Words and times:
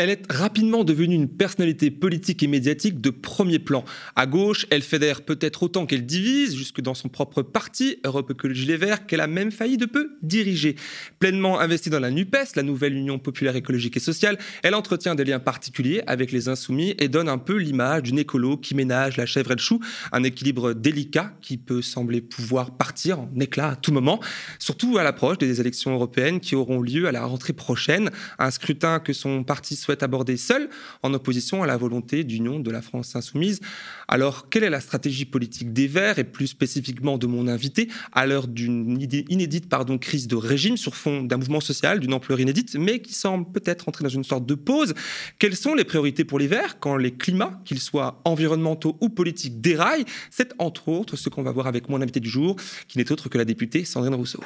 Elle 0.00 0.10
est 0.10 0.30
rapidement 0.30 0.84
devenue 0.84 1.16
une 1.16 1.26
personnalité 1.26 1.90
politique 1.90 2.44
et 2.44 2.46
médiatique 2.46 3.00
de 3.00 3.10
premier 3.10 3.58
plan. 3.58 3.84
À 4.14 4.26
gauche, 4.26 4.64
elle 4.70 4.82
fédère 4.82 5.22
peut-être 5.22 5.64
autant 5.64 5.86
qu'elle 5.86 6.06
divise, 6.06 6.54
jusque 6.54 6.80
dans 6.80 6.94
son 6.94 7.08
propre 7.08 7.42
parti, 7.42 7.98
Europe 8.04 8.30
Écologie 8.30 8.64
Les 8.64 8.76
Verts, 8.76 9.06
qu'elle 9.06 9.20
a 9.20 9.26
même 9.26 9.50
failli 9.50 9.76
de 9.76 9.86
peu 9.86 10.10
diriger. 10.22 10.76
Pleinement 11.18 11.58
investie 11.58 11.90
dans 11.90 11.98
la 11.98 12.12
NUPES, 12.12 12.54
la 12.54 12.62
nouvelle 12.62 12.94
Union 12.94 13.18
populaire 13.18 13.56
écologique 13.56 13.96
et 13.96 14.00
sociale, 14.00 14.38
elle 14.62 14.76
entretient 14.76 15.16
des 15.16 15.24
liens 15.24 15.40
particuliers 15.40 16.04
avec 16.06 16.30
les 16.30 16.48
insoumis 16.48 16.94
et 17.00 17.08
donne 17.08 17.28
un 17.28 17.38
peu 17.38 17.56
l'image 17.56 18.04
d'une 18.04 18.20
écolo 18.20 18.56
qui 18.56 18.76
ménage 18.76 19.16
la 19.16 19.26
chèvre 19.26 19.50
et 19.50 19.56
le 19.56 19.60
chou, 19.60 19.80
un 20.12 20.22
équilibre 20.22 20.74
délicat 20.74 21.32
qui 21.40 21.56
peut 21.56 21.82
sembler 21.82 22.20
pouvoir 22.20 22.76
partir 22.76 23.18
en 23.18 23.30
éclat 23.40 23.70
à 23.70 23.74
tout 23.74 23.90
moment, 23.90 24.20
surtout 24.60 24.96
à 24.96 25.02
l'approche 25.02 25.38
des 25.38 25.60
élections 25.60 25.92
européennes 25.92 26.38
qui 26.38 26.54
auront 26.54 26.80
lieu 26.80 27.08
à 27.08 27.10
la 27.10 27.24
rentrée 27.24 27.52
prochaine, 27.52 28.12
un 28.38 28.52
scrutin 28.52 29.00
que 29.00 29.12
son 29.12 29.42
parti 29.42 29.74
souhaite 29.88 30.02
aborder 30.02 30.36
seul, 30.36 30.68
en 31.02 31.14
opposition 31.14 31.62
à 31.62 31.66
la 31.66 31.78
volonté 31.78 32.22
d'union 32.22 32.60
de 32.60 32.70
la 32.70 32.82
France 32.82 33.16
insoumise. 33.16 33.60
Alors, 34.06 34.50
quelle 34.50 34.64
est 34.64 34.70
la 34.70 34.80
stratégie 34.80 35.24
politique 35.24 35.72
des 35.72 35.86
Verts, 35.86 36.18
et 36.18 36.24
plus 36.24 36.48
spécifiquement 36.48 37.16
de 37.16 37.26
mon 37.26 37.48
invité, 37.48 37.88
à 38.12 38.26
l'heure 38.26 38.48
d'une 38.48 39.00
inédite 39.30 39.70
pardon, 39.70 39.96
crise 39.96 40.28
de 40.28 40.36
régime 40.36 40.76
sur 40.76 40.94
fond 40.94 41.22
d'un 41.22 41.38
mouvement 41.38 41.60
social 41.60 42.00
d'une 42.00 42.12
ampleur 42.12 42.38
inédite, 42.38 42.76
mais 42.78 43.00
qui 43.00 43.14
semble 43.14 43.50
peut-être 43.50 43.88
entrer 43.88 44.04
dans 44.04 44.10
une 44.10 44.24
sorte 44.24 44.44
de 44.44 44.54
pause? 44.54 44.92
Quelles 45.38 45.56
sont 45.56 45.74
les 45.74 45.84
priorités 45.84 46.24
pour 46.24 46.38
les 46.38 46.48
Verts 46.48 46.78
quand 46.80 46.98
les 46.98 47.12
climats, 47.12 47.58
qu'ils 47.64 47.80
soient 47.80 48.20
environnementaux 48.26 48.98
ou 49.00 49.08
politiques, 49.08 49.62
déraillent? 49.62 50.04
C'est 50.30 50.52
entre 50.58 50.88
autres 50.88 51.16
ce 51.16 51.30
qu'on 51.30 51.42
va 51.42 51.52
voir 51.52 51.66
avec 51.66 51.88
mon 51.88 52.02
invité 52.02 52.20
du 52.20 52.28
jour, 52.28 52.56
qui 52.88 52.98
n'est 52.98 53.10
autre 53.10 53.30
que 53.30 53.38
la 53.38 53.46
députée 53.46 53.86
Sandrine 53.86 54.14
Rousseau 54.14 54.42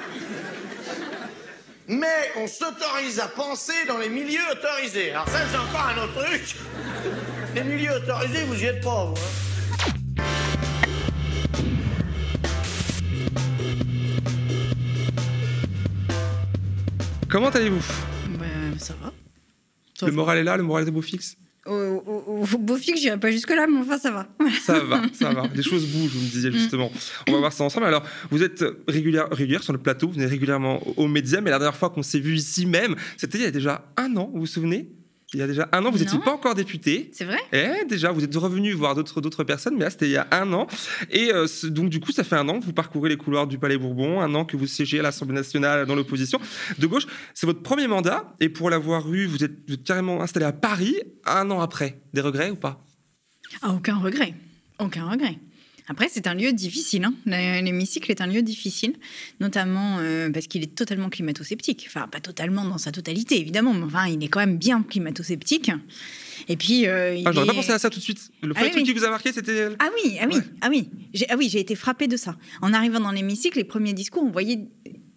mais 1.89 2.31
on 2.37 2.47
s'autorise 2.47 3.21
à 3.21 3.29
penser 3.29 3.87
dans 3.89 3.99
les 3.99 4.09
milieux 4.09 4.41
autorisés. 4.53 5.11
Alors 5.11 5.29
ça, 5.29 5.41
c'est 5.51 5.57
encore 5.59 5.89
un 5.89 6.03
autre 6.05 6.25
truc. 6.25 6.57
Les 7.55 7.65
milieux 7.65 7.93
autorisés, 7.97 8.45
vous 8.45 8.63
y 8.63 8.65
êtes 8.65 8.83
pas, 8.83 9.05
vous. 9.07 9.15
Hein. 9.15 10.23
Comment 17.29 17.49
allez-vous? 17.49 17.83
Ben, 18.39 18.79
Ça 18.79 18.95
va. 19.01 19.13
le 20.07 20.13
moral 20.13 20.39
est 20.39 20.45
là, 20.45 20.57
le 20.57 20.63
moral 20.63 20.87
est 20.87 20.91
beau 20.91 21.03
fixe? 21.03 21.37
Au, 21.67 22.43
au, 22.43 22.59
beau 22.59 22.77
fixe, 22.77 23.01
je 23.01 23.15
pas 23.17 23.31
jusque-là, 23.31 23.67
mais 23.69 23.79
enfin, 23.79 23.99
ça 23.99 24.11
va. 24.11 24.29
ça 24.63 24.81
va, 24.81 25.03
ça 25.13 25.33
va. 25.33 25.45
Les 25.55 25.63
choses 25.63 25.87
bougent, 25.87 26.13
vous 26.13 26.21
me 26.21 26.31
disiez 26.31 26.51
mm. 26.51 26.55
justement. 26.55 26.91
On 27.29 27.33
va 27.33 27.39
voir 27.39 27.53
ça 27.53 27.65
ensemble. 27.65 27.87
Alors, 27.87 28.03
vous 28.31 28.43
êtes 28.43 28.65
régulière, 28.89 29.29
régulière 29.31 29.63
sur 29.63 29.73
le 29.73 29.79
plateau, 29.79 30.09
vous 30.09 30.15
venez 30.15 30.27
régulièrement 30.27 30.81
aux 30.97 31.09
médias, 31.09 31.41
mais 31.41 31.51
la 31.51 31.59
dernière 31.59 31.77
fois 31.77 31.91
qu'on 31.91 32.03
s'est 32.03 32.21
vu 32.21 32.35
ici 32.35 32.67
même, 32.67 32.97
c'était 33.17 33.39
il 33.39 33.45
y 33.45 33.47
a 33.47 33.51
déjà 33.51 33.85
un 33.97 34.17
an, 34.17 34.31
vous 34.33 34.41
vous 34.41 34.47
souvenez? 34.47 34.89
Il 35.35 35.41
y 35.41 35.43
a 35.43 35.47
déjà 35.47 35.69
un 35.73 35.85
an, 35.85 35.91
vous 35.91 35.99
n'étiez 35.99 36.19
pas 36.19 36.33
encore 36.33 36.55
député. 36.55 37.11
C'est 37.13 37.25
vrai? 37.25 37.39
Eh, 37.53 37.85
déjà, 37.87 38.13
vous 38.13 38.23
êtes 38.23 38.37
revenu 38.37 38.73
voir 38.73 38.95
d'autres 38.95 39.45
personnes, 39.45 39.75
mais 39.77 39.85
là, 39.85 39.91
c'était 39.91 40.07
il 40.09 40.13
y 40.13 40.17
a 40.19 40.27
un 40.31 40.53
an. 40.53 40.67
Et 41.11 41.33
euh, 41.33 41.47
donc, 41.65 41.89
du 41.89 42.01
coup, 42.01 42.13
ça 42.13 42.23
fait 42.23 42.37
un 42.37 42.49
an 42.49 42.61
que 42.61 42.65
vous 42.67 42.73
parcourez 42.75 43.09
les 43.09 43.17
couloirs 43.17 43.47
du 43.47 43.59
Palais 43.59 43.79
Bourbon, 43.79 44.21
un 44.21 44.35
an 44.35 44.45
que 44.45 44.57
vous 44.57 44.67
siégez 44.67 45.01
à 45.01 45.03
l'Assemblée 45.03 45.35
nationale 45.35 45.87
dans 45.87 45.95
l'opposition 45.95 46.39
de 46.79 46.87
gauche. 46.87 47.07
C'est 47.33 47.47
votre 47.47 47.63
premier 47.63 47.87
mandat, 47.87 48.35
et 48.41 48.49
pour 48.51 48.69
l'avoir 48.69 49.13
eu, 49.13 49.27
vous 49.27 49.43
êtes, 49.43 49.53
vous 49.67 49.75
êtes 49.75 49.85
carrément 49.85 50.21
installé 50.21 50.45
à 50.45 50.53
Paris 50.53 50.97
un 51.25 51.51
an 51.51 51.61
après. 51.61 52.01
Des 52.13 52.21
regrets 52.21 52.51
ou 52.51 52.57
pas? 52.57 52.85
Ah, 53.63 53.73
Aucun 53.73 53.97
regret. 53.97 54.35
Aucun 54.79 55.09
regret. 55.09 55.39
Après, 55.93 56.09
c'est 56.09 56.27
un 56.27 56.33
lieu 56.33 56.55
difficile. 56.55 57.05
Hein. 57.05 57.13
L'hémicycle 57.27 58.11
est 58.11 58.23
un 58.23 58.27
lieu 58.27 58.41
difficile, 58.41 58.95
notamment 59.41 59.99
euh, 60.01 60.31
parce 60.31 60.47
qu'il 60.47 60.63
est 60.63 60.75
totalement 60.75 61.11
climato-sceptique. 61.11 61.85
Enfin, 61.87 62.09
pas 62.09 62.19
totalement 62.19 62.65
dans 62.65 62.79
sa 62.79 62.93
totalité, 62.93 63.39
évidemment, 63.39 63.75
mais 63.75 63.85
enfin, 63.85 64.07
il 64.07 64.25
est 64.25 64.29
quand 64.29 64.41
même 64.41 64.57
bien 64.57 64.83
climato-sceptique. 64.83 65.71
Et 66.49 66.57
puis. 66.57 66.87
Euh, 66.87 67.21
ah, 67.27 67.33
j'aurais 67.33 67.47
pas 67.47 67.53
pensé 67.53 67.73
à 67.73 67.79
ça 67.79 67.91
tout 67.91 67.99
de 67.99 68.05
suite. 68.05 68.31
Le 68.43 68.55
premier 68.55 68.69
ah 68.69 68.71
truc 68.71 68.85
qui 68.85 68.93
vous 68.95 69.05
a 69.05 69.11
marqué, 69.11 69.35
c'était. 69.35 69.69
Ah 69.79 69.91
oui, 70.03 70.17
ah 70.19 70.27
oui, 70.33 70.39
ah 70.63 70.69
oui. 70.71 70.89
Ah 71.29 71.37
oui, 71.37 71.51
j'ai 71.51 71.61
été 71.61 71.75
frappée 71.75 72.09
de 72.09 72.17
ça. 72.17 72.39
En 72.63 72.73
arrivant 72.73 73.01
dans 73.01 73.13
l'hémicycle, 73.13 73.59
les 73.59 73.65
premiers 73.65 73.93
discours, 73.93 74.23
on 74.23 74.31
voyait 74.31 74.61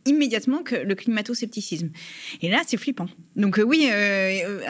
immédiatement 0.05 0.61
que 0.61 0.75
le 0.75 0.93
climato-scepticisme. 0.93 1.89
Et 2.41 2.49
là, 2.49 2.63
c'est 2.67 2.75
flippant. 2.75 3.07
Donc 3.35 3.59
euh, 3.59 3.63
oui, 3.63 3.89
euh, 3.91 4.63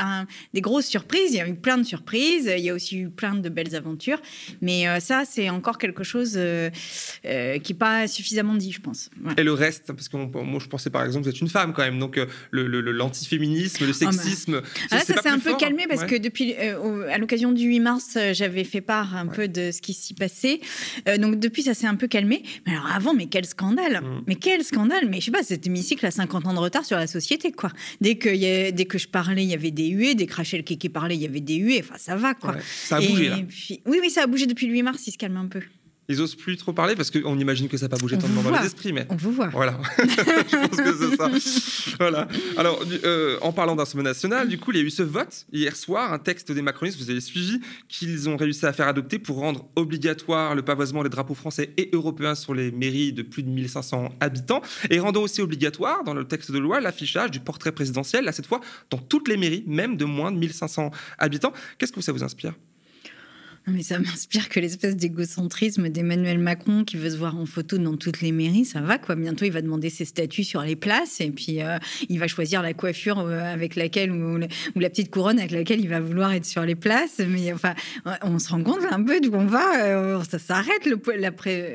des 0.54 0.62
grosses 0.62 0.88
surprises, 0.88 1.32
il 1.32 1.38
y 1.38 1.42
a 1.42 1.48
eu 1.48 1.56
plein 1.56 1.78
de 1.78 1.84
surprises, 1.84 2.52
il 2.58 2.64
y 2.64 2.70
a 2.70 2.74
aussi 2.74 2.98
eu 2.98 3.10
plein 3.10 3.36
de 3.36 3.50
belles 3.50 3.76
aventures, 3.76 4.22
mais 4.62 4.88
euh, 4.88 5.00
ça, 5.00 5.24
c'est 5.26 5.50
encore 5.50 5.78
quelque 5.78 6.04
chose 6.04 6.32
qui 6.34 7.74
n'est 7.74 7.78
pas 7.78 8.08
suffisamment 8.08 8.56
dit, 8.56 8.72
je 8.72 8.82
pense. 8.82 9.10
Et 9.38 9.44
le 9.44 9.54
reste, 9.54 9.94
parce 9.94 10.10
que 10.10 10.18
moi, 10.18 10.60
je 10.60 10.68
pensais 10.68 10.90
par 10.90 11.06
exemple, 11.06 11.26
vous 11.26 11.30
êtes 11.30 11.42
une 11.42 11.50
femme 11.50 11.74
quand 11.74 11.84
même, 11.84 12.00
donc 12.00 12.20
l'antiféminisme, 12.52 13.86
le, 13.86 13.88
le, 13.88 13.94
ah, 14.02 14.06
bah. 14.06 14.12
sexisme... 14.12 14.62
Ah, 14.92 15.00
ça, 15.00 15.22
s'est 15.22 15.30
un 15.30 15.40
peu 15.40 15.56
calmé 15.56 15.86
parce 15.88 16.04
que 16.06 16.16
depuis, 16.16 16.56
à 16.56 17.18
l'occasion 17.18 17.52
du 17.52 17.66
8 17.66 17.80
mars, 17.80 18.18
j'avais 18.34 18.64
fait 18.64 18.82
part 18.82 19.16
un 19.16 19.28
peu 19.28 19.48
de 19.48 19.72
ce 19.72 19.82
qui 19.82 19.94
s'y 19.94 20.14
passait. 20.14 20.60
donc 21.20 21.40
depuis, 21.40 21.64
ça 21.64 21.74
s'est 21.74 21.88
un 21.88 21.96
peu 21.96 22.08
calmé. 22.08 22.44
Mais 22.66 22.74
alors 22.74 22.88
avant, 22.88 23.14
mais 23.14 23.28
quel 23.28 23.46
scandale 23.46 24.02
mmh. 24.02 24.24
Mais 24.28 24.36
quel 24.36 24.64
scandale 24.64 25.08
Mais 25.10 25.20
je 25.20 25.26
sais 25.26 25.32
pas, 25.32 25.44
cet 25.44 25.68
hémicycle 25.68 26.06
a 26.06 26.12
50 26.12 26.48
ans 26.48 26.54
de 26.54 26.60
retard 26.60 26.86
sur 26.86 26.98
la 26.98 27.08
société, 27.08 27.52
quoi. 27.52 27.72
Dès 28.02 28.16
que, 28.16 28.30
y 28.30 28.46
a, 28.46 28.55
dès 28.72 28.86
que 28.86 28.98
je 28.98 29.08
parlais, 29.08 29.44
il 29.44 29.50
y 29.50 29.54
avait 29.54 29.72
des 29.72 29.88
huées. 29.90 30.16
Dès 30.16 30.26
que 30.26 30.36
Rachel 30.36 30.64
Keke 30.64 30.92
parlait, 30.92 31.16
il 31.16 31.22
y 31.22 31.26
avait 31.26 31.42
des 31.42 31.56
huées. 31.56 31.82
Enfin, 31.84 31.96
ça 31.98 32.16
va, 32.16 32.34
quoi. 32.34 32.56
ça 32.62 32.98
a 32.98 33.02
bougé, 33.02 33.30
là. 33.30 33.38
oui, 33.86 34.00
oui, 34.02 34.10
ça 34.10 34.24
a 34.24 34.28
bougé 34.28 34.46
depuis 34.46 34.68
le 34.68 34.74
8 34.74 34.84
mars, 34.84 35.08
il 35.08 35.12
se 35.12 35.18
calme 35.18 35.38
un 35.38 35.48
peu. 35.48 35.62
Ils 36.08 36.22
osent 36.22 36.36
plus 36.36 36.56
trop 36.58 36.72
parler 36.72 36.96
parce 36.96 37.10
qu'on 37.10 37.38
imagine 37.40 37.68
que 37.68 37.78
ça 37.78 37.86
n'a 37.86 37.90
pas 37.90 37.98
bougé 37.98 38.18
tant 38.18 38.28
dans 38.28 38.52
les 38.52 38.66
esprits. 38.66 38.94
Mais... 38.94 39.08
On 39.10 39.16
vous 39.16 39.32
voit. 39.32 39.48
Voilà. 39.48 39.80
je 39.98 40.68
pense 40.68 40.78
que 40.78 40.96
c'est 40.96 41.16
ça. 41.16 41.96
voilà. 42.00 42.28
Alors, 42.58 42.80
euh, 43.04 43.38
en 43.42 43.52
parlant 43.52 43.76
d'Assemblée 43.76 44.04
nationale, 44.04 44.48
du 44.48 44.60
coup, 44.60 44.72
il 44.72 44.78
y 44.78 44.82
a 44.82 44.84
eu 44.84 44.90
ce 44.90 45.04
vote 45.04 45.46
hier 45.52 45.76
soir, 45.76 46.14
un 46.14 46.20
texte 46.20 46.52
des 46.52 46.62
macronistes, 46.62 47.00
vous 47.00 47.10
avez 47.10 47.22
suivi, 47.22 47.60
qu'ils 47.88 48.30
ont 48.30 48.38
réussi 48.38 48.66
à 48.66 48.74
faire 48.74 48.88
adopter 48.88 49.18
pour 49.18 49.38
rendre 49.38 49.68
obligatoire 49.76 50.54
le 50.54 50.62
pavoisement 50.62 51.04
des 51.04 51.10
drapeaux 51.10 51.34
français 51.34 51.74
et 51.78 51.90
européens 51.94 52.36
sur 52.36 52.54
les 52.54 52.72
mairies 52.72 53.14
de 53.14 53.24
plus 53.24 53.44
de 53.44 53.50
1500 53.50 54.10
habitants 54.20 54.62
et 54.90 55.00
rendant 55.00 55.22
aussi 55.22 55.42
obligatoire 55.42 56.04
dans 56.04 56.14
le 56.14 56.26
texte 56.26 56.52
de 56.52 56.60
loi 56.60 56.80
l'affichage 56.80 57.32
du 57.32 57.40
portrait 57.40 57.72
présidentiel, 57.72 58.26
là 58.26 58.32
cette 58.32 58.48
fois 58.48 58.62
dans 58.90 58.98
toutes 58.98 59.28
les 59.28 59.38
mairies, 59.38 59.64
même 59.68 59.98
de 59.98 60.06
moins 60.06 60.32
de 60.32 60.38
1500 60.38 60.92
habitants. 61.18 61.54
Qu'est-ce 61.78 61.92
que 61.92 62.02
ça 62.02 62.12
vous 62.12 62.24
inspire? 62.24 62.54
Mais 63.68 63.84
ça 63.84 64.00
m'inspire 64.00 64.50
que 64.50 64.60
l'espèce 64.60 64.96
d'égocentrisme 64.96 65.90
d'Emmanuel 65.90 66.40
Macron 66.40 66.84
qui 66.84 66.98
veut 66.98 67.10
se 67.10 67.18
voir 67.18 67.38
en 67.38 67.46
photo 67.46 67.78
dans 67.78 67.98
toutes 67.98 68.22
les 68.22 68.32
mairies, 68.32 68.66
ça 68.66 68.82
va 68.82 68.98
quoi. 68.98 69.16
Bientôt, 69.16 69.46
il 69.46 69.52
va 69.52 69.62
demander 69.62 69.90
ses 69.90 70.06
statuts 70.06 70.44
sur 70.44 70.62
les 70.62 70.76
places 70.76 71.22
et 71.22 71.32
puis 71.32 71.62
euh, 71.62 71.78
il 72.10 72.20
va 72.20 72.28
choisir 72.28 72.62
la 72.62 72.74
coiffure 72.74 73.20
euh, 73.20 73.40
avec 73.42 73.76
laquelle 73.76 74.12
ou, 74.12 74.38
la 74.38 74.90
petite 74.90 75.10
couronne 75.10 75.40
avec 75.40 75.52
laquelle 75.52 75.80
il 75.80 75.90
va 75.90 76.00
vouloir 76.00 76.34
être 76.34 76.46
sur 76.46 76.64
les 76.64 76.76
places. 76.76 77.20
Mais 77.28 77.52
enfin, 77.54 77.74
on 78.22 78.40
se 78.40 78.50
rend 78.50 78.64
compte 78.64 78.84
un 78.90 79.04
peu 79.04 79.20
d'où 79.20 79.34
on 79.34 79.46
va. 79.46 79.86
Euh, 79.86 80.24
ça 80.30 80.40
s'arrête 80.40 80.86
la, 80.86 81.32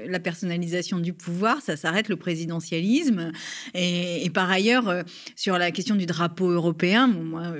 la, 0.07 0.21
personnalisation 0.21 0.99
du 0.99 1.13
pouvoir, 1.13 1.61
ça 1.63 1.77
s'arrête 1.77 2.09
le 2.09 2.17
présidentialisme. 2.17 3.33
Et, 3.75 4.31
par 4.33 4.51
ailleurs, 4.51 5.05
sur 5.35 5.59
la 5.59 5.71
question 5.71 5.97
du 5.97 6.07
drapeau 6.07 6.51
européen, 6.51 7.07
moi, 7.07 7.55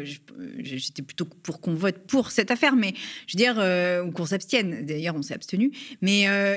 j'étais 0.59 1.03
plutôt 1.03 1.25
pour 1.25 1.61
qu'on 1.61 1.75
vote 1.75 2.07
pour 2.07 2.31
cette 2.31 2.51
affaire, 2.51 2.77
mais 2.77 2.95
je 3.27 3.37
veux 3.37 3.39
dire 3.39 3.57
qu'on 4.21 4.27
s'abstienne. 4.27 4.85
D'ailleurs, 4.85 5.15
on 5.17 5.23
s'est 5.23 5.35
abstenu. 5.35 5.73
Mais 6.03 6.29
euh, 6.29 6.57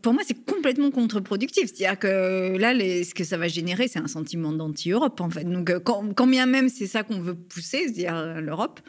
pour 0.00 0.14
moi, 0.14 0.22
c'est 0.26 0.44
complètement 0.44 0.90
contre-productif. 0.90 1.70
C'est-à-dire 1.74 1.98
que 1.98 2.56
là, 2.56 2.72
ce 2.74 3.14
que 3.14 3.24
ça 3.24 3.36
va 3.36 3.48
générer, 3.48 3.88
c'est 3.88 3.98
un 3.98 4.06
sentiment 4.06 4.52
d'anti-Europe, 4.52 5.20
en 5.20 5.30
fait. 5.30 5.44
Donc, 5.44 5.70
euh, 5.70 5.80
quand, 5.80 6.26
bien 6.26 6.46
même 6.46 6.68
c'est 6.68 6.86
ça 6.86 7.02
qu'on 7.02 7.20
veut 7.20 7.34
pousser, 7.34 7.82
c'est-à-dire 7.84 8.16
euh, 8.16 8.40
l'Europe, 8.40 8.80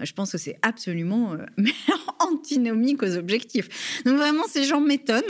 je 0.00 0.12
pense 0.12 0.32
que 0.32 0.38
c'est 0.38 0.58
absolument 0.62 1.36
antinomique 2.18 3.02
aux 3.02 3.16
objectifs. 3.16 4.02
Donc, 4.04 4.16
vraiment, 4.18 4.42
ces 4.48 4.64
gens 4.64 4.80
m'étonnent. 4.80 5.22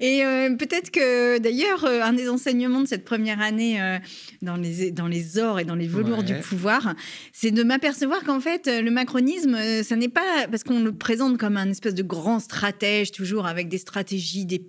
Et 0.00 0.22
peut-être 0.58 0.90
que, 0.90 1.38
d'ailleurs, 1.38 1.84
un 1.84 2.12
des 2.12 2.28
enseignements 2.28 2.82
de 2.82 2.86
cette 2.86 3.04
première 3.04 3.40
année 3.40 3.98
dans, 4.42 4.56
les, 4.56 4.90
dans 4.90 5.08
les 5.08 5.38
ors 5.38 5.58
et 5.58 5.64
dans 5.64 5.74
les 5.74 5.88
velours 5.88 6.22
du 6.22 6.34
pouvoir, 6.34 6.94
c'est 7.32 7.50
de 7.50 7.62
m'apercevoir 7.62 8.22
qu'en 8.24 8.40
fait, 8.40 8.66
le 8.66 8.90
macronisme, 8.90 9.56
ça 9.82 9.96
n'est 9.96 10.08
pas 10.08 10.46
parce 10.50 10.62
qu'on 10.64 10.80
le 10.80 10.92
présente 10.92 11.38
comme 11.38 11.55
un 11.60 11.70
espèce 11.70 11.94
de 11.94 12.02
grand 12.02 12.40
stratège, 12.40 13.12
toujours 13.12 13.46
avec 13.46 13.68
des 13.68 13.78
stratégies, 13.78 14.44
des, 14.46 14.62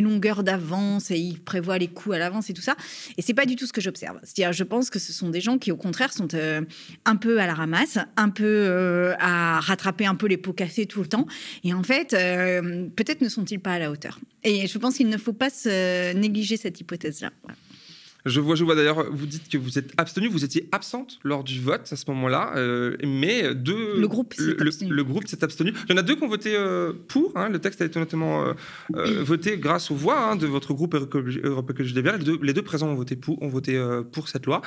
longueurs 0.00 0.42
d'avance, 0.42 1.10
et 1.10 1.18
il 1.18 1.38
prévoit 1.38 1.78
les 1.78 1.88
coups 1.88 2.16
à 2.16 2.18
l'avance 2.18 2.48
et 2.50 2.54
tout 2.54 2.62
ça. 2.62 2.76
Et 3.18 3.22
c'est 3.22 3.34
pas 3.34 3.46
du 3.46 3.56
tout 3.56 3.66
ce 3.66 3.72
que 3.72 3.80
j'observe. 3.80 4.18
C'est-à-dire, 4.22 4.52
je 4.52 4.64
pense 4.64 4.90
que 4.90 4.98
ce 4.98 5.12
sont 5.12 5.28
des 5.28 5.40
gens 5.40 5.58
qui, 5.58 5.70
au 5.70 5.76
contraire, 5.76 6.12
sont 6.12 6.34
euh, 6.34 6.62
un 7.04 7.16
peu 7.16 7.40
à 7.40 7.46
la 7.46 7.54
ramasse, 7.54 7.98
un 8.16 8.30
peu 8.30 8.44
euh, 8.44 9.14
à 9.18 9.60
rattraper 9.60 10.06
un 10.06 10.14
peu 10.14 10.26
les 10.26 10.38
pots 10.38 10.52
cassés 10.52 10.86
tout 10.86 11.00
le 11.00 11.08
temps. 11.08 11.26
Et 11.64 11.74
en 11.74 11.82
fait, 11.82 12.14
euh, 12.14 12.86
peut-être 12.96 13.20
ne 13.20 13.28
sont-ils 13.28 13.60
pas 13.60 13.72
à 13.72 13.78
la 13.78 13.90
hauteur. 13.90 14.18
Et 14.42 14.66
je 14.66 14.78
pense 14.78 14.96
qu'il 14.96 15.08
ne 15.08 15.18
faut 15.18 15.34
pas 15.34 15.50
se 15.50 16.14
négliger 16.14 16.56
cette 16.56 16.80
hypothèse-là. 16.80 17.30
Je 18.26 18.40
vois, 18.40 18.54
je 18.54 18.64
vois 18.64 18.74
d'ailleurs, 18.74 19.06
vous 19.10 19.26
dites 19.26 19.48
que 19.48 19.58
vous 19.58 19.78
êtes 19.78 19.92
abstenu, 19.96 20.28
vous 20.28 20.44
étiez 20.44 20.68
absente 20.72 21.18
lors 21.24 21.44
du 21.44 21.60
vote 21.60 21.88
à 21.90 21.96
ce 21.96 22.04
moment-là, 22.08 22.52
euh, 22.56 22.96
mais 23.04 23.54
deux. 23.54 23.98
Le 23.98 24.08
groupe 24.08 24.34
s'est 24.34 24.60
abstenu. 24.60 24.90
le 24.90 25.04
groupe 25.04 25.26
s'est 25.26 25.42
abstenu. 25.42 25.72
Il 25.88 25.92
y 25.92 25.94
en 25.94 25.98
a 25.98 26.02
deux 26.02 26.16
qui 26.16 26.22
ont 26.22 26.28
voté 26.28 26.54
euh, 26.54 26.92
pour. 27.08 27.32
hein, 27.36 27.48
le 27.48 27.58
texte 27.58 27.80
a 27.80 27.84
été 27.84 27.98
notamment 27.98 28.54
euh, 28.94 29.22
voté 29.22 29.58
grâce 29.58 29.90
aux 29.90 29.94
voix 29.94 30.18
hein, 30.30 30.36
de 30.36 30.46
votre 30.46 30.74
groupe 30.74 30.94
Europe 30.94 31.70
Écologie 31.70 31.94
Les 31.94 32.02
Verts. 32.02 32.18
Les 32.18 32.24
deux, 32.24 32.38
les 32.42 32.52
deux 32.52 32.62
présents 32.62 32.88
ont 32.88 32.94
voté 32.94 33.16
pour, 33.16 33.40
ont 33.42 33.48
voté 33.48 33.80
pour 34.12 34.28
cette 34.28 34.46
loi. 34.46 34.60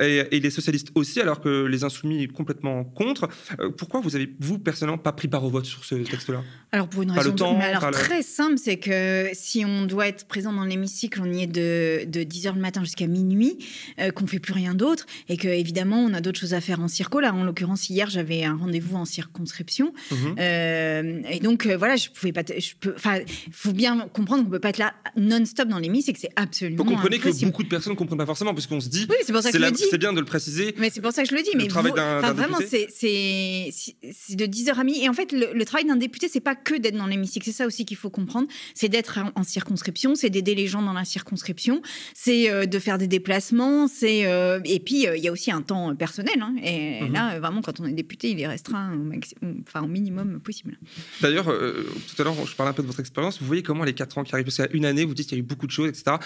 Et, 0.00 0.22
et 0.30 0.40
les 0.40 0.50
socialistes 0.50 0.88
aussi, 0.94 1.20
alors 1.20 1.40
que 1.40 1.64
les 1.66 1.84
insoumis 1.84 2.28
complètement 2.28 2.84
contre. 2.84 3.28
Pourquoi 3.76 4.00
vous 4.00 4.16
avez, 4.16 4.34
vous, 4.40 4.58
personnellement, 4.58 4.98
pas 4.98 5.12
pris 5.12 5.28
part 5.28 5.44
au 5.44 5.50
vote 5.50 5.66
sur 5.66 5.84
ce 5.84 5.96
texte-là? 5.96 6.42
Alors 6.72 6.88
pour 6.88 7.02
une 7.02 7.08
Pas 7.08 7.14
le 7.16 7.20
raison 7.30 7.34
temps, 7.34 7.58
mais 7.58 7.64
alors 7.64 7.90
très 7.90 8.22
simple, 8.22 8.58
c'est 8.58 8.78
que 8.78 9.28
si 9.32 9.64
on 9.64 9.86
doit 9.86 10.08
être 10.08 10.26
présent 10.26 10.52
dans 10.52 10.64
l'hémicycle, 10.64 11.20
on 11.22 11.32
y 11.32 11.42
est 11.42 11.46
de, 11.46 12.04
de 12.06 12.20
10h 12.20 12.54
le 12.54 12.60
matin 12.60 12.82
jusqu'à 12.82 12.93
minuit, 13.02 13.58
euh, 14.00 14.10
qu'on 14.10 14.26
fait 14.26 14.38
plus 14.38 14.52
rien 14.52 14.74
d'autre, 14.74 15.06
et 15.28 15.36
que 15.36 15.48
évidemment 15.48 15.98
on 16.04 16.14
a 16.14 16.20
d'autres 16.20 16.40
choses 16.40 16.54
à 16.54 16.60
faire 16.60 16.80
en 16.80 16.88
circo. 16.88 17.20
Là, 17.20 17.34
en 17.34 17.44
l'occurrence, 17.44 17.88
hier 17.90 18.08
j'avais 18.10 18.44
un 18.44 18.56
rendez-vous 18.56 18.96
en 18.96 19.04
circonscription. 19.04 19.92
Euh, 20.38 21.20
et 21.30 21.40
donc 21.40 21.66
euh, 21.66 21.76
voilà, 21.76 21.96
je 21.96 22.08
pouvais 22.10 22.32
pas. 22.32 22.42
Je 22.46 22.72
peux. 22.78 22.94
Enfin, 22.96 23.18
faut 23.52 23.72
bien 23.72 24.08
comprendre 24.12 24.44
qu'on 24.44 24.50
peut 24.50 24.58
pas 24.60 24.70
être 24.70 24.78
là 24.78 24.94
non-stop 25.16 25.68
dans 25.68 25.78
l'hémicycle, 25.78 26.18
c'est 26.20 26.30
absolument. 26.36 26.82
Vous 26.84 26.90
comprenez 26.90 27.18
que 27.18 27.44
beaucoup 27.44 27.62
de 27.62 27.68
personnes 27.68 27.92
ne 27.92 27.98
comprennent 27.98 28.18
pas 28.18 28.26
forcément, 28.26 28.54
parce 28.54 28.66
qu'on 28.66 28.80
se 28.80 28.88
dit, 28.88 29.06
Oui, 29.08 29.16
c'est 29.24 29.32
pour 29.32 29.42
ça 29.42 29.50
que 29.52 29.58
je 29.58 29.62
le 29.64 29.70
dis. 29.70 29.84
c'est 29.90 29.98
bien 29.98 30.12
de 30.12 30.20
le 30.20 30.26
préciser. 30.26 30.74
Mais 30.78 30.90
c'est 30.90 31.00
pour 31.00 31.12
ça 31.12 31.22
que 31.22 31.28
je 31.28 31.34
le 31.34 31.42
dis. 31.42 31.50
Le 31.54 31.58
mais 31.62 31.66
travail 31.68 31.90
vous- 31.92 31.96
d'un- 31.96 32.32
vraiment, 32.32 32.58
député. 32.58 32.88
c'est 32.90 33.70
c'est 34.12 34.36
de 34.36 34.46
10h 34.46 34.78
à 34.78 34.84
midi. 34.84 35.00
Et 35.02 35.08
en 35.08 35.12
fait, 35.12 35.32
le, 35.32 35.52
le 35.54 35.64
travail 35.64 35.86
d'un 35.86 35.96
député, 35.96 36.28
c'est 36.28 36.40
pas 36.40 36.54
que 36.54 36.74
d'être 36.76 36.96
dans 36.96 37.06
l'hémicycle. 37.06 37.44
C'est 37.46 37.52
ça 37.52 37.66
aussi 37.66 37.84
qu'il 37.84 37.96
faut 37.96 38.10
comprendre. 38.10 38.46
C'est 38.74 38.88
d'être 38.88 39.18
en, 39.18 39.40
en 39.40 39.42
circonscription, 39.44 40.14
c'est 40.14 40.30
d'aider 40.30 40.54
les 40.54 40.66
gens 40.66 40.82
dans 40.82 40.92
la 40.92 41.04
circonscription, 41.04 41.82
c'est 42.14 42.50
euh, 42.50 42.66
de 42.66 42.78
faire 42.84 42.98
des 42.98 43.08
déplacements, 43.08 43.88
c'est 43.88 44.26
euh, 44.26 44.60
et 44.64 44.78
puis 44.78 45.06
euh, 45.08 45.16
il 45.16 45.24
y 45.24 45.28
a 45.28 45.32
aussi 45.32 45.50
un 45.50 45.62
temps 45.62 45.90
euh, 45.90 45.94
personnel. 45.94 46.34
hein. 46.40 46.54
et 46.62 47.02
Mhm. 47.02 47.12
là, 47.12 47.40
vraiment, 47.40 47.60
quand 47.62 47.80
on 47.80 47.84
est 47.86 47.92
député, 47.92 48.30
il 48.30 48.40
est 48.40 48.46
restreint 48.46 48.94
au, 48.94 49.04
maxi- 49.04 49.34
enfin, 49.66 49.82
au 49.82 49.88
minimum 49.88 50.40
possible. 50.40 50.78
D'ailleurs, 51.20 51.46
tout 51.46 52.22
à 52.22 52.24
l'heure, 52.24 52.46
je 52.46 52.54
parlais 52.54 52.70
un 52.70 52.74
peu 52.74 52.82
de 52.82 52.86
votre 52.86 53.00
expérience. 53.00 53.40
Vous 53.40 53.46
voyez 53.46 53.62
comment 53.62 53.84
les 53.84 53.94
4 53.94 54.18
ans 54.18 54.24
qui 54.24 54.34
arrivent 54.34 54.44
Parce 54.46 54.58
qu'à 54.58 54.68
une 54.72 54.84
année, 54.84 55.04
vous 55.04 55.14
dites 55.14 55.28
qu'il 55.28 55.38
y 55.38 55.40
a 55.40 55.42
eu 55.42 55.46
beaucoup 55.46 55.66
de 55.66 55.72
choses, 55.72 55.88
etc. 55.88 56.16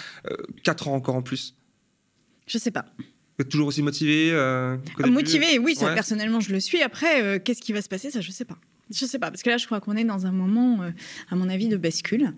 4 0.64 0.88
ans 0.88 0.94
encore 0.94 1.14
en 1.14 1.22
plus. 1.22 1.55
Je 2.46 2.58
sais 2.58 2.70
pas. 2.70 2.84
Vous 2.99 3.43
êtes 3.43 3.49
toujours 3.50 3.69
aussi 3.69 3.82
motivé 3.82 4.31
euh, 4.32 4.76
Motivé, 5.06 5.58
oui, 5.61 5.75
ça 5.76 5.87
Ouais. 5.87 5.94
personnellement, 5.94 6.40
je 6.40 6.50
le 6.52 6.58
suis. 6.61 6.82
Après, 6.82 7.22
euh, 7.22 7.38
qu'est-ce 7.38 7.61
qui 7.62 7.72
va 7.72 7.82
se 7.82 7.88
passer 7.88 8.11
Ça, 8.11 8.20
je 8.20 8.31
sais 8.32 8.44
pas. 8.44 8.58
Je 8.90 9.05
sais 9.05 9.19
pas, 9.19 9.31
parce 9.31 9.43
que 9.43 9.50
là, 9.50 9.58
je 9.58 9.67
crois 9.67 9.81
qu'on 9.81 9.96
est 9.96 10.05
dans 10.05 10.25
un 10.25 10.32
moment, 10.32 10.82
euh, 10.82 10.90
à 11.31 11.37
mon 11.37 11.49
avis, 11.50 11.69
de 11.69 11.76
bascule. 11.76 12.32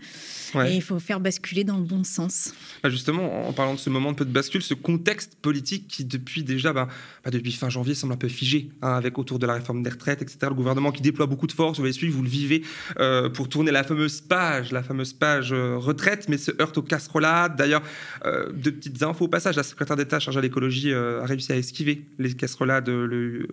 Ouais. 0.54 0.72
Et 0.72 0.76
il 0.76 0.82
faut 0.82 0.98
faire 0.98 1.20
basculer 1.20 1.62
dans 1.62 1.76
le 1.76 1.84
bon 1.84 2.02
sens. 2.02 2.52
Bah, 2.82 2.90
justement, 2.90 3.48
en 3.48 3.52
parlant 3.52 3.74
de 3.74 3.78
ce 3.78 3.88
moment 3.88 4.10
de 4.10 4.16
peu 4.16 4.24
de 4.24 4.32
bascule, 4.32 4.62
ce 4.62 4.74
contexte 4.74 5.36
politique 5.36 5.86
qui, 5.86 6.04
depuis 6.04 6.42
déjà, 6.42 6.72
bah, 6.72 6.88
bah, 7.24 7.30
depuis 7.30 7.52
fin 7.52 7.68
janvier, 7.68 7.94
semble 7.94 8.14
un 8.14 8.16
peu 8.16 8.28
figé, 8.28 8.70
hein, 8.82 8.94
avec 8.94 9.18
autour 9.18 9.38
de 9.38 9.46
la 9.46 9.54
réforme 9.54 9.82
des 9.82 9.90
retraites, 9.90 10.22
etc. 10.22 10.38
Le 10.42 10.54
gouvernement 10.54 10.90
qui 10.90 11.02
déploie 11.02 11.26
beaucoup 11.26 11.46
de 11.46 11.52
force, 11.52 11.78
vous 11.78 11.84
l'avez 11.84 11.92
suivi, 11.92 12.12
vous 12.12 12.22
le 12.22 12.28
vivez, 12.28 12.62
euh, 12.98 13.28
pour 13.28 13.48
tourner 13.48 13.70
la 13.70 13.84
fameuse 13.84 14.20
page, 14.20 14.72
la 14.72 14.82
fameuse 14.82 15.12
page 15.12 15.52
euh, 15.52 15.76
retraite, 15.76 16.28
mais 16.28 16.36
se 16.36 16.50
heurte 16.60 16.76
aux 16.78 16.82
casserolades. 16.82 17.56
D'ailleurs, 17.56 17.82
deux 18.54 18.72
petites 18.72 19.02
infos 19.02 19.26
au 19.26 19.28
passage, 19.28 19.56
la 19.56 19.62
secrétaire 19.62 19.96
d'État 19.96 20.18
chargée 20.18 20.38
à 20.38 20.42
l'écologie 20.42 20.92
a 20.92 21.24
réussi 21.24 21.52
à 21.52 21.56
esquiver 21.56 22.04
les 22.18 22.32
casserolades 22.34 22.88
le, 22.88 23.46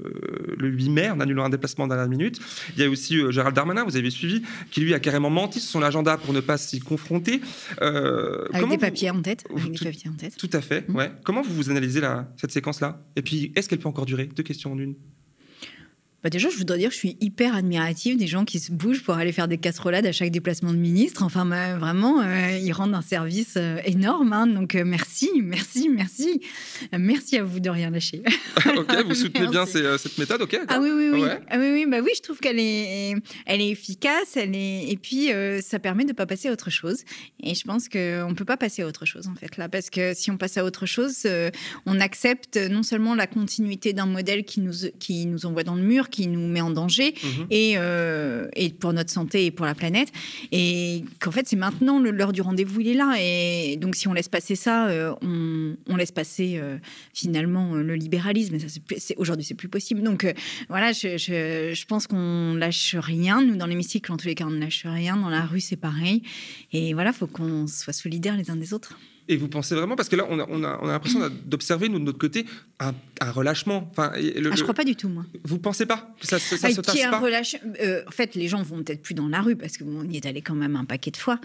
le 0.58 0.68
8 0.68 0.90
mai, 0.90 1.10
en 1.10 1.20
annulant 1.20 1.46
un 1.46 1.50
déplacement 1.50 1.88
dans 1.88 1.96
la 1.96 2.08
minute. 2.08 2.40
Il 2.76 2.82
y 2.82 2.84
a 2.84 2.87
aussi 2.88 3.18
euh, 3.18 3.31
Gérald 3.31 3.56
Darmanin, 3.56 3.84
vous 3.84 3.95
avez 3.98 4.10
suivi, 4.10 4.42
qui 4.72 4.81
lui 4.81 4.94
a 4.94 5.00
carrément 5.00 5.30
menti 5.30 5.60
sur 5.60 5.69
son 5.72 5.81
agenda 5.81 6.18
pour 6.18 6.34
ne 6.34 6.39
pas 6.39 6.57
s'y 6.57 6.80
confronter. 6.80 7.42
Euh, 7.81 8.45
Avec 8.50 8.62
comment 8.62 8.68
des 8.68 8.75
vous- 8.75 8.81
papiers 8.81 9.10
en 9.10 9.22
tête. 9.22 9.44
Avec 9.50 9.72
des 9.72 9.78
tout- 9.78 9.84
papiers 9.86 10.10
en 10.10 10.13
tête. 10.13 10.38
tout 10.38 10.50
à 10.54 10.62
fait, 10.62 10.88
Mm. 10.89 10.95
ouais. 10.95 11.12
Comment 11.24 11.42
vous 11.42 11.54
vous 11.54 11.69
analysez 11.69 12.00
la, 12.01 12.28
cette 12.38 12.51
séquence-là? 12.51 13.01
Et 13.16 13.22
puis, 13.22 13.51
est-ce 13.56 13.68
qu'elle 13.69 13.80
peut 13.80 13.89
encore 13.89 14.06
durer? 14.06 14.25
Deux 14.36 14.44
questions 14.44 14.72
en 14.74 14.78
une. 14.78 14.95
Bah 16.24 16.31
déjà, 16.31 16.50
je 16.50 16.58
voudrais 16.58 16.80
dire 16.80 16.90
que 16.90 16.96
je 16.96 17.00
suis 17.00 17.18
hyper 17.22 17.56
admirative 17.56 18.18
des 18.18 18.25
gens 18.25 18.44
qui 18.44 18.60
se 18.60 18.72
bougent 18.72 19.04
pour 19.04 19.14
aller 19.14 19.31
faire 19.31 19.48
des 19.48 19.60
casserolades 19.60 20.06
à 20.08 20.12
chaque 20.12 20.31
déplacement 20.31 20.72
de 20.74 20.78
ministre. 20.78 21.22
Enfin, 21.22 21.46
bah, 21.46 21.78
vraiment, 21.78 22.22
euh, 22.22 22.58
ils 22.58 22.72
rendent 22.72 22.96
un 22.96 23.04
service 23.04 23.54
euh, 23.56 23.78
énorme. 23.86 24.34
hein. 24.34 24.48
donc, 24.48 24.74
euh, 24.74 24.84
merci, 24.84 25.30
merci, 25.44 25.90
merci. 25.90 26.42
Merci 26.98 27.38
à 27.38 27.44
vous 27.44 27.60
de 27.60 27.69
rien 27.69 27.92
lâcher. 27.92 28.24
ok, 28.78 29.06
vous 29.06 29.14
soutenez 29.14 29.48
bien 29.48 29.68
ces, 29.68 29.84
cette 30.00 30.18
méthode, 30.18 30.42
ok 30.42 30.60
Ah 30.68 30.80
oui, 30.81 30.90
oui, 30.92 31.10
oui. 31.14 31.22
Ouais. 31.22 31.40
Ah 31.52 31.58
oui, 31.60 31.69
oui, 31.72 31.86
bah 31.88 32.00
oui, 32.04 32.10
je 32.16 32.22
trouve 32.22 32.40
qu'elle 32.40 32.60
est, 32.60 33.13
elle 33.46 33.62
est 33.62 33.70
efficace, 33.70 34.38
elle 34.38 34.56
est, 34.56 34.90
et 34.90 34.98
puis 34.98 35.30
ça 35.62 35.78
permet 35.78 36.06
de 36.06 36.13
pas 36.13 36.25
passer 36.25 36.48
à 36.48 36.52
autre 36.52 36.72
chose. 36.72 37.04
Et 37.44 37.54
je 37.54 37.63
pense 37.63 37.88
qu'on 37.90 38.34
peut 38.36 38.46
pas 38.46 38.58
passer 38.58 38.81
à 38.81 38.88
autre 38.88 39.06
chose 39.06 39.28
en 39.28 39.36
fait 39.36 39.58
là, 39.58 39.70
parce 39.70 39.90
que 39.92 40.13
si 40.16 40.31
on 40.31 40.38
passe 40.38 40.58
à 40.58 40.66
autre 40.66 40.86
chose, 40.86 41.28
on 41.86 42.00
accepte 42.00 42.58
non 42.58 42.84
seulement 42.84 43.13
la 43.13 43.28
continuité 43.28 43.94
d'un 43.94 44.08
modèle 44.08 44.46
qui 44.46 44.62
nous, 44.62 44.74
qui 45.00 45.25
nous 45.28 45.46
envoie 45.46 45.63
dans 45.63 45.75
le 45.75 45.84
mur, 45.84 46.06
qui 46.09 46.27
nous 46.27 46.48
met 46.48 46.62
en 46.62 46.69
danger, 46.71 47.13
Mhm. 47.24 47.45
et, 47.51 47.74
euh, 47.77 48.48
et 48.56 48.69
pour 48.69 48.94
notre 48.94 49.12
santé 49.12 49.45
et 49.45 49.51
pour 49.51 49.65
la 49.65 49.75
planète. 49.75 50.09
Et 50.51 51.04
qu'en 51.19 51.31
fait, 51.31 51.48
c'est 51.48 51.56
maintenant 51.56 52.00
l'heure 52.00 52.31
du 52.33 52.42
rendez-vous, 52.42 52.81
il 52.81 52.88
est 52.89 52.94
là. 52.94 53.15
Et 53.19 53.77
donc, 53.77 53.95
si 53.95 54.07
on 54.07 54.13
laisse 54.13 54.30
passer 54.30 54.56
ça, 54.56 54.88
euh, 54.88 55.13
on, 55.21 55.75
on 55.88 55.95
laisse 55.95 56.12
passer 56.12 56.57
euh, 56.57 56.77
finalement 57.13 57.75
le 57.75 57.95
libéralisme. 57.95 58.57
Aujourd'hui, 59.18 59.45
c'est 59.45 59.54
plus 59.56 59.69
possible. 59.69 60.01
Donc, 60.04 60.31
voilà, 60.69 60.92
je, 60.92 61.18
je- 61.18 61.74
je 61.74 61.86
pense 61.86 62.07
qu'on 62.07 62.53
lâche 62.56 62.95
rien. 62.98 63.42
Nous, 63.42 63.56
dans 63.56 63.65
l'hémicycle, 63.68 64.12
en 64.12 64.18
tous 64.18 64.27
les 64.27 64.36
cas, 64.36 64.45
on 64.45 64.51
ne 64.51 64.60
lâche 64.60 64.86
rien. 64.86 65.18
Dans 65.18 65.30
la 65.30 65.45
rue, 65.45 65.60
c'est 65.62 65.75
pareil. 65.75 66.21
Et 66.74 66.94
voilà, 66.94 67.13
faut 67.13 67.27
qu'on 67.27 67.68
soit 67.68 67.94
solidaires 67.94 68.38
les 68.38 68.50
uns 68.51 68.56
des 68.56 68.74
autres. 68.74 68.98
Et 69.29 69.35
vous 69.38 69.47
pensez 69.50 69.75
vraiment 69.75 69.95
Parce 69.95 70.07
que 70.09 70.15
là, 70.15 70.25
on 70.29 70.39
a, 70.39 70.45
on 70.50 70.63
a, 70.63 70.79
on 70.81 70.88
a 70.88 70.91
l'impression 70.94 71.19
d'observer, 71.45 71.89
nous, 71.89 72.00
de 72.00 72.03
notre 72.06 72.18
côté, 72.18 72.45
un, 72.79 72.94
un 73.19 73.31
relâchement. 73.31 73.88
Enfin, 73.91 74.12
le- 74.15 74.51
Ah, 74.51 74.56
je 74.56 74.63
crois 74.63 74.74
pas 74.74 74.85
du 74.85 74.95
tout, 74.95 75.09
moi. 75.09 75.25
Vous 75.44 75.59
pensez 75.59 75.85
pas 75.85 76.13
que 76.19 76.27
ça, 76.27 76.39
se- 76.39 76.56
ça 76.57 76.68
Ah, 76.69 76.74
se 76.74 76.81
tasse 76.81 76.95
pas 77.09 77.19
relâche- 77.19 77.57
euh, 77.81 78.03
en 78.07 78.12
fait, 78.12 78.35
les 78.35 78.47
gens 78.47 78.62
vont 78.63 78.83
peut-être 78.83 79.01
plus 79.01 79.13
dans 79.15 79.27
la 79.27 79.41
rue 79.41 79.56
parce 79.56 79.77
qu'on 79.77 80.07
y 80.09 80.15
est 80.18 80.25
allé 80.25 80.41
quand 80.41 80.56
même 80.56 80.75
un 80.75 80.85
paquet 80.85 81.12
de 81.12 81.18
fois. 81.18 81.39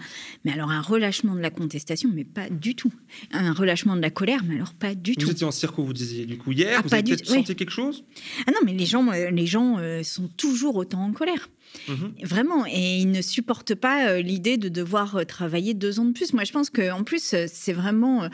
Mais 0.45 0.51
alors, 0.53 0.71
un 0.71 0.81
relâchement 0.81 1.35
de 1.35 1.41
la 1.41 1.49
contestation, 1.49 2.09
mais 2.13 2.23
pas 2.23 2.49
du 2.49 2.75
tout. 2.75 2.93
Un 3.31 3.51
relâchement 3.53 3.95
de 3.97 4.01
la 4.01 4.09
colère, 4.11 4.41
mais 4.47 4.55
alors 4.55 4.73
pas 4.73 4.95
du 4.95 5.11
Vous 5.13 5.21
tout. 5.25 5.31
étiez 5.31 5.45
en 5.45 5.51
circo, 5.51 5.83
vous 5.83 5.93
disiez, 5.93 6.25
du 6.25 6.37
coup, 6.37 6.51
hier. 6.53 6.77
Ah, 6.79 6.81
vous 6.87 6.93
avez 6.93 7.03
du 7.03 7.15
peut-être 7.15 7.29
oui. 7.31 7.37
senti 7.37 7.55
quelque 7.55 7.71
chose? 7.71 8.03
Ah 8.47 8.51
non, 8.51 8.59
mais 8.65 8.73
les 8.73 8.85
gens, 8.85 9.11
euh, 9.11 9.29
les 9.29 9.45
gens 9.45 9.77
euh, 9.79 10.03
sont 10.03 10.27
toujours 10.29 10.75
autant 10.77 11.03
en 11.03 11.11
colère. 11.11 11.49
Mhm. 11.87 12.13
Vraiment, 12.23 12.65
et 12.65 12.97
ils 12.99 13.11
ne 13.11 13.21
supportent 13.21 13.75
pas 13.75 14.07
euh, 14.07 14.21
l'idée 14.21 14.57
de 14.57 14.69
devoir 14.69 15.15
euh, 15.15 15.23
travailler 15.23 15.73
deux 15.73 15.99
ans 15.99 16.05
de 16.05 16.11
plus. 16.11 16.33
Moi, 16.33 16.43
je 16.43 16.51
pense 16.51 16.69
qu'en 16.69 17.03
plus, 17.03 17.33
euh, 17.33 17.45
c'est 17.51 17.73
vraiment, 17.73 18.27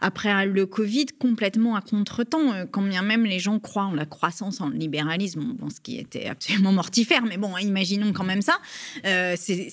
après 0.00 0.46
le 0.46 0.66
Covid, 0.66 1.06
complètement 1.18 1.74
à 1.74 1.80
contre-temps, 1.80 2.66
quand 2.70 2.82
bien 2.82 3.02
même 3.02 3.24
les 3.24 3.38
gens 3.38 3.58
croient 3.58 3.84
en 3.84 3.94
la 3.94 4.06
croissance, 4.06 4.60
en 4.60 4.68
le 4.68 4.76
libéralisme, 4.76 5.54
bon, 5.54 5.68
ce 5.70 5.80
qui 5.80 5.98
était 5.98 6.26
absolument 6.26 6.72
mortifère, 6.82 7.22
mais 7.22 7.36
bon, 7.36 7.56
imaginons 7.58 8.12
quand 8.12 8.24
même 8.24 8.42
ça, 8.42 8.58
c'est 9.36 9.68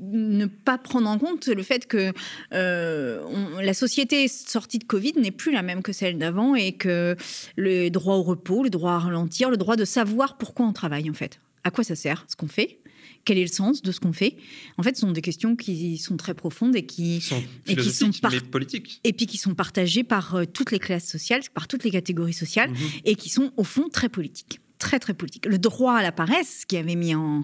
ne 0.00 0.46
pas 0.46 0.78
prendre 0.78 1.08
en 1.08 1.18
compte 1.18 1.46
le 1.46 1.62
fait 1.62 1.86
que 1.86 2.12
la 2.50 3.74
société 3.74 4.28
sortie 4.28 4.78
de 4.78 4.84
Covid 4.84 5.12
n'est 5.16 5.30
plus 5.30 5.52
la 5.52 5.62
même 5.62 5.82
que 5.82 5.92
celle 5.92 6.18
d'avant 6.18 6.54
et 6.54 6.72
que 6.72 7.16
le 7.56 7.88
droit 7.88 8.16
au 8.16 8.22
repos, 8.22 8.62
le 8.62 8.70
droit 8.70 8.92
à 8.92 8.98
ralentir, 8.98 9.50
le 9.50 9.56
droit 9.56 9.76
de 9.76 9.84
savoir 9.84 10.38
pourquoi 10.38 10.66
on 10.66 10.72
travaille 10.72 11.10
en 11.10 11.14
fait. 11.14 11.40
À 11.64 11.70
quoi 11.70 11.84
ça 11.84 11.94
sert 11.94 12.24
ce 12.28 12.36
qu'on 12.36 12.48
fait 12.48 12.80
Quel 13.24 13.36
est 13.38 13.42
le 13.42 13.46
sens 13.48 13.82
de 13.82 13.92
ce 13.92 14.00
qu'on 14.00 14.12
fait 14.12 14.36
En 14.78 14.82
fait, 14.82 14.94
ce 14.96 15.02
sont 15.02 15.12
des 15.12 15.20
questions 15.20 15.56
qui 15.56 15.98
sont 15.98 16.16
très 16.16 16.34
profondes 16.34 16.74
et 16.76 16.86
qui, 16.86 17.20
sont 17.20 17.42
Et 17.66 17.76
qui 17.76 17.90
sont 17.90 18.12
philosophiques, 18.12 18.20
par- 18.22 18.30
mais 18.32 18.40
politiques. 18.40 19.00
et 19.04 19.12
puis 19.12 19.26
qui 19.26 19.36
sont 19.36 19.54
partagées 19.54 20.04
par 20.04 20.34
euh, 20.36 20.44
toutes 20.46 20.70
les 20.72 20.78
classes 20.78 21.08
sociales, 21.08 21.42
par 21.54 21.68
toutes 21.68 21.84
les 21.84 21.90
catégories 21.90 22.32
sociales 22.32 22.70
Mhm. 22.70 22.76
et 23.04 23.14
qui 23.14 23.28
sont 23.28 23.52
au 23.56 23.64
fond 23.64 23.88
très 23.90 24.08
politiques. 24.08 24.60
Très, 24.78 24.98
très 24.98 25.12
politiques. 25.12 25.44
Le 25.44 25.58
droit 25.58 25.92
à 25.96 26.02
la 26.02 26.10
paresse, 26.12 26.60
ce 26.62 26.66
qui 26.66 26.78
avait 26.78 26.94
mis 26.94 27.14
en, 27.14 27.42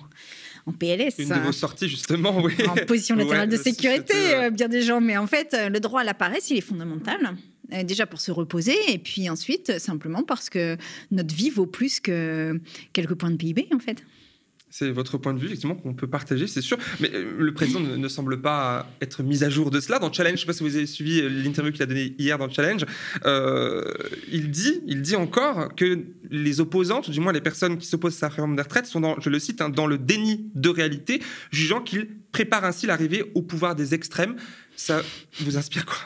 en 0.65 0.73
PLS. 0.73 1.17
Une 1.19 1.29
de 1.29 1.35
euh, 1.35 1.39
vos 1.41 1.53
sorties, 1.53 1.87
justement, 1.87 2.41
oui. 2.43 2.55
en 2.67 2.75
position 2.87 3.15
latérale 3.17 3.51
Ouais, 3.51 3.57
de 3.59 3.63
sécurité, 3.63 4.05
c'était, 4.15 4.35
euh, 4.35 4.43
euh, 4.45 4.51
bien 4.51 4.69
des 4.69 4.81
gens. 4.81 5.03
Mais 5.03 5.19
en 5.19 5.27
fait, 5.27 5.53
euh, 5.53 5.69
le 5.69 5.79
droit 5.79 6.01
à 6.01 6.05
la 6.05 6.15
paresse, 6.15 6.49
il 6.49 6.57
est 6.57 6.63
fondamental. 6.63 7.37
Euh, 7.73 7.83
déjà 7.83 8.07
pour 8.07 8.21
se 8.21 8.31
reposer, 8.31 8.77
et 8.89 8.99
puis 8.99 9.29
ensuite, 9.29 9.79
simplement 9.79 10.23
parce 10.23 10.51
que 10.51 10.77
notre 11.11 11.35
vie 11.35 11.51
vaut 11.51 11.67
plus 11.67 12.01
que 12.01 12.61
quelques 12.93 13.15
points 13.15 13.31
de 13.31 13.37
PIB, 13.37 13.69
en 13.75 13.81
fait. 13.81 14.05
C'est 14.69 14.91
votre 14.91 15.17
point 15.17 15.33
de 15.33 15.39
vue, 15.39 15.47
effectivement, 15.47 15.75
qu'on 15.75 15.95
peut 15.95 16.07
partager, 16.07 16.47
c'est 16.47 16.61
sûr. 16.61 16.77
Mais 17.01 17.11
euh, 17.15 17.37
le 17.39 17.55
président 17.55 17.81
ne, 17.81 18.09
semble 18.09 18.41
pas 18.41 18.87
être 19.01 19.23
mis 19.23 19.43
à 19.43 19.49
jour 19.49 19.71
de 19.71 19.81
cela. 19.81 19.99
Dans 19.99 20.13
Challenge, 20.13 20.33
je 20.33 20.37
ne 20.37 20.41
sais 20.41 20.47
pas 20.47 20.53
si 20.53 20.63
vous 20.63 20.77
avez 20.77 20.87
suivi 20.87 21.21
euh, 21.21 21.29
l'interview 21.29 21.73
qu'il 21.73 21.83
a 21.83 21.87
donnée 21.87 22.15
hier 22.19 22.37
dans 22.37 22.51
Challenge, 22.51 22.85
il, 24.31 24.51
dit, 24.51 24.81
il 24.87 25.03
dit 25.03 25.17
encore 25.17 25.75
que 25.75 26.05
les 26.31 26.61
opposantes, 26.61 27.11
du 27.11 27.21
moins 27.21 27.33
les 27.33 27.41
personnes 27.41 27.79
qui 27.79 27.87
s'opposent 27.87 28.17
à 28.17 28.19
sa 28.19 28.29
réforme 28.29 28.55
des 28.55 28.63
retraites, 28.63 28.87
sont, 28.87 29.01
dans, 29.01 29.19
je 29.21 29.31
le 29.31 29.39
cite, 29.39 29.61
hein, 29.61 29.71
dans 29.71 29.87
le 29.87 29.99
déni 29.99 30.51
de 30.55 30.69
réalité, 30.69 31.23
jugeant 31.51 31.81
qu'il 31.81 32.09
prépare 32.31 32.65
ainsi 32.65 32.87
l'arrivée 32.87 33.25
au 33.35 33.43
pouvoir 33.43 33.75
des 33.75 33.95
extrêmes. 33.95 34.37
Ça 34.77 35.03
vous 35.41 35.57
inspire 35.57 35.87
quoi? 35.87 35.97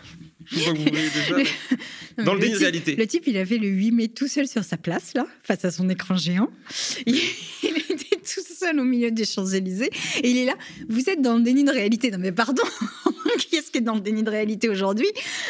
Je 0.50 0.58
vois 0.60 0.72
que 0.72 0.78
vous 0.78 0.84
voulez 0.84 1.08
déjà. 1.10 1.36
mais- 2.18 2.24
Dans 2.24 2.34
le 2.34 2.40
déni 2.40 2.52
de 2.52 2.56
type- 2.58 2.62
réalité. 2.64 2.96
Le 2.96 3.06
type, 3.06 3.24
il 3.26 3.36
avait 3.36 3.58
le 3.58 3.68
8 3.68 3.90
mai 3.92 4.08
tout 4.08 4.28
seul 4.28 4.46
sur 4.48 4.64
sa 4.64 4.76
place, 4.76 5.12
là, 5.14 5.26
face 5.42 5.64
à 5.64 5.70
son 5.70 5.88
écran 5.88 6.16
géant. 6.16 6.50
Il, 7.06 7.14
il 7.62 7.76
était 7.90 8.16
tout 8.16 8.42
seul 8.58 8.78
au 8.80 8.84
milieu 8.84 9.10
des 9.10 9.24
Champs-Élysées. 9.24 9.90
Et 10.22 10.30
il 10.30 10.36
est 10.38 10.44
là. 10.44 10.54
Vous 10.88 11.08
êtes 11.08 11.22
dans 11.22 11.36
le 11.36 11.42
déni 11.42 11.64
de 11.64 11.70
réalité. 11.70 12.10
Non, 12.10 12.18
mais 12.18 12.32
pardon. 12.32 12.62
qui 13.38 13.56
est-ce 13.56 13.70
qui 13.70 13.78
est 13.78 13.82
dans 13.82 13.94
le 13.94 14.00
déni 14.00 14.22
de 14.22 14.30
réalité 14.30 14.68
aujourd'hui? 14.68 15.06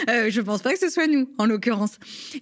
Euh, 0.08 0.30
Je 0.30 0.40
pense 0.42 0.60
pas 0.62 0.72
que 0.74 0.78
ce 0.78 0.90
soit 0.90 1.06
nous, 1.06 1.30
en 1.38 1.46
l'occurrence. 1.46 1.92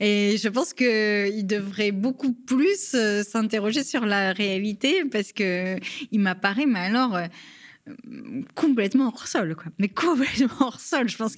Et 0.00 0.37
je 0.43 0.49
pense 0.49 0.75
qu'il 0.75 1.47
devrait 1.47 1.93
beaucoup 1.93 2.33
plus 2.33 2.95
euh, 2.95 3.23
s'interroger 3.23 3.85
sur 3.85 4.05
la 4.05 4.33
réalité 4.33 5.05
parce 5.11 5.33
que 5.33 5.77
il 6.11 6.21
m'apparaît, 6.21 6.67
mais 6.67 6.81
alors. 6.81 7.15
Euh, 7.17 7.27
complètement 8.55 9.07
hors 9.09 9.27
sol, 9.27 9.55
quoi. 9.55 9.73
Mais 9.79 9.88
complètement 9.88 10.50
hors 10.61 10.79
sol. 10.79 11.09
Je 11.09 11.17
pense 11.17 11.37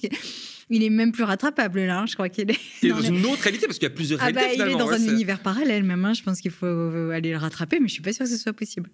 qu'il 0.71 0.83
est 0.83 0.89
même 0.89 1.11
plus 1.11 1.23
rattrapable 1.23 1.81
là. 1.81 1.99
Hein. 1.99 2.05
Je 2.05 2.13
crois 2.13 2.29
qu'il 2.29 2.49
est. 2.49 2.59
Il 2.81 2.89
est 2.89 2.93
dans, 2.93 3.01
une 3.01 3.25
autre 3.25 3.41
réalité 3.41 3.67
parce 3.67 3.77
qu'il 3.77 3.87
y 3.87 3.91
a 3.91 3.93
plusieurs 3.93 4.19
ah 4.21 4.25
réalités. 4.25 4.57
Bah, 4.57 4.65
il 4.67 4.73
est 4.73 4.77
dans 4.77 4.89
un 4.89 4.99
univers 4.99 5.39
parallèle 5.39 5.83
même. 5.83 6.03
Hein. 6.05 6.13
Je 6.13 6.23
pense 6.23 6.41
qu'il 6.41 6.51
faut 6.51 6.65
aller 7.11 7.31
le 7.31 7.37
rattraper, 7.37 7.79
mais 7.79 7.87
je 7.87 7.93
suis 7.93 8.01
pas 8.01 8.13
sûre 8.13 8.25
que 8.25 8.31
ce 8.31 8.37
soit 8.37 8.53
possible. 8.53 8.89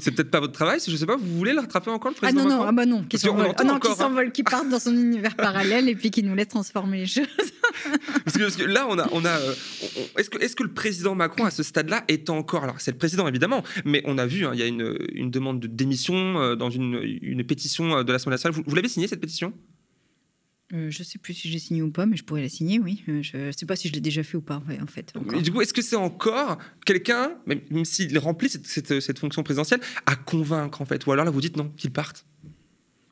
C'est 0.00 0.12
peut-être 0.12 0.30
pas 0.30 0.40
votre 0.40 0.52
travail, 0.52 0.78
je 0.86 0.94
sais 0.94 1.06
pas. 1.06 1.16
Vous 1.16 1.36
voulez 1.36 1.52
le 1.52 1.60
rattraper 1.60 1.90
encore 1.90 2.10
le 2.10 2.16
ah 2.18 2.20
président 2.20 2.42
Ah 2.44 2.48
non 2.48 2.56
non, 2.58 2.64
ah 2.68 2.72
bah 2.72 2.86
non, 2.86 3.02
qui 3.02 3.18
s'envole, 3.18 3.52
ah 3.56 3.64
non, 3.64 3.78
qui 3.78 3.92
s'envole, 3.92 4.32
qui 4.32 4.42
part 4.42 4.64
dans 4.64 4.78
son 4.78 4.94
univers 4.94 5.34
parallèle 5.34 5.88
et 5.88 5.94
puis 5.94 6.10
qui 6.10 6.22
nous 6.22 6.34
laisse 6.34 6.48
transformer 6.48 6.98
les 6.98 7.06
choses. 7.06 7.26
parce, 8.24 8.56
que, 8.56 8.64
là, 8.64 8.86
on 8.88 8.98
a, 8.98 9.08
on 9.12 9.24
a. 9.24 9.30
Euh, 9.30 9.54
est-ce 10.18 10.30
que, 10.30 10.38
est-ce 10.38 10.54
que 10.54 10.62
le 10.62 10.72
président 10.72 11.14
Macron 11.14 11.44
à 11.44 11.50
ce 11.50 11.62
stade-là 11.62 12.04
est 12.08 12.30
encore 12.30 12.64
alors 12.64 12.80
c'est 12.80 12.90
le 12.90 12.98
président 12.98 13.26
évidemment, 13.26 13.62
mais 13.84 14.02
on 14.04 14.18
a 14.18 14.26
vu, 14.26 14.46
hein, 14.46 14.50
il 14.54 14.60
y 14.60 14.62
a 14.62 14.66
une, 14.66 14.96
une, 15.12 15.30
demande 15.30 15.60
de 15.60 15.66
démission 15.66 16.38
euh, 16.38 16.54
dans 16.54 16.70
une, 16.70 17.00
une 17.22 17.44
pétition 17.44 17.96
euh, 17.96 18.04
de 18.04 18.12
l'Assemblée 18.12 18.34
nationale. 18.34 18.62
vous 18.66 18.74
l'avez 18.74 18.88
signée 18.88 19.08
cette 19.08 19.20
pétition? 19.20 19.52
Euh, 20.74 20.90
je 20.90 20.98
ne 20.98 21.04
sais 21.04 21.18
plus 21.18 21.32
si 21.32 21.48
j'ai 21.48 21.60
signé 21.60 21.80
ou 21.80 21.92
pas, 21.92 22.06
mais 22.06 22.16
je 22.16 22.24
pourrais 22.24 22.42
la 22.42 22.48
signer, 22.48 22.80
oui. 22.80 23.04
Euh, 23.08 23.22
je 23.22 23.36
ne 23.36 23.52
sais 23.52 23.66
pas 23.66 23.76
si 23.76 23.86
je 23.86 23.92
l'ai 23.92 24.00
déjà 24.00 24.24
fait 24.24 24.36
ou 24.36 24.40
pas, 24.40 24.60
en 24.82 24.86
fait. 24.86 25.12
du 25.40 25.52
coup, 25.52 25.60
est-ce 25.60 25.72
que 25.72 25.82
c'est 25.82 25.96
encore 25.96 26.58
quelqu'un, 26.84 27.34
même 27.46 27.84
s'il 27.84 28.18
remplit 28.18 28.48
cette, 28.48 29.00
cette, 29.00 29.18
fonction 29.18 29.44
présidentielle, 29.44 29.80
à 30.06 30.16
convaincre, 30.16 30.82
en 30.82 30.84
fait? 30.84 31.06
Ou 31.06 31.12
alors 31.12 31.24
là, 31.24 31.30
vous 31.30 31.40
dites 31.40 31.56
non, 31.56 31.70
qu'il 31.76 31.92
parte? 31.92 32.26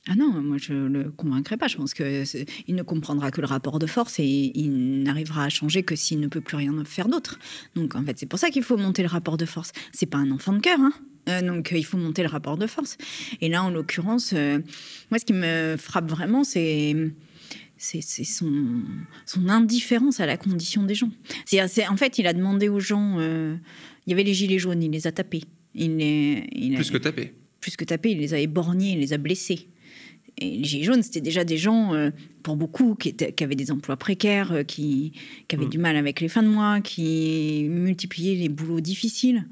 Ah 0.07 0.17
non, 0.17 0.33
moi 0.43 0.59
je 0.59 0.75
ne 0.75 1.05
le 1.05 1.11
convaincrai 1.11 1.57
pas. 1.57 1.67
Je 1.67 1.77
pense 1.77 1.95
qu'il 1.95 2.45
ne 2.69 2.83
comprendra 2.83 3.31
que 3.31 3.41
le 3.41 3.47
rapport 3.47 3.79
de 3.79 3.87
force 3.87 4.19
et 4.19 4.53
il 4.55 5.03
n'arrivera 5.03 5.45
à 5.45 5.49
changer 5.49 5.83
que 5.83 5.97
s'il 5.97 6.21
ne 6.21 6.27
peut 6.27 6.43
plus 6.43 6.57
rien 6.57 6.75
faire 6.85 7.09
d'autre. 7.09 7.39
Donc 7.75 7.95
en 7.95 8.05
fait, 8.05 8.19
c'est 8.19 8.27
pour 8.27 8.39
ça 8.39 8.51
qu'il 8.51 8.63
faut 8.63 8.77
monter 8.77 9.01
le 9.01 9.09
rapport 9.09 9.39
de 9.39 9.47
force. 9.47 9.73
C'est 9.93 10.05
pas 10.05 10.19
un 10.19 10.31
enfant 10.31 10.53
de 10.53 10.59
cœur, 10.59 10.79
hein 10.79 10.93
euh, 11.31 11.41
donc 11.41 11.73
il 11.75 11.87
faut 11.87 11.97
monter 11.97 12.23
le 12.23 12.29
rapport 12.29 12.59
de 12.59 12.67
force. 12.67 12.99
Et 13.41 13.49
là, 13.49 13.63
en 13.63 13.71
l'occurrence, 13.71 14.35
moi 14.35 15.19
ce 15.19 15.25
qui 15.25 15.33
me 15.33 15.77
frappe 15.79 16.11
vraiment, 16.11 16.45
c'est 16.45 16.95
c'est 17.77 18.01
son, 18.01 18.83
son, 19.27 19.49
indifférence 19.49 20.21
à 20.21 20.27
la 20.27 20.37
condition 20.37 20.83
des 20.83 20.95
gens. 20.95 21.11
En 21.89 21.97
fait, 21.97 22.19
il 22.19 22.27
a 22.27 22.33
demandé 22.33 22.69
aux 22.69 22.81
gens. 22.81 23.17
Euh, 23.19 23.57
il 24.07 24.11
y 24.11 24.13
avait 24.13 24.23
les 24.23 24.35
gilets 24.35 24.59
jaunes, 24.59 24.83
il 24.83 24.91
les 24.91 25.07
a 25.07 25.13
tapés. 25.13 25.43
Il 25.75 26.01
il 26.01 26.75
plus 26.75 26.91
que 26.91 26.99
tapés. 26.99 27.35
Plus 27.61 27.77
que 27.77 27.85
tapés, 27.85 28.13
il 28.13 28.19
les 28.19 28.35
a 28.35 28.39
éborgnés, 28.39 28.93
il 28.93 29.01
les 29.01 29.13
a 29.13 29.19
blessés. 29.19 29.69
Et 30.39 30.59
les 30.59 30.65
gilets 30.65 30.85
jaunes, 30.85 31.03
c'était 31.03 31.21
déjà 31.21 31.45
des 31.45 31.57
gens, 31.57 31.95
euh, 31.95 32.11
pour 32.43 32.57
beaucoup, 32.57 32.95
qui, 32.95 33.15
qui, 33.15 33.45
avaient 33.45 33.55
des 33.55 33.71
emplois 33.71 33.97
précaires, 33.97 34.53
euh, 34.53 34.63
qui, 34.63 35.13
qui, 35.49 35.57
avaient 35.57 35.67
mm. 35.67 35.71
du 35.71 35.79
mal 35.79 35.97
avec 35.97 36.21
les 36.21 36.29
fins 36.29 36.43
de 36.43 36.49
mois, 36.49 36.81
qui 36.81 37.67
multipliaient 37.69 38.35
les 38.35 38.49
boulots 38.49 38.81
difficiles. 38.81 39.47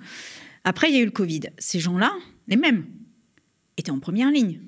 Après, 0.65 0.91
il 0.91 0.97
y 0.97 0.99
a 0.99 1.03
eu 1.03 1.07
le 1.07 1.11
Covid. 1.11 1.41
Ces 1.59 1.81
gens-là, 1.81 2.13
les 2.49 2.57
mêmes, 2.57 2.87
étaient 3.77 3.91
en 3.91 4.01
première 4.01 4.31
ligne. 4.31 4.61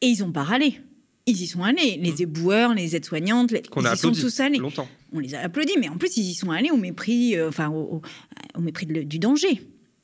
Et 0.00 0.08
ils 0.08 0.20
n'ont 0.20 0.32
pas 0.32 0.42
râlé 0.42 0.80
ils 1.26 1.42
y 1.42 1.46
sont 1.46 1.62
allés. 1.62 1.98
Les 2.00 2.12
mmh. 2.12 2.22
éboueurs, 2.22 2.74
les 2.74 2.96
aides-soignantes, 2.96 3.52
ils 3.52 3.92
y 3.92 3.96
sont 3.96 4.12
tous 4.12 4.40
allés. 4.40 4.58
Longtemps. 4.58 4.88
On 5.12 5.18
les 5.18 5.34
a 5.34 5.40
applaudis, 5.40 5.74
mais 5.78 5.88
en 5.88 5.96
plus, 5.96 6.16
ils 6.16 6.30
y 6.30 6.34
sont 6.34 6.50
allés 6.50 6.70
au 6.70 6.76
mépris, 6.76 7.36
euh, 7.36 7.48
enfin, 7.48 7.68
au, 7.68 8.00
mépris 8.58 8.86
du 8.86 9.18
danger. 9.18 9.60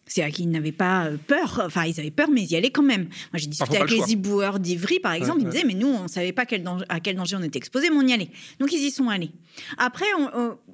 C'est-à-dire 0.09 0.35
qu'ils 0.35 0.51
n'avaient 0.51 0.73
pas 0.73 1.07
euh, 1.07 1.17
peur, 1.27 1.63
enfin 1.65 1.85
ils 1.85 1.99
avaient 2.01 2.11
peur, 2.11 2.29
mais 2.31 2.43
ils 2.43 2.53
y 2.53 2.57
allaient 2.57 2.71
quand 2.71 2.83
même. 2.83 3.05
Moi 3.05 3.35
j'ai 3.35 3.47
discuté 3.47 3.77
avec 3.77 3.91
les 3.91 4.13
éboueurs 4.13 4.59
d'Ivry 4.59 4.99
par 5.01 5.13
exemple, 5.13 5.41
ils 5.41 5.47
me 5.47 5.51
disaient 5.51 5.67
mais 5.67 5.75
nous 5.75 5.89
on 5.89 6.05
ne 6.05 6.09
savait 6.09 6.33
pas 6.33 6.47
quel 6.47 6.63
danger, 6.63 6.85
à 6.89 7.01
quel 7.01 7.17
danger 7.17 7.37
on 7.37 7.43
était 7.43 7.59
exposé, 7.59 7.91
mais 7.91 7.97
on 7.97 8.07
y 8.07 8.13
allait. 8.13 8.31
Donc 8.59 8.73
ils 8.73 8.85
y 8.85 8.91
sont 8.91 9.09
allés. 9.09 9.31
Après 9.77 10.07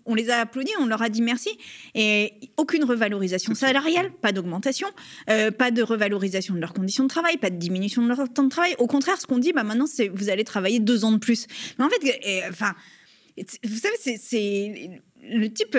on, 0.06 0.14
les 0.14 0.30
a 0.30 0.40
applaudis, 0.40 0.72
on 0.80 0.86
leur 0.86 1.02
a 1.02 1.08
dit 1.08 1.22
merci 1.22 1.50
et 1.94 2.32
aucune 2.56 2.84
revalorisation 2.84 3.54
salariale, 3.54 4.12
pas 4.12 4.32
d'augmentation, 4.32 4.88
euh, 5.30 5.50
pas 5.50 5.70
de 5.70 5.82
revalorisation 5.82 6.54
de 6.54 6.60
leurs 6.60 6.74
conditions 6.74 7.04
de 7.04 7.08
travail, 7.08 7.36
pas 7.36 7.50
de 7.50 7.56
diminution 7.56 8.02
de 8.02 8.08
leur 8.08 8.32
temps 8.32 8.44
de 8.44 8.48
travail. 8.48 8.74
Au 8.78 8.86
contraire, 8.86 9.20
ce 9.20 9.26
qu'on 9.26 9.38
dit, 9.38 9.52
bah 9.52 9.64
maintenant 9.64 9.86
c'est 9.86 10.08
vous 10.08 10.28
allez 10.30 10.44
travailler 10.44 10.80
deux 10.80 11.04
ans 11.04 11.12
de 11.12 11.18
plus. 11.18 11.46
Mais 11.78 11.84
en 11.84 11.88
fait, 11.88 12.48
enfin, 12.50 12.74
vous 13.36 13.76
savez 13.76 14.18
c'est 14.18 15.00
le 15.22 15.48
type 15.48 15.76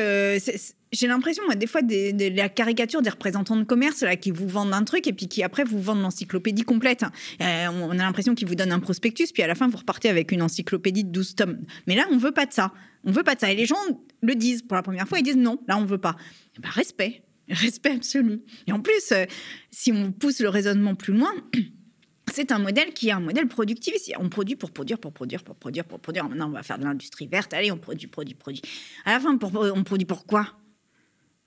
j'ai 0.95 1.07
l'impression, 1.07 1.43
moi, 1.45 1.55
des 1.55 1.67
fois, 1.67 1.81
de, 1.81 2.35
la 2.35 2.49
caricature 2.49 3.01
des 3.01 3.09
représentants 3.09 3.57
de 3.57 3.63
commerce 3.63 4.01
là, 4.01 4.15
qui 4.15 4.31
vous 4.31 4.47
vendent 4.47 4.73
un 4.73 4.83
truc 4.83 5.07
et 5.07 5.13
puis 5.13 5.27
qui 5.27 5.43
après 5.43 5.63
vous 5.63 5.81
vendent 5.81 6.01
l'encyclopédie 6.01 6.63
complète. 6.63 7.03
Euh, 7.41 7.67
on 7.67 7.91
a 7.91 7.95
l'impression 7.95 8.35
qu'ils 8.35 8.47
vous 8.47 8.55
donnent 8.55 8.71
un 8.71 8.79
prospectus, 8.79 9.31
puis 9.31 9.43
à 9.43 9.47
la 9.47 9.55
fin, 9.55 9.67
vous 9.67 9.77
repartez 9.77 10.09
avec 10.09 10.31
une 10.31 10.41
encyclopédie 10.41 11.03
de 11.03 11.09
12 11.09 11.35
tomes. 11.35 11.59
Mais 11.87 11.95
là, 11.95 12.05
on 12.11 12.17
veut 12.17 12.31
pas 12.31 12.45
de 12.45 12.53
ça. 12.53 12.71
On 13.03 13.11
veut 13.11 13.23
pas 13.23 13.35
de 13.35 13.39
ça. 13.39 13.51
Et 13.51 13.55
les 13.55 13.65
gens 13.65 13.75
le 14.21 14.35
disent 14.35 14.61
pour 14.61 14.75
la 14.75 14.83
première 14.83 15.07
fois, 15.07 15.19
ils 15.19 15.23
disent 15.23 15.37
non, 15.37 15.59
là, 15.67 15.77
on 15.77 15.85
veut 15.85 15.97
pas. 15.97 16.15
Eh 16.57 16.61
ben, 16.61 16.69
respect. 16.69 17.21
Respect 17.49 17.91
absolu. 17.91 18.41
Et 18.65 18.71
en 18.71 18.79
plus, 18.79 19.11
euh, 19.11 19.25
si 19.69 19.91
on 19.91 20.11
pousse 20.11 20.39
le 20.39 20.49
raisonnement 20.49 20.95
plus 20.95 21.13
loin, 21.13 21.31
c'est 22.33 22.51
un 22.51 22.57
modèle 22.57 22.91
qui 22.93 23.09
est 23.09 23.11
un 23.11 23.19
modèle 23.19 23.47
productiviste. 23.47 24.11
On 24.17 24.29
produit 24.29 24.55
pour 24.55 24.71
produire, 24.71 24.97
pour 24.97 25.13
produire, 25.13 25.43
pour 25.43 25.55
produire, 25.55 25.85
pour 25.85 25.99
produire. 25.99 26.27
Maintenant, 26.27 26.47
on 26.47 26.53
va 26.53 26.63
faire 26.63 26.79
de 26.79 26.85
l'industrie 26.85 27.27
verte. 27.27 27.53
Allez, 27.53 27.71
on 27.71 27.77
produit, 27.77 28.07
produit, 28.07 28.33
produit. 28.33 28.61
À 29.05 29.13
la 29.13 29.19
fin, 29.19 29.37
on 29.39 29.83
produit 29.83 30.05
pour 30.05 30.25
quoi? 30.25 30.47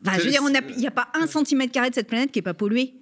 Je 0.04 0.10
veux 0.22 0.30
dire, 0.30 0.42
il 0.44 0.76
n'y 0.76 0.86
a, 0.86 0.90
pas 0.90 1.08
un 1.14 1.26
centimètre 1.26 1.72
carré 1.72 1.90
de 1.90 1.94
cette 1.94 2.08
planète 2.08 2.30
qui 2.30 2.38
n'est 2.38 2.42
pas 2.42 2.54
pollué. 2.54 2.94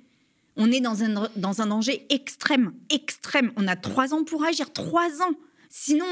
On 0.57 0.73
est 0.73 0.81
dans 0.81 1.03
un, 1.03 1.29
dans 1.37 1.61
un 1.61 1.67
danger 1.67 2.07
extrême, 2.09 2.73
extrême. 2.91 3.53
On 3.57 3.69
a 3.69 3.77
trois 3.77 4.15
ans 4.15 4.25
pour 4.25 4.45
agir, 4.45 4.73
trois 4.73 5.23
ans. 5.23 5.35
Sinon, 5.79 6.07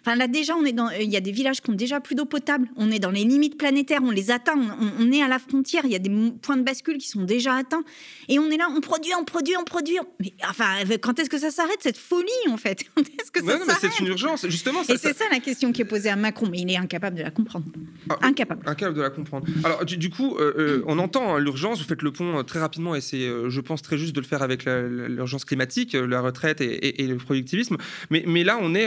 enfin 0.00 0.14
là 0.14 0.28
déjà, 0.28 0.54
on 0.54 0.64
est 0.64 0.72
dans, 0.72 0.88
il 0.90 1.10
y 1.10 1.16
a 1.16 1.20
des 1.20 1.32
villages 1.32 1.60
qui 1.60 1.68
ont 1.70 1.74
déjà 1.74 1.98
plus 1.98 2.14
d'eau 2.14 2.26
potable. 2.26 2.68
On 2.76 2.92
est 2.92 3.00
dans 3.00 3.10
les 3.10 3.24
limites 3.24 3.58
planétaires, 3.58 4.02
on 4.04 4.12
les 4.12 4.30
atteint. 4.30 4.54
On, 5.00 5.10
est 5.10 5.20
à 5.20 5.26
la 5.26 5.40
frontière. 5.40 5.82
Il 5.84 5.90
y 5.90 5.96
a 5.96 5.98
des 5.98 6.10
points 6.40 6.56
de 6.56 6.62
bascule 6.62 6.96
qui 6.96 7.08
sont 7.08 7.24
déjà 7.24 7.56
atteints. 7.56 7.82
Et 8.28 8.38
on 8.38 8.48
est 8.50 8.56
là, 8.56 8.68
on 8.74 8.80
produit, 8.80 9.10
on 9.18 9.24
produit, 9.24 9.56
on 9.58 9.64
produit. 9.64 9.98
Mais 10.20 10.32
enfin, 10.48 10.76
quand 11.02 11.18
est-ce 11.18 11.28
que 11.28 11.38
ça 11.38 11.50
s'arrête 11.50 11.78
cette 11.80 11.98
folie 11.98 12.28
en 12.50 12.56
fait? 12.56 12.84
Quand 12.94 13.02
est-ce 13.02 13.32
que 13.32 13.44
ça 13.44 13.58
s'arrête 13.58 13.90
C'est 13.92 14.00
une 14.00 14.06
urgence, 14.06 14.46
justement. 14.48 14.82
Et 14.82 14.96
c'est 14.96 15.16
ça 15.16 15.24
la 15.30 15.40
question 15.40 15.72
qui 15.72 15.82
est 15.82 15.86
posée 15.86 16.08
à 16.08 16.16
Macron, 16.16 16.46
mais 16.48 16.60
il 16.60 16.70
est 16.70 16.76
incapable 16.76 17.16
de 17.16 17.22
la 17.22 17.32
comprendre. 17.32 17.64
Ah, 18.08 18.18
incapable. 18.22 18.62
Incapable 18.66 18.96
de 18.96 19.02
la 19.02 19.10
comprendre. 19.10 19.46
Alors 19.64 19.84
du, 19.84 20.10
coup, 20.10 20.36
euh, 20.36 20.54
euh, 20.56 20.84
on 20.86 21.00
entend 21.00 21.34
hein, 21.34 21.40
l'urgence. 21.40 21.80
Vous 21.80 21.88
faites 21.88 22.02
le 22.02 22.12
pont 22.12 22.38
euh, 22.38 22.42
très 22.44 22.60
rapidement, 22.60 22.94
et 22.94 23.00
c'est, 23.00 23.28
je 23.48 23.60
pense, 23.60 23.82
très 23.82 23.98
juste 23.98 24.14
de 24.14 24.20
le 24.20 24.26
faire 24.26 24.42
avec 24.42 24.66
l'urgence 24.66 25.44
climatique, 25.44 25.94
la 25.94 26.20
retraite 26.20 26.60
et, 26.60 27.06
le 27.06 27.16
productivisme. 27.16 27.76
Mais, 28.10 28.22
mais 28.26 28.44
là, 28.44 28.58
on 28.60 28.74
est 28.74 28.86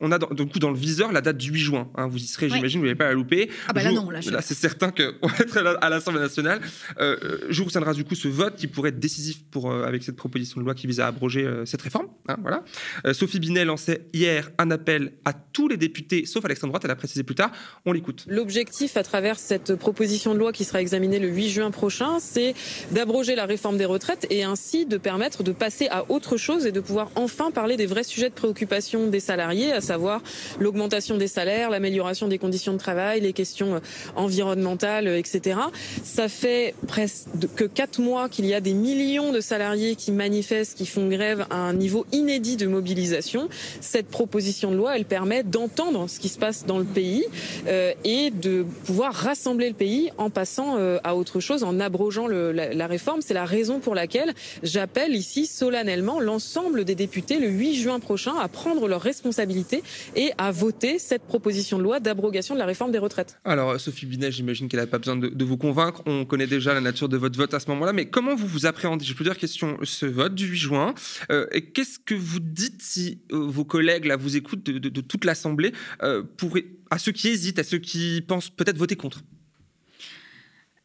on 0.00 0.12
a 0.12 0.18
dans, 0.18 0.28
coup 0.46 0.58
dans 0.58 0.70
le 0.70 0.76
viseur 0.76 1.12
la 1.12 1.20
date 1.20 1.36
du 1.36 1.50
8 1.50 1.60
juin. 1.60 1.88
Hein. 1.96 2.08
vous 2.08 2.18
y 2.18 2.26
serez, 2.26 2.48
j'imagine, 2.48 2.80
vous 2.80 2.86
n'allez 2.86 2.96
pas 2.96 3.08
la 3.08 3.14
louper. 3.14 3.50
Ah 3.68 3.72
bah 3.72 3.82
là 3.82 3.92
non, 3.92 4.10
là, 4.10 4.20
c'est 4.20 4.54
certain 4.54 4.90
qu'on 4.90 5.26
va 5.26 5.36
être 5.38 5.78
à 5.80 5.90
l'Assemblée 5.90 6.20
nationale. 6.20 6.60
Euh, 6.98 7.16
euh, 7.22 7.38
jour 7.50 7.66
où 7.66 7.70
ça 7.70 7.80
du 7.94 8.04
coup 8.04 8.14
ce 8.14 8.28
vote 8.28 8.56
qui 8.56 8.66
pourrait 8.66 8.90
être 8.90 8.98
décisif 8.98 9.42
pour, 9.50 9.70
euh, 9.70 9.84
avec 9.84 10.02
cette 10.02 10.16
proposition 10.16 10.60
de 10.60 10.64
loi 10.64 10.74
qui 10.74 10.86
vise 10.86 11.00
à 11.00 11.06
abroger 11.06 11.44
euh, 11.44 11.64
cette 11.64 11.82
réforme. 11.82 12.06
Hein, 12.28 12.36
voilà. 12.40 12.64
Sophie 13.12 13.40
Binet 13.40 13.64
lançait 13.64 14.06
hier 14.12 14.50
un 14.58 14.70
appel 14.70 15.12
à 15.24 15.32
tous 15.32 15.68
les 15.68 15.76
députés, 15.76 16.26
sauf 16.26 16.44
à 16.44 16.48
l'extrême 16.48 16.70
droite, 16.70 16.84
elle 16.84 16.90
a 16.90 16.96
précisé 16.96 17.22
plus 17.22 17.34
tard. 17.34 17.50
On 17.86 17.92
l'écoute. 17.92 18.24
L'objectif 18.28 18.96
à 18.96 19.02
travers 19.02 19.38
cette 19.38 19.74
proposition 19.74 20.34
de 20.34 20.38
loi 20.38 20.52
qui 20.52 20.64
sera 20.64 20.80
examinée 20.80 21.18
le 21.18 21.28
8 21.28 21.48
juin 21.50 21.70
prochain, 21.70 22.18
c'est 22.20 22.54
d'abroger 22.92 23.34
la 23.34 23.46
réforme 23.46 23.78
des 23.78 23.84
retraites 23.84 24.26
et 24.30 24.44
ainsi 24.44 24.86
de 24.86 24.96
permettre 24.96 25.42
de 25.42 25.52
passer 25.52 25.88
à 25.88 26.10
autre 26.10 26.36
chose 26.36 26.66
et 26.66 26.72
de 26.72 26.80
pouvoir 26.80 27.10
enfin 27.14 27.50
parler 27.50 27.76
des 27.76 27.86
vrais 27.86 28.04
sujets 28.04 28.28
de 28.28 28.34
préoccupation 28.34 29.08
des 29.08 29.20
salariés, 29.20 29.72
à 29.72 29.80
savoir 29.90 30.22
l'augmentation 30.60 31.16
des 31.16 31.26
salaires, 31.26 31.68
l'amélioration 31.68 32.28
des 32.28 32.38
conditions 32.38 32.72
de 32.72 32.78
travail, 32.78 33.20
les 33.22 33.32
questions 33.32 33.74
euh, 33.74 33.80
environnementales, 34.14 35.08
euh, 35.08 35.18
etc. 35.18 35.58
Ça 36.04 36.28
fait 36.28 36.76
presque 36.86 37.26
que 37.56 37.64
quatre 37.64 38.00
mois 38.00 38.28
qu'il 38.28 38.46
y 38.46 38.54
a 38.54 38.60
des 38.60 38.72
millions 38.72 39.32
de 39.32 39.40
salariés 39.40 39.96
qui 39.96 40.12
manifestent, 40.12 40.76
qui 40.76 40.86
font 40.86 41.08
grève 41.08 41.44
à 41.50 41.56
un 41.56 41.72
niveau 41.72 42.06
inédit 42.12 42.56
de 42.56 42.68
mobilisation. 42.68 43.48
Cette 43.80 44.06
proposition 44.06 44.70
de 44.70 44.76
loi, 44.76 44.96
elle 44.96 45.06
permet 45.06 45.42
d'entendre 45.42 46.08
ce 46.08 46.20
qui 46.20 46.28
se 46.28 46.38
passe 46.38 46.64
dans 46.66 46.78
le 46.78 46.84
pays 46.84 47.24
euh, 47.66 47.92
et 48.04 48.30
de 48.30 48.64
pouvoir 48.84 49.12
rassembler 49.12 49.68
le 49.70 49.74
pays 49.74 50.12
en 50.18 50.30
passant 50.30 50.76
à 51.02 51.16
autre 51.16 51.40
chose, 51.40 51.64
en 51.64 51.80
abrogeant 51.80 52.28
la, 52.28 52.52
la 52.52 52.86
réforme. 52.86 53.22
C'est 53.22 53.34
la 53.34 53.44
raison 53.44 53.80
pour 53.80 53.96
laquelle 53.96 54.34
j'appelle 54.62 55.16
ici 55.16 55.46
solennellement 55.46 56.20
l'ensemble 56.20 56.84
des 56.84 56.94
députés 56.94 57.38
le 57.40 57.48
8 57.48 57.74
juin 57.74 57.98
prochain 57.98 58.34
à 58.40 58.46
prendre 58.48 58.86
leurs 58.86 59.02
responsabilités 59.02 59.79
et 60.16 60.30
à 60.38 60.50
voter 60.50 60.98
cette 60.98 61.22
proposition 61.22 61.78
de 61.78 61.82
loi 61.82 62.00
d'abrogation 62.00 62.54
de 62.54 62.60
la 62.60 62.66
réforme 62.66 62.92
des 62.92 62.98
retraites. 62.98 63.38
Alors, 63.44 63.78
Sophie 63.80 64.06
Binet, 64.06 64.30
j'imagine 64.30 64.68
qu'elle 64.68 64.80
n'a 64.80 64.86
pas 64.86 64.98
besoin 64.98 65.16
de, 65.16 65.44
vous 65.44 65.56
convaincre. 65.56 66.02
On 66.06 66.24
connaît 66.24 66.46
déjà 66.46 66.74
la 66.74 66.80
nature 66.80 67.08
de 67.08 67.16
votre 67.16 67.36
vote 67.36 67.54
à 67.54 67.60
ce 67.60 67.68
moment-là. 67.70 67.92
Mais 67.92 68.06
comment 68.06 68.34
vous 68.34 68.46
vous 68.46 68.66
appréhendez? 68.66 69.04
Je 69.04 69.14
peux 69.14 69.24
dire 69.24 69.36
question 69.36 69.78
ce 69.82 70.06
vote 70.06 70.34
du 70.34 70.46
8 70.46 70.58
juin. 70.58 70.94
Euh, 71.30 71.46
qu'est-ce 71.74 71.98
que 71.98 72.14
vous 72.14 72.40
dites 72.40 72.82
si 72.82 73.22
euh, 73.32 73.38
vos 73.38 73.64
collègues 73.64 74.04
là 74.04 74.16
vous 74.16 74.36
écoutent 74.36 74.64
de, 74.64 75.00
toute 75.00 75.24
l'Assemblée 75.24 75.72
euh, 76.02 76.22
pour 76.36 76.56
à 76.90 76.98
ceux 76.98 77.12
qui 77.12 77.28
hésitent, 77.28 77.58
à 77.58 77.64
ceux 77.64 77.78
qui 77.78 78.22
pensent 78.26 78.50
peut-être 78.50 78.78
voter 78.78 78.96
contre? 78.96 79.22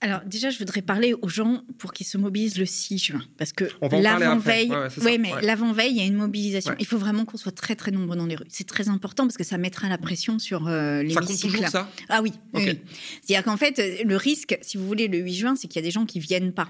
Alors 0.02 0.22
déjà, 0.26 0.50
je 0.50 0.60
voudrais 0.60 0.82
parler 0.82 1.14
aux 1.14 1.30
gens 1.30 1.64
pour 1.78 1.94
qu'ils 1.94 2.06
se 2.06 2.18
mobilisent 2.18 2.58
le 2.58 2.66
6 2.66 2.98
juin. 2.98 3.22
Parce 3.38 3.54
que 3.54 3.66
l'avant-veille. 3.92 4.70
Ouais, 5.02 5.18
mais 5.18 5.32
l'avant-veille, 5.42 5.92
il 5.92 5.98
y 5.98 6.02
a 6.02 6.06
une 6.06 6.16
mobilisation. 6.16 6.76
Il 6.80 6.86
faut 6.86 6.98
vraiment 6.98 7.26
qu'on 7.26 7.38
soit 7.38 7.54
très 7.54 7.76
très 7.76 7.92
nombreux 7.92 8.16
dans 8.18 8.26
les 8.26 8.36
rues. 8.36 8.46
C'est 8.50 8.68
très 8.68 8.90
important 8.90 9.24
parce 9.24 9.38
que 9.38 9.44
ça 9.44 9.58
mettra 9.58 9.90
la 9.90 9.98
pression 9.98 10.38
sur 10.38 10.68
euh, 10.68 11.02
Ça 11.10 11.22
compte 11.22 11.40
toujours 11.40 11.68
ça 11.68 11.90
Ah 12.10 12.22
oui, 12.22 12.34
oui, 12.54 12.62
Ok. 12.62 12.68
oui. 12.68 12.80
C'est-à-dire 13.24 13.44
qu'en 13.46 13.58
fait, 13.58 13.82
le 14.04 14.16
risque, 14.18 14.58
si 14.62 14.78
vous 14.78 14.86
voulez, 14.86 15.08
le 15.08 15.18
8 15.20 15.34
juin, 15.34 15.56
c'est 15.56 15.68
qu'il 15.68 15.78
y 15.82 15.84
a 15.84 15.88
des 15.88 15.92
gens 15.92 16.06
qui 16.06 16.20
viennent 16.20 16.54
pas. 16.54 16.70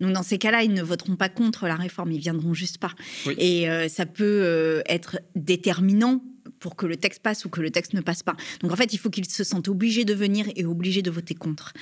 Donc 0.00 0.12
dans 0.12 0.22
ces 0.22 0.36
cas-là, 0.36 0.62
ils 0.62 0.74
ne 0.74 0.82
voteront 0.82 1.16
pas 1.16 1.30
contre 1.30 1.66
la 1.66 1.74
réforme, 1.74 2.12
ils 2.12 2.20
viendront 2.20 2.52
juste 2.52 2.76
pas. 2.78 2.92
Oui. 3.24 3.34
Et 3.38 3.70
euh, 3.70 3.88
ça 3.88 4.04
peut 4.04 4.42
euh, 4.44 4.82
être 4.86 5.18
déterminant 5.34 6.22
pour 6.66 6.74
que 6.74 6.84
le 6.86 6.96
texte 6.96 7.22
passe 7.22 7.44
ou 7.44 7.48
que 7.48 7.60
le 7.60 7.70
texte 7.70 7.94
ne 7.94 8.00
passe 8.00 8.24
pas. 8.24 8.34
Donc 8.60 8.72
en 8.72 8.74
fait, 8.76 8.92
il 8.92 8.98
faut 8.98 9.08
qu'ils 9.08 9.30
se 9.30 9.44
sentent 9.44 9.68
obligés 9.68 10.04
de 10.04 10.14
venir 10.14 10.46
et 10.56 10.64
obligés 10.64 11.00
de 11.00 11.12
voter 11.12 11.36
contre. 11.36 11.72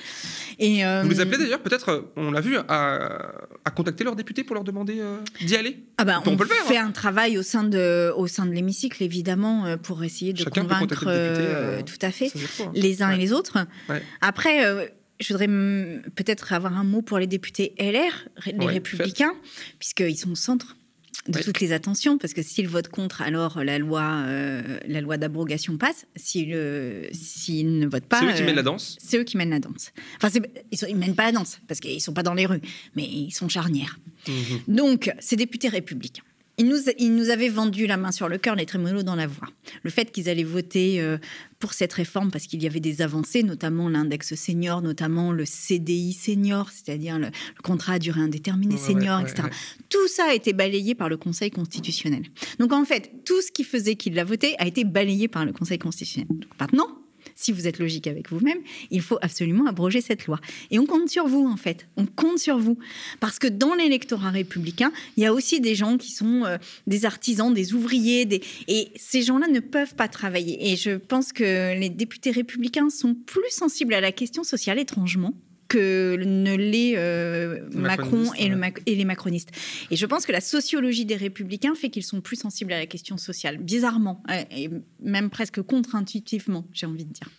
Et, 0.59 0.85
euh, 0.85 1.01
Vous 1.01 1.09
les 1.09 1.21
appelez 1.21 1.39
d'ailleurs, 1.39 1.63
peut-être, 1.63 1.89
euh, 1.89 2.01
on 2.15 2.29
l'a 2.29 2.39
vu, 2.39 2.55
à, 2.55 3.31
à 3.65 3.71
contacter 3.71 4.03
leurs 4.03 4.15
députés 4.15 4.43
pour 4.43 4.53
leur 4.53 4.63
demander 4.63 4.99
euh, 4.99 5.17
d'y 5.41 5.55
aller 5.55 5.79
Ah 5.97 6.05
bah, 6.05 6.21
On 6.27 6.33
on, 6.33 6.37
peut 6.37 6.43
le 6.43 6.49
faire, 6.51 6.65
fait 6.67 6.77
un 6.77 6.91
travail 6.91 7.39
au 7.39 7.41
sein 7.41 7.63
de, 7.63 8.13
au 8.15 8.27
sein 8.27 8.45
de 8.45 8.51
l'hémicycle, 8.51 9.01
évidemment, 9.01 9.75
pour 9.81 10.03
essayer 10.03 10.33
de 10.33 10.37
Chacun 10.43 10.61
convaincre 10.61 10.81
contacter 10.81 11.05
le 11.07 11.77
député, 11.77 11.91
tout 11.91 12.05
à 12.05 12.11
fait 12.11 12.31
hein. 12.61 12.71
les 12.75 13.01
uns 13.01 13.09
Ouais. 13.09 13.15
et 13.15 13.17
les 13.17 13.33
autres. 13.33 13.57
Ouais. 13.89 14.03
Après, 14.21 14.93
je 15.19 15.33
voudrais 15.33 15.47
peut-être 15.47 16.53
avoir 16.53 16.77
un 16.77 16.83
mot 16.83 17.01
pour 17.01 17.17
les 17.17 17.25
députés 17.25 17.73
LR, 17.79 18.29
les 18.45 18.53
Ouais, 18.53 18.73
républicains, 18.73 19.33
puisqu'ils 19.79 20.17
sont 20.17 20.33
au 20.33 20.35
centre 20.35 20.75
de 21.27 21.41
toutes 21.41 21.59
les 21.59 21.71
attentions, 21.71 22.17
parce 22.17 22.33
que 22.33 22.43
s'ils 22.43 22.67
votent 22.67 22.89
contre, 22.89 23.21
alors 23.21 23.63
la 23.63 23.79
loi, 23.79 24.23
euh, 24.25 24.79
la 24.87 25.01
loi 25.01 25.17
d'abrogation 25.17 25.77
passe. 25.77 26.05
S'ils 26.15 26.53
euh, 26.53 27.07
ne 27.49 27.87
votent 27.87 28.05
pas... 28.05 28.19
C'est 28.19 28.27
eux 28.27 28.33
qui 28.33 28.41
euh, 28.41 28.45
mènent 28.45 28.55
la 28.55 28.63
danse 28.63 28.97
c'est 28.99 29.17
eux 29.17 29.23
qui 29.23 29.37
mènent 29.37 29.49
la 29.49 29.59
danse. 29.59 29.91
Enfin, 30.17 30.29
ils 30.71 30.95
ne 30.95 30.99
mènent 30.99 31.15
pas 31.15 31.25
la 31.25 31.31
danse, 31.31 31.59
parce 31.67 31.79
qu'ils 31.79 31.95
ne 31.95 31.99
sont 31.99 32.13
pas 32.13 32.23
dans 32.23 32.33
les 32.33 32.45
rues, 32.45 32.61
mais 32.95 33.03
ils 33.03 33.31
sont 33.31 33.49
charnières. 33.49 33.99
Mhm. 34.27 34.75
Donc, 34.75 35.11
ces 35.19 35.35
députés 35.35 35.69
républicains, 35.69 36.23
ils 36.57 36.67
nous, 36.67 36.77
ils 36.97 37.13
nous 37.15 37.29
avaient 37.29 37.49
vendu 37.49 37.85
la 37.87 37.97
main 37.97 38.11
sur 38.11 38.29
le 38.29 38.37
cœur, 38.37 38.55
les 38.55 38.65
trémolos 38.65 39.03
dans 39.03 39.15
la 39.15 39.27
voix. 39.27 39.47
Le 39.83 39.89
fait 39.89 40.11
qu'ils 40.11 40.29
allaient 40.29 40.43
voter 40.43 41.01
euh, 41.01 41.17
pour 41.59 41.73
cette 41.73 41.93
réforme 41.93 42.31
parce 42.31 42.47
qu'il 42.47 42.63
y 42.63 42.67
avait 42.67 42.79
des 42.79 43.01
avancées, 43.01 43.43
notamment 43.43 43.89
l'index 43.89 44.35
senior, 44.35 44.81
notamment 44.81 45.31
le 45.31 45.45
CDI 45.45 46.13
senior, 46.13 46.69
c'est-à-dire 46.71 47.19
le, 47.19 47.27
le 47.27 47.61
contrat 47.63 47.93
à 47.93 47.99
durée 47.99 48.21
indéterminée 48.21 48.75
ouais, 48.75 48.81
senior, 48.81 49.21
ouais, 49.21 49.29
etc. 49.29 49.43
ouais. 49.43 49.55
Tout 49.89 50.07
ça 50.07 50.25
a 50.29 50.33
été 50.33 50.53
balayé 50.53 50.95
par 50.95 51.09
le 51.09 51.17
Conseil 51.17 51.51
constitutionnel. 51.51 52.23
Donc, 52.59 52.71
en 52.71 52.85
fait, 52.85 53.11
tout 53.25 53.41
ce 53.41 53.51
qui 53.51 53.63
faisait 53.63 53.95
qu'il 53.95 54.13
l'a 54.13 54.23
voté 54.23 54.55
a 54.57 54.67
été 54.67 54.83
balayé 54.83 55.27
par 55.27 55.45
le 55.45 55.51
Conseil 55.51 55.79
constitutionnel. 55.79 56.27
Donc, 56.29 56.59
maintenant, 56.59 56.87
si 57.35 57.51
vous 57.51 57.67
êtes 57.67 57.79
logique 57.79 58.07
avec 58.07 58.31
vous-même, 58.31 58.57
il 58.89 59.01
faut 59.01 59.17
absolument 59.21 59.67
abroger 59.67 60.01
cette 60.01 60.25
loi. 60.25 60.39
Et 60.71 60.79
on 60.79 60.85
compte 60.85 61.09
sur 61.09 61.27
vous, 61.27 61.45
en 61.47 61.57
fait. 61.57 61.87
On 61.97 62.05
compte 62.05 62.39
sur 62.39 62.57
vous. 62.57 62.77
Parce 63.19 63.39
que 63.39 63.47
dans 63.47 63.75
l'électorat 63.75 64.31
républicain, 64.31 64.91
il 65.17 65.23
y 65.23 65.25
a 65.25 65.33
aussi 65.33 65.59
des 65.59 65.75
gens 65.75 65.97
qui 65.97 66.11
sont 66.11 66.43
euh, 66.45 66.57
des 66.87 67.05
artisans, 67.05 67.53
des 67.53 67.73
ouvriers, 67.73 68.27
et 68.67 68.91
ces 68.95 69.21
gens-là 69.21 69.47
ne 69.47 69.59
peuvent 69.59 69.95
pas 69.95 70.07
travailler. 70.07 70.71
Et 70.71 70.75
je 70.77 70.91
pense 70.91 71.33
que 71.33 71.77
les 71.77 71.89
députés 71.89 72.31
républicains 72.31 72.89
sont 72.89 73.13
plus 73.13 73.51
sensibles 73.51 73.93
à 73.93 74.01
la 74.01 74.11
question 74.11 74.43
sociale, 74.43 74.79
étrangement 74.79 75.33
que 75.67 76.17
ne 76.23 76.55
l'est 76.55 76.93
euh, 76.97 77.59
Macron 77.73 78.31
le 78.37 78.81
et 78.85 78.95
les 78.95 79.05
macronistes. 79.05 79.49
Et 79.91 79.95
je 79.95 80.05
pense 80.05 80.25
que 80.25 80.31
la 80.31 80.41
sociologie 80.41 81.05
des 81.05 81.15
républicains 81.15 81.75
fait 81.75 81.89
qu'ils 81.89 82.03
sont 82.03 82.21
plus 82.21 82.35
sensibles 82.35 82.73
à 82.73 82.79
la 82.79 82.85
question 82.85 83.17
sociale, 83.17 83.57
bizarrement, 83.57 84.23
euh, 84.29 84.43
et 84.51 84.69
même 85.01 85.29
presque 85.29 85.61
contre-intuitivement, 85.61 86.65
j'ai 86.73 86.85
envie 86.85 87.05
de 87.05 87.13
dire. 87.13 87.29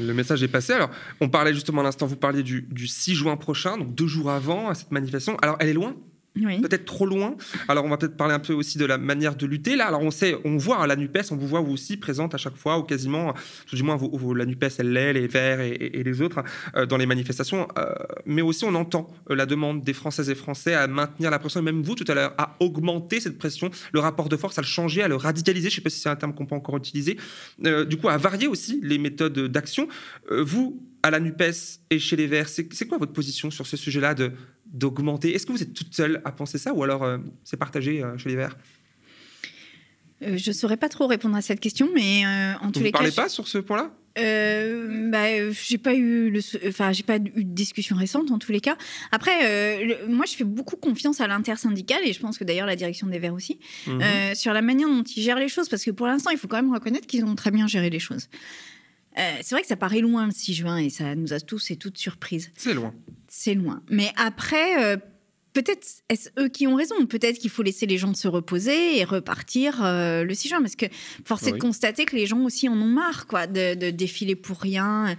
Le 0.00 0.12
message 0.12 0.42
est 0.42 0.48
passé. 0.48 0.72
Alors, 0.72 0.90
on 1.20 1.28
parlait 1.28 1.54
justement 1.54 1.80
à 1.80 1.84
l'instant, 1.84 2.06
vous 2.06 2.16
parliez 2.16 2.42
du, 2.42 2.62
du 2.62 2.86
6 2.86 3.14
juin 3.14 3.36
prochain, 3.36 3.76
donc 3.76 3.94
deux 3.94 4.06
jours 4.06 4.30
avant 4.30 4.68
à 4.68 4.74
cette 4.74 4.92
manifestation. 4.92 5.36
Alors, 5.38 5.56
elle 5.60 5.68
est 5.68 5.74
loin? 5.74 5.96
Peut-être 6.34 6.84
trop 6.84 7.06
loin. 7.06 7.36
Alors, 7.68 7.84
on 7.84 7.88
va 7.88 7.98
peut-être 7.98 8.16
parler 8.16 8.34
un 8.34 8.38
peu 8.38 8.54
aussi 8.54 8.78
de 8.78 8.86
la 8.86 8.98
manière 8.98 9.36
de 9.36 9.46
lutter. 9.46 9.76
Là, 9.76 9.86
alors, 9.86 10.00
on 10.00 10.10
sait, 10.10 10.36
on 10.44 10.56
voit 10.56 10.82
hein, 10.82 10.86
la 10.86 10.96
NUPES, 10.96 11.30
on 11.30 11.36
vous 11.36 11.46
voit 11.46 11.60
vous 11.60 11.72
aussi 11.72 11.96
présente 11.96 12.34
à 12.34 12.38
chaque 12.38 12.56
fois, 12.56 12.78
ou 12.78 12.82
quasiment, 12.82 13.34
tout 13.66 13.76
du 13.76 13.82
moins, 13.82 13.98
la 14.34 14.46
NUPES, 14.46 14.78
elle 14.78 14.92
l'est, 14.92 15.12
les 15.12 15.26
Verts 15.26 15.60
et, 15.60 16.02
les 16.02 16.22
autres, 16.22 16.42
euh, 16.76 16.86
dans 16.86 16.96
les 16.96 17.06
manifestations. 17.06 17.68
Euh, 17.78 17.92
mais 18.24 18.42
aussi, 18.42 18.64
on 18.64 18.74
entend 18.74 19.08
euh, 19.30 19.34
la 19.34 19.46
demande 19.46 19.82
des 19.82 19.92
Françaises 19.92 20.30
et 20.30 20.34
Français 20.34 20.74
à 20.74 20.86
maintenir 20.86 21.30
la 21.30 21.38
pression, 21.38 21.60
et 21.60 21.64
même 21.64 21.82
vous, 21.82 21.94
tout 21.94 22.10
à 22.10 22.14
l'heure, 22.14 22.34
à 22.38 22.56
augmenter 22.60 23.20
cette 23.20 23.38
pression, 23.38 23.70
le 23.92 24.00
rapport 24.00 24.28
de 24.28 24.36
force, 24.36 24.58
à 24.58 24.62
le 24.62 24.66
changer, 24.66 25.02
à 25.02 25.08
le 25.08 25.16
radicaliser. 25.16 25.68
Je 25.68 25.74
ne 25.74 25.76
sais 25.76 25.82
pas 25.82 25.90
si 25.90 26.00
c'est 26.00 26.08
un 26.08 26.16
terme 26.16 26.34
qu'on 26.34 26.46
peut 26.46 26.54
encore 26.54 26.76
utiliser. 26.76 27.18
Du 27.58 27.96
coup, 27.96 28.08
à 28.08 28.16
varier 28.16 28.46
aussi 28.46 28.80
les 28.82 28.98
méthodes 28.98 29.38
d'action. 29.38 29.88
Vous, 30.30 30.82
à 31.02 31.10
la 31.10 31.20
NUPES 31.20 31.80
et 31.90 31.98
chez 31.98 32.16
les 32.16 32.26
Verts, 32.26 32.48
c'est 32.48 32.88
quoi 32.88 32.98
votre 32.98 33.12
position 33.12 33.50
sur 33.50 33.66
ce 33.66 33.76
sujet-là 33.76 34.14
de 34.14 34.32
d'augmenter 34.72 35.34
Est-ce 35.34 35.46
que 35.46 35.52
vous 35.52 35.62
êtes 35.62 35.74
toute 35.74 35.94
seule 35.94 36.20
à 36.24 36.32
penser 36.32 36.58
ça 36.58 36.72
ou 36.74 36.82
alors 36.82 37.02
euh, 37.04 37.18
c'est 37.44 37.56
partagé 37.56 38.02
euh, 38.02 38.16
chez 38.18 38.28
les 38.30 38.36
Verts? 38.36 38.56
Euh, 40.22 40.36
je 40.36 40.50
ne 40.50 40.54
saurais 40.54 40.76
pas 40.76 40.88
trop 40.88 41.06
répondre 41.06 41.36
à 41.36 41.42
cette 41.42 41.60
question, 41.60 41.88
mais 41.94 42.24
en 42.60 42.70
tous 42.70 42.78
Vous 42.80 42.84
les 42.84 42.90
ne 42.90 42.92
parlez 42.92 43.10
cas, 43.10 43.22
pas 43.24 43.28
sur 43.28 43.48
ce 43.48 43.58
point-là? 43.58 43.92
Euh, 44.18 45.10
bah, 45.10 45.50
j'ai 45.50 45.78
pas 45.78 45.94
eu 45.94 46.30
le, 46.30 46.40
enfin, 46.68 46.92
j'ai 46.92 47.02
pas 47.02 47.16
eu 47.16 47.44
de 47.44 47.54
discussion 47.54 47.96
récente 47.96 48.30
en 48.30 48.38
tous 48.38 48.52
les 48.52 48.60
cas. 48.60 48.76
Après, 49.10 49.32
euh, 49.44 49.84
le- 49.86 50.08
moi, 50.14 50.26
je 50.26 50.34
fais 50.34 50.44
beaucoup 50.44 50.76
confiance 50.76 51.20
à 51.22 51.26
l'intersyndicale 51.26 52.00
et 52.04 52.12
je 52.12 52.20
pense 52.20 52.36
que 52.36 52.44
d'ailleurs 52.44 52.66
la 52.66 52.76
direction 52.76 53.06
des 53.06 53.18
Verts 53.18 53.32
aussi 53.34 53.58
Mhm. 53.86 54.00
euh, 54.02 54.34
sur 54.34 54.52
la 54.52 54.60
manière 54.60 54.88
dont 54.88 55.02
ils 55.02 55.22
gèrent 55.22 55.38
les 55.38 55.48
choses, 55.48 55.68
parce 55.70 55.82
que 55.82 55.90
pour 55.90 56.06
l'instant, 56.06 56.30
il 56.30 56.36
faut 56.36 56.46
quand 56.46 56.60
même 56.62 56.72
reconnaître 56.72 57.06
qu'ils 57.06 57.24
ont 57.24 57.34
très 57.34 57.50
bien 57.50 57.66
géré 57.66 57.88
les 57.88 57.98
choses. 58.00 58.28
Euh, 59.18 59.32
c'est 59.42 59.54
vrai 59.54 59.62
que 59.62 59.68
ça 59.68 59.76
paraît 59.76 60.00
loin 60.00 60.26
le 60.26 60.32
6 60.32 60.54
juin 60.54 60.78
et 60.78 60.88
ça 60.90 61.14
nous 61.14 61.32
a 61.32 61.40
tous 61.40 61.70
et 61.70 61.76
toutes 61.76 61.98
surprises. 61.98 62.50
C'est 62.56 62.74
loin. 62.74 62.94
C'est 63.28 63.54
loin. 63.54 63.82
Mais 63.90 64.10
après, 64.16 64.82
euh, 64.82 64.96
peut-être 65.52 65.86
est-ce 66.08 66.30
eux 66.38 66.48
qui 66.48 66.66
ont 66.66 66.74
raison? 66.76 67.04
Peut-être 67.06 67.38
qu'il 67.38 67.50
faut 67.50 67.62
laisser 67.62 67.84
les 67.86 67.98
gens 67.98 68.14
se 68.14 68.26
reposer 68.26 68.98
et 68.98 69.04
repartir 69.04 69.84
euh, 69.84 70.24
le 70.24 70.32
6 70.34 70.48
juin. 70.48 70.60
Parce 70.62 70.76
que 70.76 70.86
force 71.26 71.42
est 71.42 71.52
Oui. 71.52 71.58
de 71.58 71.58
constater 71.58 72.06
que 72.06 72.16
les 72.16 72.24
gens 72.26 72.40
aussi 72.40 72.68
en 72.70 72.72
ont 72.80 72.86
marre 72.86 73.26
quoi, 73.26 73.46
de, 73.46 73.74
de 73.74 73.90
défiler 73.90 74.34
pour 74.34 74.58
rien. 74.60 75.14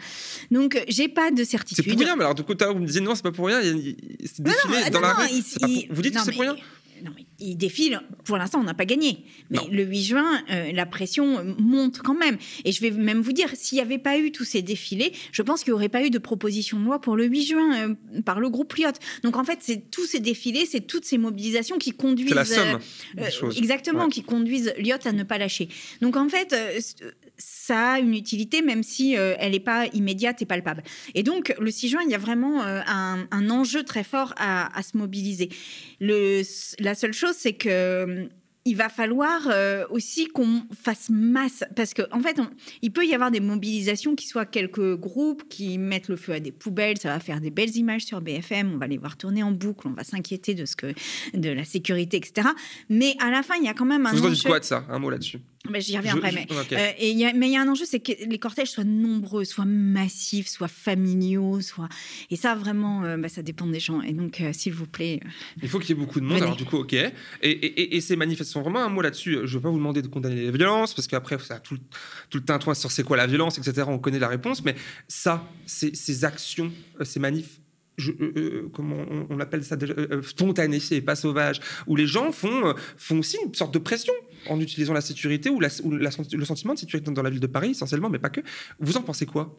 Donc, 0.49 0.83
j'ai 0.87 1.07
pas 1.07 1.29
de 1.29 1.37
C'est 1.43 1.51
certitude. 1.51 1.87
pour 1.91 1.99
rien, 1.99 2.15
mais 2.15 2.23
alors 2.23 2.33
du 2.35 2.41
coup, 2.43 2.53
vous 2.59 2.79
me 2.79 2.87
disiez 2.87 3.01
non, 3.01 3.13
c'est 3.13 3.21
pas 3.23 3.31
pour 3.31 3.45
rien. 3.47 3.61
C'est 3.61 4.41
défilé 4.41 4.77
Ah 4.85 4.89
dans 4.89 5.01
non, 5.01 5.07
la 5.07 5.13
non, 5.13 5.19
rue. 5.21 5.27
il- 5.33 5.43
C'est 5.43 5.59
pas 5.59 5.67
il- 5.67 5.85
pour- 5.87 5.95
Vous 5.97 6.01
dites 6.01 6.13
que 6.15 6.19
c'est 6.19 6.25
mais- 6.31 6.33
pour 6.33 6.41
rien? 6.41 6.55
Non, 7.03 7.11
mais 7.15 7.25
il 7.39 7.55
défile. 7.57 7.99
Pour 8.23 8.37
l'instant, 8.37 8.59
on 8.59 8.63
n'a 8.63 8.73
pas 8.73 8.85
gagné. 8.85 9.25
Mais 9.49 9.57
Non. 9.57 9.67
le 9.69 9.83
8 9.83 10.03
juin, 10.03 10.41
euh, 10.51 10.71
la 10.71 10.85
pression 10.85 11.55
monte 11.59 11.99
quand 11.99 12.13
même. 12.17 12.37
Et 12.63 12.71
je 12.71 12.79
vais 12.81 12.91
même 12.91 13.21
vous 13.21 13.33
dire, 13.33 13.49
s'il 13.53 13.75
n'y 13.75 13.81
avait 13.81 13.97
pas 13.97 14.17
eu 14.17 14.31
tous 14.31 14.45
ces 14.45 14.61
défilés, 14.61 15.11
je 15.33 15.41
pense 15.41 15.63
qu'il 15.63 15.71
n'y 15.73 15.75
aurait 15.75 15.89
pas 15.89 16.03
eu 16.05 16.09
de 16.09 16.17
proposition 16.17 16.79
de 16.79 16.85
loi 16.85 17.01
pour 17.01 17.15
le 17.17 17.25
8 17.25 17.45
juin 17.45 17.89
euh, 17.89 18.21
par 18.21 18.39
le 18.39 18.49
groupe 18.49 18.73
Lyotte. 18.75 18.99
Donc 19.23 19.35
en 19.35 19.43
fait, 19.43 19.59
c'est 19.61 19.91
tous 19.91 20.05
ces 20.05 20.19
défilés, 20.21 20.65
c'est 20.65 20.81
toutes 20.87 21.03
ces 21.05 21.17
mobilisations 21.17 21.77
qui 21.77 21.91
conduisent. 21.91 22.33
La 22.33 22.45
somme 22.45 22.79
euh, 23.19 23.49
des 23.49 23.57
exactement, 23.57 24.05
Ouais. 24.05 24.09
qui 24.09 24.23
conduisent 24.23 24.73
Lyotte 24.77 25.05
à 25.05 25.11
ne 25.11 25.23
pas 25.23 25.37
lâcher. 25.37 25.67
Donc 26.01 26.15
en 26.15 26.29
fait, 26.29 26.55
ça 27.37 27.93
a 27.93 27.99
une 27.99 28.13
utilité, 28.13 28.61
même 28.61 28.83
si 28.83 29.17
euh, 29.17 29.35
elle 29.39 29.51
n'est 29.53 29.59
pas 29.59 29.87
immédiate 29.93 30.41
et 30.41 30.45
palpable. 30.45 30.83
Et 31.15 31.23
donc, 31.23 31.53
le 31.59 31.71
6 31.71 31.89
juin, 31.89 32.01
il 32.05 32.11
y 32.11 32.15
a 32.15 32.19
vraiment 32.19 32.61
euh, 32.63 32.81
un, 32.87 33.25
un 33.31 33.49
enjeu 33.49 33.83
très 33.83 34.03
fort 34.03 34.33
à, 34.37 34.75
à 34.77 34.83
se 34.83 34.97
mobiliser. 34.97 35.49
Le, 35.99 36.41
la 36.79 36.95
seule 36.95 37.13
chose, 37.13 37.35
c'est 37.37 37.53
que 37.53 37.69
euh, 37.69 38.25
il 38.65 38.77
va 38.77 38.87
falloir 38.87 39.49
euh, 39.51 39.83
aussi 39.89 40.25
qu'on 40.27 40.63
fasse 40.73 41.09
masse, 41.09 41.65
parce 41.75 41.93
qu'en 41.93 42.03
en 42.11 42.21
fait, 42.21 42.39
on- 42.39 42.47
il 42.81 42.91
peut 42.93 43.05
y 43.05 43.13
avoir 43.13 43.29
des 43.29 43.41
mobilisations 43.41 44.15
qui 44.15 44.25
soient 44.25 44.45
quelques 44.45 44.95
groupes 44.95 45.43
qui 45.49 45.77
mettent 45.77 46.07
le 46.07 46.15
feu 46.15 46.31
à 46.31 46.39
des 46.39 46.53
poubelles, 46.53 46.97
ça 46.97 47.09
va 47.09 47.19
faire 47.19 47.41
des 47.41 47.51
belles 47.51 47.75
images 47.75 48.05
sur 48.05 48.21
BFM, 48.21 48.71
on 48.73 48.77
va 48.77 48.87
les 48.87 48.97
voir 48.97 49.17
tourner 49.17 49.43
en 49.43 49.51
boucle, 49.51 49.87
on 49.89 49.91
va 49.91 50.05
s'inquiéter 50.05 50.53
de 50.55 50.63
ce 50.65 50.77
que, 50.77 50.93
de 51.33 51.49
la 51.49 51.65
sécurité, 51.65 52.15
etc. 52.15 52.47
Mais 52.89 53.15
à 53.19 53.31
la 53.31 53.43
fin, 53.43 53.55
il 53.57 53.65
y 53.65 53.67
a 53.67 53.73
quand 53.73 53.83
même 53.85 54.05
un 54.05 54.11
Vous 54.13 54.21
en 54.21 54.27
enjeu. 54.27 54.35
dites 54.35 54.45
quoi 54.47 54.59
de 54.61 54.65
ça? 54.65 54.85
Un 54.89 54.99
mot 54.99 55.09
là-dessus 55.09 55.39
Ben, 55.69 55.81
J'y 55.81 55.95
reviendrai, 55.97 56.29
Je- 56.31 56.35
mais 56.35 56.47
je- 56.49 56.55
ok. 56.59 56.73
euh, 56.73 56.91
et 56.97 57.09
il 57.11 57.17
y 57.17 57.25
a- 57.25 57.31
mais 57.31 57.47
il 57.47 57.53
y 57.53 57.55
a 57.55 57.61
un 57.61 57.67
enjeu, 57.69 57.85
c'est 57.85 58.01
que 58.01 58.11
les 58.27 58.37
cortèges 58.37 58.67
soient 58.71 58.83
nombreux, 58.83 59.45
soient 59.45 59.63
massifs, 59.63 60.49
soient 60.49 60.67
familiaux, 60.67 61.61
soient... 61.61 61.87
Et 62.29 62.35
ça, 62.35 62.53
vraiment, 62.53 63.05
euh, 63.05 63.15
bah, 63.15 63.29
ça 63.29 63.41
dépend 63.41 63.65
des 63.67 63.79
gens. 63.79 64.01
Et 64.01 64.11
donc, 64.11 64.41
euh, 64.41 64.51
s'il 64.51 64.73
vous 64.73 64.87
plaît... 64.87 65.21
Il 65.61 65.69
faut 65.69 65.79
qu'il 65.79 65.91
y 65.95 65.99
ait 65.99 66.03
beaucoup 66.03 66.19
de 66.19 66.25
monde. 66.25 66.33
Venez. 66.33 66.43
Alors 66.47 66.57
du 66.57 66.65
coup, 66.65 66.77
ok. 66.79 66.91
Et, 66.93 67.11
et, 67.41 67.49
et- 67.49 67.95
et 67.95 68.01
ces 68.01 68.17
manifestations, 68.17 68.61
vraiment 68.61 68.83
un 68.83 68.89
mot 68.89 69.01
là-dessus. 69.01 69.35
Je 69.35 69.39
ne 69.39 69.45
vais 69.45 69.63
pas 69.63 69.69
vous 69.69 69.77
demander 69.77 70.01
de 70.01 70.07
condamner 70.07 70.35
les 70.35 70.51
violences, 70.51 70.93
parce 70.93 71.07
qu'après, 71.07 71.39
ça 71.39 71.55
a 71.55 71.59
tout, 71.61 71.75
le- 71.75 71.79
tout 72.29 72.39
le 72.39 72.43
tintouin 72.43 72.73
sur 72.73 72.91
c'est 72.91 73.03
quoi 73.03 73.15
la 73.15 73.25
violence, 73.27 73.57
etc. 73.57 73.83
On 73.87 73.99
connaît 73.99 74.19
la 74.19 74.27
réponse. 74.27 74.65
Mais 74.65 74.75
ça, 75.07 75.47
ces, 75.65 75.95
ces 75.95 76.25
actions, 76.25 76.73
ces 77.03 77.21
manifs, 77.21 77.61
je- 77.97 78.11
euh, 78.19 78.69
comment 78.73 78.97
on, 79.09 79.27
on 79.29 79.39
appelle 79.39 79.63
ça 79.63 79.77
déjà, 79.77 79.93
euh, 79.97 80.21
spontanées 80.23 80.79
et 80.91 81.01
pas 81.01 81.15
sauvages, 81.15 81.61
où 81.87 81.95
les 81.95 82.07
gens 82.07 82.33
font, 82.33 82.73
font 82.97 83.19
aussi 83.19 83.37
une 83.45 83.53
sorte 83.53 83.73
de 83.73 83.79
pression 83.79 84.13
en 84.49 84.59
utilisant 84.59 84.93
la 84.93 85.01
sécurité 85.01 85.49
ou, 85.49 85.59
le 85.59 86.45
sentiment 86.45 86.73
de 86.73 86.79
sécurité 86.79 87.11
dans 87.11 87.21
la 87.21 87.29
ville 87.29 87.39
de 87.39 87.47
Paris 87.47 87.71
essentiellement, 87.71 88.09
mais 88.09 88.19
pas 88.19 88.29
que. 88.29 88.41
Vous 88.79 88.97
en 88.97 89.01
pensez 89.01 89.25
quoi? 89.25 89.57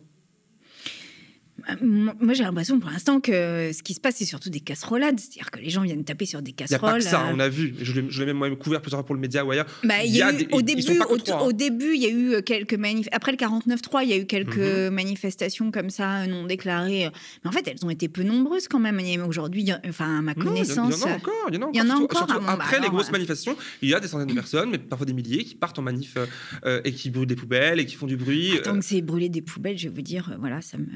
Moi, 1.81 2.35
j'ai 2.35 2.43
l'impression 2.43 2.81
pour 2.81 2.90
l'instant 2.90 3.21
que 3.21 3.71
ce 3.73 3.83
qui 3.83 3.95
se 3.95 4.01
passe, 4.01 4.17
c'est 4.17 4.25
surtout 4.25 4.51
des 4.51 4.61
casserolades. 4.61 5.19
C'est-à-dire 5.19 5.51
que 5.51 5.61
les 5.61 5.71
gens 5.71 5.83
viennent 5.83 6.05
taper 6.05 6.27
sur 6.27 6.43
des 6.43 6.53
casseroles. 6.53 7.01
Il 7.01 7.03
n'y 7.03 7.09
a 7.09 7.11
pas 7.12 7.19
que 7.21 7.27
ça, 7.27 7.33
on 7.33 7.38
a 7.38 7.49
vu. 7.49 7.75
Je 7.81 8.25
l'ai 8.25 8.33
même 8.35 8.57
couvert 8.57 8.83
plusieurs 8.83 9.01
fois 9.01 9.07
pour 9.07 9.14
le 9.14 9.21
média 9.21 9.45
ou 9.45 9.53
ailleurs. 9.53 9.67
Bah, 9.85 10.05
il 10.05 10.14
y 10.14 10.21
a 10.21 10.33
eu, 10.33 10.47
au, 10.53 10.62
début, 10.62 10.83
au, 11.40 11.53
début, 11.53 11.95
il 11.95 12.03
y 12.03 12.07
a 12.07 12.11
eu 12.11 12.43
quelques 12.43 12.75
manifestations. 12.75 13.17
Après 13.17 13.33
le 13.33 13.38
49-3, 13.38 14.03
il 14.03 14.11
y 14.11 14.12
a 14.12 14.17
eu 14.17 14.27
quelques 14.27 14.93
manifestations 14.93 15.71
comme 15.71 15.90
ça, 15.90 16.27
non 16.27 16.45
déclarées. 16.47 17.09
Mais 17.45 17.49
en 17.49 17.53
fait, 17.53 17.67
elles 17.69 17.85
ont 17.85 17.90
été 17.90 18.09
peu 18.09 18.23
nombreuses 18.23 18.69
quand 18.69 18.81
même. 18.81 19.01
Aujourd'hui, 19.27 19.71
enfin, 19.88 20.19
à 20.19 20.23
ma 20.23 20.35
connaissance. 20.35 20.97
Il 20.97 21.01
y, 21.01 21.05
en 21.05 21.12
a 21.12 21.17
encore. 21.17 21.35
Il 21.51 21.55
y 21.55 21.59
en 21.59 21.62
a 21.62 21.67
encore. 21.67 21.75
Y 21.75 21.81
en 21.81 21.90
a 21.90 21.95
encore 21.95 22.29
surtout, 22.29 22.45
après 22.47 22.81
les 22.81 22.88
grosses 22.88 23.12
manifestations, 23.12 23.57
il 23.81 23.88
y 23.88 23.95
a 23.95 24.01
des 24.01 24.09
centaines 24.09 24.29
de 24.29 24.35
personnes, 24.35 24.71
mais 24.71 24.79
parfois 24.79 25.07
des 25.07 25.12
milliers, 25.12 25.45
qui 25.45 25.55
partent 25.55 25.79
en 25.79 25.83
manif 25.83 26.17
euh, 26.64 26.81
et 26.85 26.93
qui 26.93 27.11
brûlent 27.11 27.29
des 27.29 27.37
poubelles 27.37 27.79
et 27.81 27.87
qui 27.87 27.95
font 27.95 28.07
du 28.07 28.17
bruit. 28.17 28.55
Tant 28.64 28.79
que 28.79 28.85
c'est 28.85 29.01
brûler 29.03 29.29
des 29.29 29.43
poubelles, 29.43 29.79
je 29.79 29.88
vais 29.88 29.95
vous 29.95 30.03
dire, 30.03 30.31
euh, 30.33 30.37
voilà, 30.38 30.61
ça 30.61 30.79
me. 30.79 30.87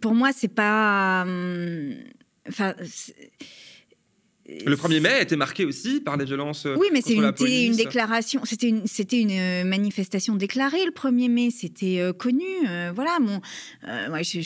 Pour 0.00 0.14
moi, 0.14 0.30
c'est 0.32 0.48
pas. 0.54 1.22
Hum, 1.22 1.94
enfin. 2.48 2.74
Le 4.48 4.76
1er 4.76 5.00
mai 5.00 5.08
a 5.10 5.20
été 5.20 5.36
marqué 5.36 5.66
aussi 5.66 6.00
par 6.00 6.16
des 6.16 6.24
violences. 6.24 6.66
Oui, 6.78 6.86
mais 6.90 7.02
c'était 7.02 7.66
une, 7.66 7.76
déclaration, 7.76 8.40
c'était 8.44 8.68
une, 8.68 8.86
c'était 8.86 9.20
une 9.20 9.30
euh, 9.30 9.64
manifestation 9.64 10.36
déclarée 10.36 10.86
le 10.86 10.90
1er 10.90 11.30
mai, 11.30 11.50
c'était 11.50 11.98
euh, 12.00 12.14
connu. 12.14 12.46
Euh, 12.66 12.90
voilà, 12.94 13.18
mon, 13.20 13.42
je, 14.22 14.40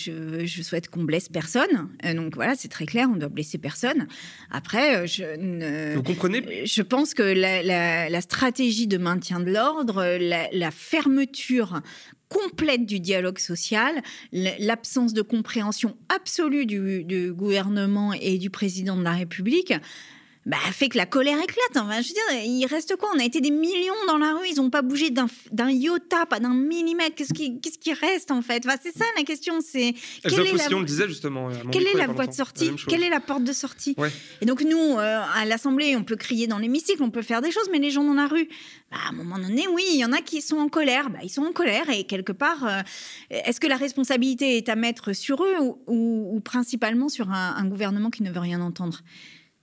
je, 0.45 0.63
souhaite 0.63 0.89
qu'on 0.89 1.05
blesse 1.05 1.29
personne. 1.29 1.89
donc 2.17 2.35
voilà, 2.35 2.57
c'est 2.57 2.67
très 2.67 2.85
clair, 2.85 3.09
on 3.13 3.17
doit 3.17 3.29
blesser 3.29 3.59
personne. 3.59 4.09
Après, 4.51 5.07
je 5.07 5.37
ne. 5.39 5.95
Vous 5.95 6.03
comprenez 6.03 6.67
Je 6.67 6.83
pense 6.83 7.15
que 7.15 7.23
la, 7.23 7.63
la, 8.09 8.21
stratégie 8.21 8.89
de 8.89 8.99
maintien 8.99 9.39
de 9.39 9.53
l'ordre, 9.53 10.05
la, 10.19 10.49
la 10.53 10.71
fermeture 10.73 11.81
complète 12.33 12.87
du 12.87 13.01
dialogue 13.01 13.39
social, 13.39 14.03
l'absence 14.33 15.13
de 15.13 15.23
compréhension 15.23 15.97
absolue 16.09 16.67
du, 16.67 17.33
gouvernement 17.33 18.13
et 18.13 18.39
du 18.39 18.51
président 18.51 18.97
de 18.97 19.03
la 19.03 19.13
République 19.13 19.75
bah, 20.45 20.57
fait 20.73 20.89
que 20.89 20.99
la 20.99 21.07
colère 21.07 21.39
éclate. 21.39 21.77
Enfin, 21.77 22.01
je 22.01 22.09
veux 22.09 22.15
dire, 22.15 22.45
il 22.45 22.67
reste 22.67 22.97
quoi? 22.97 23.11
On 23.15 23.19
a 23.21 23.25
été 23.25 23.41
des 23.41 23.53
millions 23.53 23.95
dans 24.09 24.19
la 24.19 24.35
rue, 24.35 24.49
ils 24.51 24.57
n'ont 24.57 24.71
pas 24.71 24.83
bougé 24.83 25.11
d'un 25.11 25.71
iota, 25.71 26.27
pas 26.27 26.41
d'un 26.41 26.55
millimètre. 26.55 27.15
Qu'est-ce 27.15 27.33
qui, 27.33 27.93
reste 27.93 28.31
en 28.33 28.43
fait? 28.43 28.65
Enfin, 28.67 28.77
C'est 28.83 28.97
ça 28.97 29.05
la 29.17 29.23
question. 29.23 29.61
C'est 29.61 29.95
quelle 30.23 30.47
est 30.47 30.53
la... 30.53 30.77
on 30.77 30.81
le 30.81 30.87
disait 30.87 31.07
justement. 31.07 31.49
Quelle 31.71 31.87
est 31.87 31.95
la 31.95 32.09
voie 32.09 32.27
de 32.27 32.33
sortie 32.33 32.73
Quelle 32.89 33.05
est 33.05 33.09
la 33.09 33.21
porte 33.21 33.45
de 33.45 33.53
sortie? 33.53 33.95
Et 34.41 34.47
donc 34.47 34.63
nous, 34.63 34.99
euh, 34.99 35.21
à 35.35 35.45
l'Assemblée, 35.45 35.95
on 35.97 36.03
peut 36.03 36.17
crier 36.17 36.47
dans 36.49 36.59
l'hémicycle, 36.59 37.03
on 37.03 37.11
peut 37.11 37.23
faire 37.23 37.41
des 37.41 37.53
choses, 37.53 37.69
mais 37.71 37.79
les 37.79 37.91
gens 37.91 38.05
dans 38.05 38.15
la 38.15 38.27
rue, 38.27 38.49
bah, 38.91 38.99
à 39.07 39.11
un 39.11 39.13
moment 39.13 39.39
donné, 39.39 39.69
oui, 39.69 39.85
il 39.93 39.99
y 39.99 40.05
en 40.05 40.13
a 40.13 40.23
qui 40.23 40.43
sont 40.43 40.59
en 40.59 40.69
colère. 40.69 41.11
Bah, 41.11 41.21
ils 41.23 41.31
sont 41.31 41.43
en 41.43 41.53
colère 41.53 41.89
et 41.91 42.05
quelque 42.05 42.33
part, 42.33 42.67
euh, 42.67 42.83
est-ce 43.31 43.61
que 43.61 43.69
la 43.69 43.77
responsabilité 43.77 44.57
est 44.57 44.69
à 44.69 44.75
mettre 44.75 45.13
sur 45.13 45.45
eux 45.45 45.57
ou, 45.87 46.41
principalement 46.45 47.09
sur 47.09 47.31
un 47.31 47.65
gouvernement 47.67 48.11
qui 48.11 48.25
ne 48.25 48.31
veut 48.31 48.41
rien 48.41 48.61
entendre? 48.61 49.03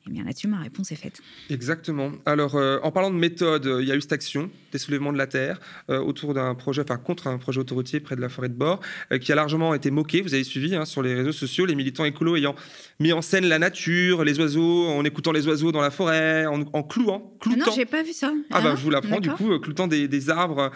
Eh 0.09 0.13
bien 0.13 0.23
là-dessus, 0.23 0.47
ma 0.47 0.59
réponse 0.59 0.91
est 0.91 0.95
faite. 0.95 1.21
Exactement. 1.49 2.11
Alors, 2.25 2.55
euh, 2.55 2.79
en 2.81 2.91
parlant 2.91 3.11
de 3.11 3.15
méthode, 3.15 3.67
euh, 3.67 3.81
il 3.81 3.87
y 3.87 3.91
a 3.91 3.95
eu 3.95 4.01
cette 4.01 4.13
action 4.13 4.49
des 4.71 4.79
soulèvements 4.79 5.13
de 5.13 5.17
la 5.17 5.27
terre 5.27 5.59
euh, 5.89 5.99
autour 5.99 6.33
d'un 6.33 6.55
projet, 6.55 6.81
enfin 6.81 6.97
contre 6.97 7.27
un 7.27 7.37
projet 7.37 7.59
autoroutier 7.59 7.99
près 7.99 8.15
de 8.15 8.21
la 8.21 8.29
forêt 8.29 8.49
de 8.49 8.55
Bord, 8.55 8.79
qui 9.21 9.31
a 9.31 9.35
largement 9.35 9.73
été 9.73 9.91
moqué. 9.91 10.21
Vous 10.21 10.33
avez 10.33 10.43
suivi 10.43 10.75
hein, 10.75 10.85
sur 10.85 11.03
les 11.03 11.13
réseaux 11.13 11.31
sociaux, 11.31 11.65
les 11.65 11.75
militants 11.75 12.05
écolos 12.05 12.37
ayant 12.37 12.55
mis 12.99 13.13
en 13.13 13.21
scène 13.21 13.45
la 13.45 13.59
nature, 13.59 14.23
les 14.23 14.39
oiseaux, 14.39 14.87
en 14.87 15.03
écoutant 15.05 15.31
les 15.31 15.47
oiseaux 15.47 15.71
dans 15.71 15.81
la 15.81 15.91
forêt, 15.91 16.45
en, 16.45 16.83
clouant, 16.83 17.35
cloutant. 17.39 17.61
Ah 17.61 17.69
non, 17.69 17.75
j'ai 17.75 17.85
pas 17.85 18.03
vu 18.03 18.13
ça. 18.13 18.33
Ah, 18.51 18.61
bah, 18.61 18.75
je 18.75 18.83
vous 18.83 18.89
l'apprends 18.89 19.19
du 19.19 19.29
coup, 19.29 19.59
cloutant 19.59 19.87
des, 19.87 20.07
des 20.07 20.29
arbres 20.29 20.71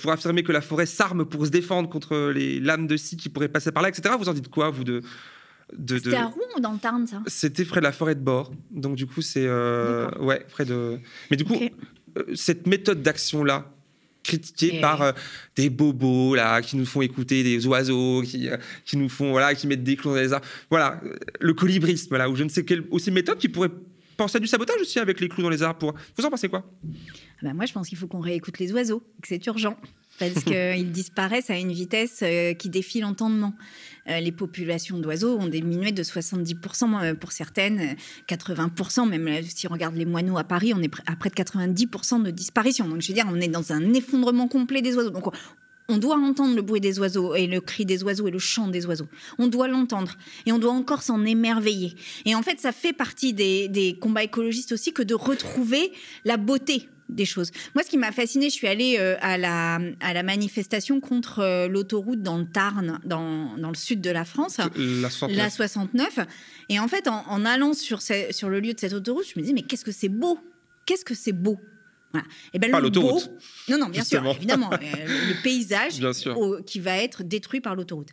pour 0.00 0.10
affirmer 0.12 0.42
que 0.42 0.52
la 0.52 0.60
forêt 0.60 0.86
s'arme 0.86 1.24
pour 1.24 1.46
se 1.46 1.50
défendre 1.50 1.88
contre 1.88 2.30
les 2.30 2.60
lames 2.60 2.86
de 2.86 2.96
scie 2.96 3.16
qui 3.16 3.28
pourraient 3.28 3.48
passer 3.48 3.72
par 3.72 3.82
là, 3.82 3.90
etc. 3.90 4.14
Vous 4.18 4.28
en 4.28 4.34
dites 4.34 4.48
quoi, 4.48 4.70
vous 4.70 4.84
de 4.84 5.02
c'était 5.86 6.16
à 6.16 6.26
Rouen 6.26 6.46
ou 6.56 6.60
dans 6.60 6.72
le 6.72 6.78
Tarn, 6.78 7.06
ça? 7.06 7.22
C'était 7.26 7.64
près 7.64 7.80
de 7.80 7.84
la 7.84 7.92
forêt 7.92 8.14
de 8.14 8.20
Bord. 8.20 8.52
Donc, 8.70 8.96
du 8.96 9.06
coup, 9.06 9.22
c'est. 9.22 9.46
Euh, 9.46 10.10
ouais, 10.18 10.44
près 10.50 10.64
de. 10.64 10.98
Mais 11.30 11.36
du 11.36 11.44
coup, 11.44 11.58
euh, 12.16 12.34
cette 12.34 12.66
méthode 12.66 13.02
d'action-là, 13.02 13.70
critiquée 14.22 14.80
par 14.80 15.02
euh, 15.02 15.12
des 15.56 15.70
bobos 15.70 16.34
là 16.34 16.60
qui 16.60 16.76
nous 16.76 16.84
font 16.84 17.00
écouter 17.00 17.42
des 17.42 17.66
oiseaux 17.66 18.22
qui, 18.22 18.50
qui 18.84 18.96
nous 18.98 19.08
font 19.08 19.30
voilà 19.30 19.54
qui 19.54 19.66
mettent 19.66 19.84
des 19.84 19.96
clous 19.96 20.10
dans 20.10 20.20
les 20.20 20.34
arbres 20.34 20.46
voilà 20.68 21.00
le 21.40 21.54
colibrisme 21.54 22.14
là 22.14 22.28
ou 22.28 22.36
je 22.36 22.44
ne 22.44 22.50
sais 22.50 22.62
quelle 22.62 22.84
aussi 22.90 23.10
méthode 23.10 23.38
qui 23.38 23.48
pourrait 23.48 23.70
penser 24.18 24.36
à 24.36 24.40
du 24.40 24.46
sabotage 24.46 24.80
aussi 24.82 24.98
avec 24.98 25.20
les 25.20 25.30
clous 25.30 25.42
dans 25.42 25.48
les 25.48 25.62
arbres 25.62 25.78
pour 25.78 25.94
vous 26.16 26.24
en 26.26 26.30
pensez 26.30 26.50
quoi? 26.50 26.70
Bah 27.42 27.54
moi 27.54 27.64
je 27.64 27.72
pense 27.72 27.88
qu'il 27.88 27.96
faut 27.96 28.08
qu'on 28.08 28.20
réécoute 28.20 28.58
les 28.58 28.70
oiseaux 28.72 29.00
que 29.22 29.28
c'est 29.28 29.46
urgent 29.46 29.78
parce 30.18 30.44
qu'ils 30.44 30.92
disparaissent 30.92 31.50
à 31.50 31.56
une 31.56 31.72
vitesse 31.72 32.20
euh, 32.22 32.54
qui 32.54 32.68
défie 32.68 33.00
l'entendement. 33.00 33.54
Euh, 34.08 34.20
les 34.20 34.32
populations 34.32 34.98
d'oiseaux 34.98 35.38
ont 35.38 35.46
diminué 35.46 35.92
de 35.92 36.02
70% 36.02 37.02
euh, 37.02 37.14
pour 37.14 37.32
certaines, 37.32 37.96
80%, 38.28 39.08
même 39.08 39.42
si 39.42 39.66
on 39.68 39.72
regarde 39.72 39.96
les 39.96 40.04
moineaux 40.04 40.38
à 40.38 40.44
Paris, 40.44 40.72
on 40.74 40.82
est 40.82 40.90
à 41.06 41.16
près 41.16 41.30
de 41.30 41.34
90% 41.34 42.22
de 42.22 42.30
disparition. 42.30 42.88
Donc 42.88 43.02
je 43.02 43.08
veux 43.08 43.14
dire, 43.14 43.26
on 43.30 43.40
est 43.40 43.48
dans 43.48 43.72
un 43.72 43.92
effondrement 43.92 44.48
complet 44.48 44.82
des 44.82 44.96
oiseaux. 44.96 45.10
Donc 45.10 45.32
on 45.88 45.96
doit 45.96 46.16
entendre 46.16 46.54
le 46.54 46.62
bruit 46.62 46.80
des 46.80 46.98
oiseaux 46.98 47.34
et 47.34 47.46
le 47.46 47.60
cri 47.60 47.86
des 47.86 48.02
oiseaux 48.02 48.28
et 48.28 48.30
le 48.30 48.38
chant 48.38 48.68
des 48.68 48.84
oiseaux. 48.86 49.08
On 49.38 49.46
doit 49.46 49.68
l'entendre 49.68 50.16
et 50.44 50.52
on 50.52 50.58
doit 50.58 50.72
encore 50.72 51.02
s'en 51.02 51.24
émerveiller. 51.24 51.94
Et 52.26 52.34
en 52.34 52.42
fait, 52.42 52.60
ça 52.60 52.72
fait 52.72 52.92
partie 52.92 53.32
des, 53.32 53.68
des 53.68 53.98
combats 53.98 54.22
écologistes 54.22 54.72
aussi 54.72 54.92
que 54.92 55.02
de 55.02 55.14
retrouver 55.14 55.92
la 56.24 56.36
beauté 56.36 56.88
des 57.08 57.24
choses. 57.24 57.50
Moi, 57.74 57.82
ce 57.84 57.90
qui 57.90 57.98
m'a 57.98 58.12
fasciné, 58.12 58.50
je 58.50 58.54
suis 58.54 58.66
allée 58.66 58.96
euh, 58.98 59.16
à, 59.20 59.38
la, 59.38 59.80
à 60.00 60.12
la 60.12 60.22
manifestation 60.22 61.00
contre 61.00 61.40
euh, 61.40 61.68
l'autoroute 61.68 62.22
dans 62.22 62.38
le 62.38 62.46
Tarn, 62.46 63.00
dans, 63.04 63.56
dans, 63.56 63.68
le 63.68 63.76
sud 63.76 64.00
de 64.00 64.10
la 64.10 64.24
France, 64.24 64.58
la 64.58 65.10
69. 65.10 65.52
69. 65.52 66.18
Et 66.68 66.78
en 66.78 66.88
fait, 66.88 67.08
en, 67.08 67.44
allant 67.44 67.72
sur, 67.74 68.02
sur 68.02 68.48
le 68.48 68.60
lieu 68.60 68.74
de 68.74 68.80
cette 68.80 68.92
autoroute, 68.92 69.24
je 69.34 69.40
me 69.40 69.44
dis, 69.44 69.54
mais 69.54 69.62
qu'est-ce 69.62 69.84
que 69.84 69.92
c'est 69.92 70.08
beau? 70.08 70.38
Qu'est-ce 70.86 71.04
que 71.04 71.14
c'est 71.14 71.32
beau? 71.32 71.58
Voilà. 72.12 72.26
Et 72.54 72.58
ben, 72.58 72.70
Pas 72.70 72.80
l'autoroute. 72.80 73.30
Non, 73.68 73.78
non, 73.78 73.88
bien 73.88 74.04
sûr, 74.04 74.24
évidemment. 74.26 74.70
Euh, 74.78 75.06
le 75.28 75.42
paysage 75.42 76.00
qui 76.64 76.80
va 76.80 76.96
être 76.98 77.22
détruit 77.22 77.60
par 77.60 77.74
l'autoroute. 77.74 78.08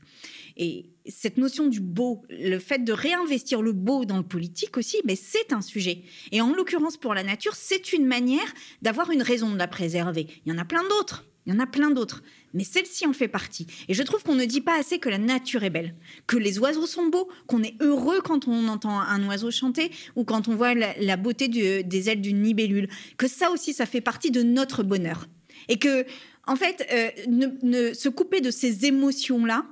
Et 0.58 0.86
cette 1.08 1.38
notion 1.38 1.68
du 1.68 1.82
beau, 1.82 2.24
le 2.30 2.60
fait 2.60 2.84
de 2.84 2.94
réinvestir 2.94 3.62
le 3.62 3.74
beau 3.74 4.06
dans 4.06 4.18
le 4.18 4.24
politique 4.24 4.78
aussi, 4.78 4.98
mais 5.06 5.16
c'est 5.16 5.54
un 5.54 5.62
sujet. 5.62 6.04
Et 6.32 6.42
en 6.42 6.54
l'occurrence 6.54 6.98
pour 6.98 7.14
la 7.14 7.24
nature, 7.24 7.56
c'est 7.56 7.94
une 7.94 8.06
manière 8.06 8.54
d'avoir 8.82 9.12
une 9.12 9.22
raison 9.22 9.52
de 9.52 9.58
la 9.58 9.68
préserver. 9.68 10.28
Il 10.46 10.52
y 10.52 10.56
en 10.56 10.58
a 10.58 10.66
plein 10.66 10.84
d'autres. 10.84 11.26
Il 11.46 11.54
y 11.54 11.56
en 11.56 11.60
a 11.60 11.68
plein 11.68 11.92
d'autres. 11.92 12.24
Mais 12.54 12.64
celle-ci 12.64 13.06
en 13.06 13.14
fait 13.14 13.28
partie. 13.28 13.68
Et 13.88 13.94
je 13.94 14.02
trouve 14.02 14.24
qu'on 14.24 14.36
ne 14.36 14.46
dit 14.46 14.62
pas 14.62 14.80
assez 14.80 14.98
que 14.98 15.10
la 15.10 15.20
nature 15.20 15.64
est 15.64 15.70
belle, 15.70 15.94
que 16.26 16.38
les 16.38 16.58
oiseaux 16.58 16.88
sont 16.88 17.08
beaux, 17.08 17.30
qu'on 17.48 17.62
est 17.62 17.76
heureux 17.82 18.22
quand 18.22 18.48
on 18.48 18.68
entend 18.68 19.00
un 19.00 19.28
oiseau 19.28 19.52
chanter 19.52 19.92
ou 20.16 20.24
quand 20.24 20.48
on 20.48 20.56
voit 20.56 20.74
la, 20.74 21.18
beauté 21.18 21.48
des 21.48 22.10
ailes 22.10 22.22
d'une 22.22 22.44
libellule. 22.44 22.88
Que 23.18 23.28
ça 23.28 23.52
aussi, 23.52 23.74
ça 23.74 23.86
fait 23.86 24.02
partie 24.02 24.32
de 24.32 24.42
notre 24.42 24.84
bonheur. 24.84 25.28
Et 25.68 25.78
que, 25.78 26.06
en 26.48 26.56
fait, 26.56 26.88
euh, 26.92 27.94
se 27.94 28.10
couper 28.10 28.42
de 28.42 28.52
ces 28.52 28.86
émotions-là, 28.86 29.66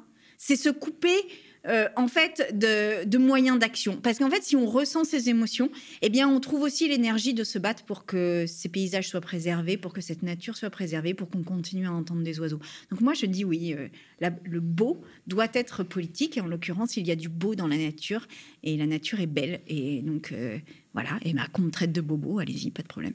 c'est 0.45 0.57
se 0.57 0.67
couper 0.67 1.15
euh, 1.65 1.87
en 1.95 2.09
fait 2.09 2.53
de, 2.53 3.17
moyens 3.17 3.57
d'action. 3.57 3.95
Parce 3.95 4.17
qu'en 4.17 4.29
fait, 4.29 4.43
si 4.43 4.57
on 4.57 4.65
ressent 4.65 5.05
ces 5.05 5.29
émotions, 5.29 5.69
eh 6.01 6.09
bien, 6.09 6.27
on 6.27 6.41
trouve 6.41 6.63
aussi 6.63 6.89
l'énergie 6.89 7.33
de 7.33 7.45
se 7.45 7.57
battre 7.57 7.85
pour 7.85 8.05
que 8.05 8.43
ces 8.45 8.67
paysages 8.67 9.07
soient 9.07 9.21
préservés, 9.21 9.77
pour 9.77 9.93
que 9.93 10.01
cette 10.01 10.21
nature 10.21 10.57
soit 10.57 10.69
préservée, 10.69 11.13
pour 11.13 11.29
qu'on 11.29 11.43
continue 11.43 11.87
à 11.87 11.93
entendre 11.93 12.23
des 12.23 12.41
oiseaux. 12.41 12.59
Donc 12.91 12.99
moi, 12.99 13.13
je 13.13 13.25
dis 13.25 13.45
oui, 13.45 13.73
euh, 13.73 13.87
le 14.43 14.59
beau 14.59 15.01
doit 15.27 15.47
être 15.53 15.83
politique. 15.83 16.35
Et 16.35 16.41
en 16.41 16.47
l'occurrence, 16.47 16.97
il 16.97 17.07
y 17.07 17.11
a 17.11 17.15
du 17.15 17.29
beau 17.29 17.55
dans 17.55 17.67
la 17.67 17.77
nature, 17.77 18.27
et 18.63 18.75
la 18.75 18.85
nature 18.85 19.21
est 19.21 19.27
belle. 19.27 19.61
Et 19.67 20.01
donc, 20.01 20.33
euh, 20.33 20.57
voilà, 20.93 21.17
et 21.23 21.33
ma 21.33 21.47
qu'on 21.47 21.63
me 21.63 21.71
traite 21.71 21.91
de 21.91 22.01
bobo, 22.01 22.37
allez-y, 22.37 22.69
pas 22.69 22.83
de 22.83 22.87
problème. 22.87 23.13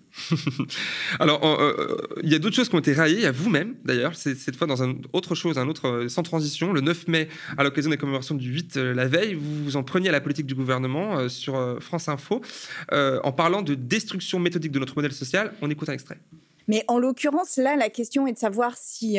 Alors, 1.20 1.44
euh, 1.44 1.74
euh, 1.78 2.20
il 2.24 2.30
y 2.30 2.34
a 2.34 2.40
d'autres 2.40 2.56
choses 2.56 2.68
qui 2.68 2.74
ont 2.74 2.80
été 2.80 2.92
raillées, 2.92 3.24
à 3.24 3.30
vous-même 3.30 3.76
d'ailleurs, 3.84 4.16
cette 4.16 4.56
fois 4.56 4.66
dans 4.66 4.82
un 4.82 4.96
autre 5.12 5.36
chose, 5.36 5.58
un 5.58 5.68
autre 5.68 5.86
euh, 5.86 6.08
sans 6.08 6.24
transition. 6.24 6.72
Le 6.72 6.80
9 6.80 7.06
mai, 7.06 7.28
à 7.56 7.62
l'occasion 7.62 7.90
des 7.90 7.96
commémorations 7.96 8.34
du 8.34 8.50
8 8.52 8.76
la 8.76 9.06
veille, 9.06 9.34
vous 9.34 9.64
vous 9.64 9.76
en 9.76 9.84
preniez 9.84 10.08
à 10.08 10.12
la 10.12 10.20
politique 10.20 10.46
du 10.46 10.56
gouvernement 10.56 11.28
sur 11.28 11.78
France 11.80 12.08
Info 12.08 12.42
en 12.90 13.32
parlant 13.32 13.62
de 13.62 13.74
destruction 13.74 14.38
méthodique 14.38 14.72
de 14.72 14.78
notre 14.78 14.96
modèle 14.96 15.12
social. 15.12 15.52
On 15.62 15.70
écoute 15.70 15.88
un 15.88 15.92
extrait. 15.92 16.18
Mais 16.66 16.84
en 16.88 16.98
l'occurrence, 16.98 17.56
là, 17.56 17.76
la 17.76 17.90
question 17.90 18.26
est 18.26 18.32
de 18.32 18.38
savoir 18.38 18.76
si 18.76 19.18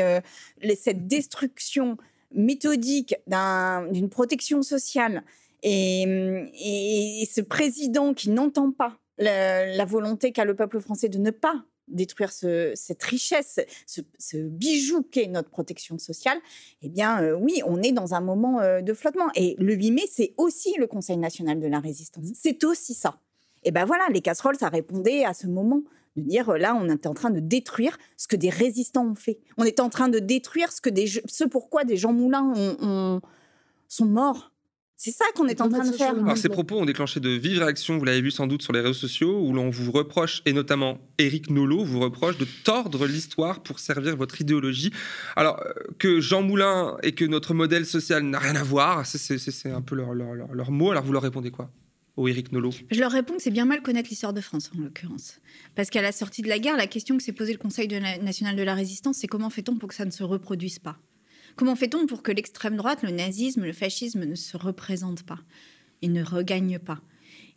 cette 0.75 1.07
destruction 1.07 1.97
méthodique 2.33 3.15
d'une 3.91 4.09
protection 4.09 4.61
sociale 4.61 5.23
et, 5.63 7.27
ce 7.31 7.41
président 7.41 8.13
qui 8.13 8.29
n'entend 8.29 8.71
pas 8.71 8.97
la, 9.17 9.85
volonté 9.85 10.31
qu'a 10.31 10.45
le 10.45 10.55
peuple 10.55 10.79
français 10.79 11.09
de 11.09 11.17
ne 11.17 11.31
pas 11.31 11.65
détruire 11.87 12.31
cette 12.31 13.03
richesse, 13.03 13.59
ce, 13.87 14.37
bijou 14.37 15.01
qu'est 15.01 15.27
notre 15.27 15.49
protection 15.49 15.97
sociale, 15.97 16.37
eh 16.83 16.89
bien 16.89 17.21
euh, 17.23 17.33
oui, 17.33 17.61
on 17.65 17.81
est 17.81 17.91
dans 17.91 18.13
un 18.13 18.21
moment 18.21 18.59
euh, 18.59 18.81
de 18.81 18.93
flottement. 18.93 19.27
Et 19.35 19.55
le 19.57 19.73
8 19.73 19.91
mai, 19.91 20.03
c'est 20.09 20.33
aussi 20.37 20.75
le 20.77 20.85
Conseil 20.85 21.17
national 21.17 21.59
de 21.59 21.67
la 21.67 21.79
résistance. 21.79 22.25
Mmh. 22.25 22.33
C'est 22.35 22.63
aussi 22.63 22.93
ça. 22.93 23.19
Et 23.63 23.71
ben 23.71 23.85
voilà, 23.85 24.05
les 24.13 24.21
casseroles, 24.21 24.55
ça 24.57 24.69
répondait 24.69 25.25
à 25.25 25.33
ce 25.33 25.47
moment 25.47 25.81
de 26.15 26.21
dire 26.21 26.57
là, 26.57 26.75
on 26.79 26.89
était 26.89 27.07
en 27.07 27.13
train 27.15 27.31
de 27.31 27.39
détruire 27.39 27.97
ce 28.17 28.27
que 28.27 28.35
des 28.35 28.49
résistants 28.49 29.07
ont 29.07 29.15
fait. 29.15 29.39
On 29.57 29.63
est 29.63 29.79
en 29.79 29.89
train 29.89 30.09
de 30.09 30.19
détruire 30.19 30.71
ce 30.71 30.81
que 30.81 30.89
des, 30.89 31.07
ce 31.07 31.43
pourquoi 31.43 31.85
des 31.85 31.97
Jean 31.97 32.13
Moulin 32.13 32.53
ont 32.55 33.19
sont 33.89 34.05
morts. 34.05 34.48
C'est 35.01 35.11
ça 35.11 35.23
qu'on 35.33 35.47
est 35.47 35.61
en 35.61 35.69
train 35.69 35.89
de 35.89 35.95
faire. 35.95 36.09
Alors, 36.13 36.37
ces 36.37 36.49
propos 36.49 36.77
ont 36.77 36.83
déclenché 36.83 37.21
de 37.21 37.29
vives 37.29 37.59
réactions, 37.59 37.97
vous 37.97 38.03
l'avez 38.03 38.19
vu 38.21 38.31
sans 38.31 38.47
doute 38.47 38.61
sur 38.61 38.73
les 38.73 38.81
réseaux 38.81 38.93
sociaux, 38.93 39.39
où 39.41 39.53
l'on 39.53 39.69
vous 39.69 39.93
reproche, 39.93 40.41
et 40.45 40.51
notamment 40.51 40.99
Éric 41.17 41.49
Nolot 41.49 41.85
vous 41.85 42.01
reproche 42.01 42.37
de 42.37 42.45
tordre 42.65 43.07
l'histoire 43.07 43.63
pour 43.63 43.79
servir 43.79 44.17
votre 44.17 44.41
idéologie. 44.41 44.91
Alors, 45.37 45.61
euh, 45.65 45.71
que 45.99 46.19
Jean 46.19 46.41
Moulin 46.43 46.97
et 47.01 47.13
que 47.13 47.23
notre 47.23 47.53
modèle 47.53 47.85
social 47.85 48.23
n'a 48.23 48.39
rien 48.39 48.57
à 48.57 48.63
voir, 48.63 49.05
c'est- 49.05 49.69
un 49.71 49.81
peu 49.81 49.95
leur, 49.95 50.13
leur, 50.13 50.33
leur- 50.33 50.53
leur 50.53 50.69
mot, 50.69 50.91
alors 50.91 51.05
vous 51.05 51.13
leur 51.13 51.21
répondez 51.23 51.49
quoi 51.49 51.71
Au 52.17 52.27
Éric 52.27 52.51
Nolot? 52.51 52.71
Je 52.91 52.99
leur 52.99 53.13
réponds 53.13 53.37
que 53.37 53.41
c'est 53.41 53.51
bien 53.51 53.63
mal 53.63 53.81
connaître 53.81 54.09
l'histoire 54.09 54.33
de 54.33 54.41
France, 54.41 54.69
en 54.77 54.81
l'occurrence. 54.81 55.39
Parce 55.75 55.89
qu'à 55.89 56.01
la 56.01 56.11
sortie 56.11 56.41
de 56.41 56.49
la 56.49 56.59
guerre, 56.59 56.75
la 56.75 56.87
question 56.87 57.15
que 57.15 57.23
s'est 57.23 57.31
posée 57.31 57.53
le 57.53 57.57
Conseil 57.59 57.87
de 57.87 57.95
la- 57.95 58.17
national 58.17 58.57
de 58.57 58.63
la 58.63 58.73
résistance, 58.75 59.15
c'est 59.15 59.27
comment 59.27 59.49
fait-on 59.49 59.77
pour 59.77 59.87
que 59.87 59.95
ça 59.95 60.03
ne 60.03 60.11
se 60.11 60.23
reproduise 60.23 60.79
pas? 60.79 60.97
Comment 61.59 61.75
fait-on 61.75 62.07
pour 62.07 62.23
que 62.23 62.31
l'extrême 62.31 62.77
droite, 62.77 63.03
le 63.03 63.11
nazisme, 63.11 63.65
le 63.65 63.73
fascisme 63.73 64.23
ne 64.23 64.35
se 64.35 64.55
représentent 64.55 65.23
pas 65.23 65.39
et 66.01 66.07
ne 66.07 66.23
regagnent 66.23 66.79
pas? 66.79 67.01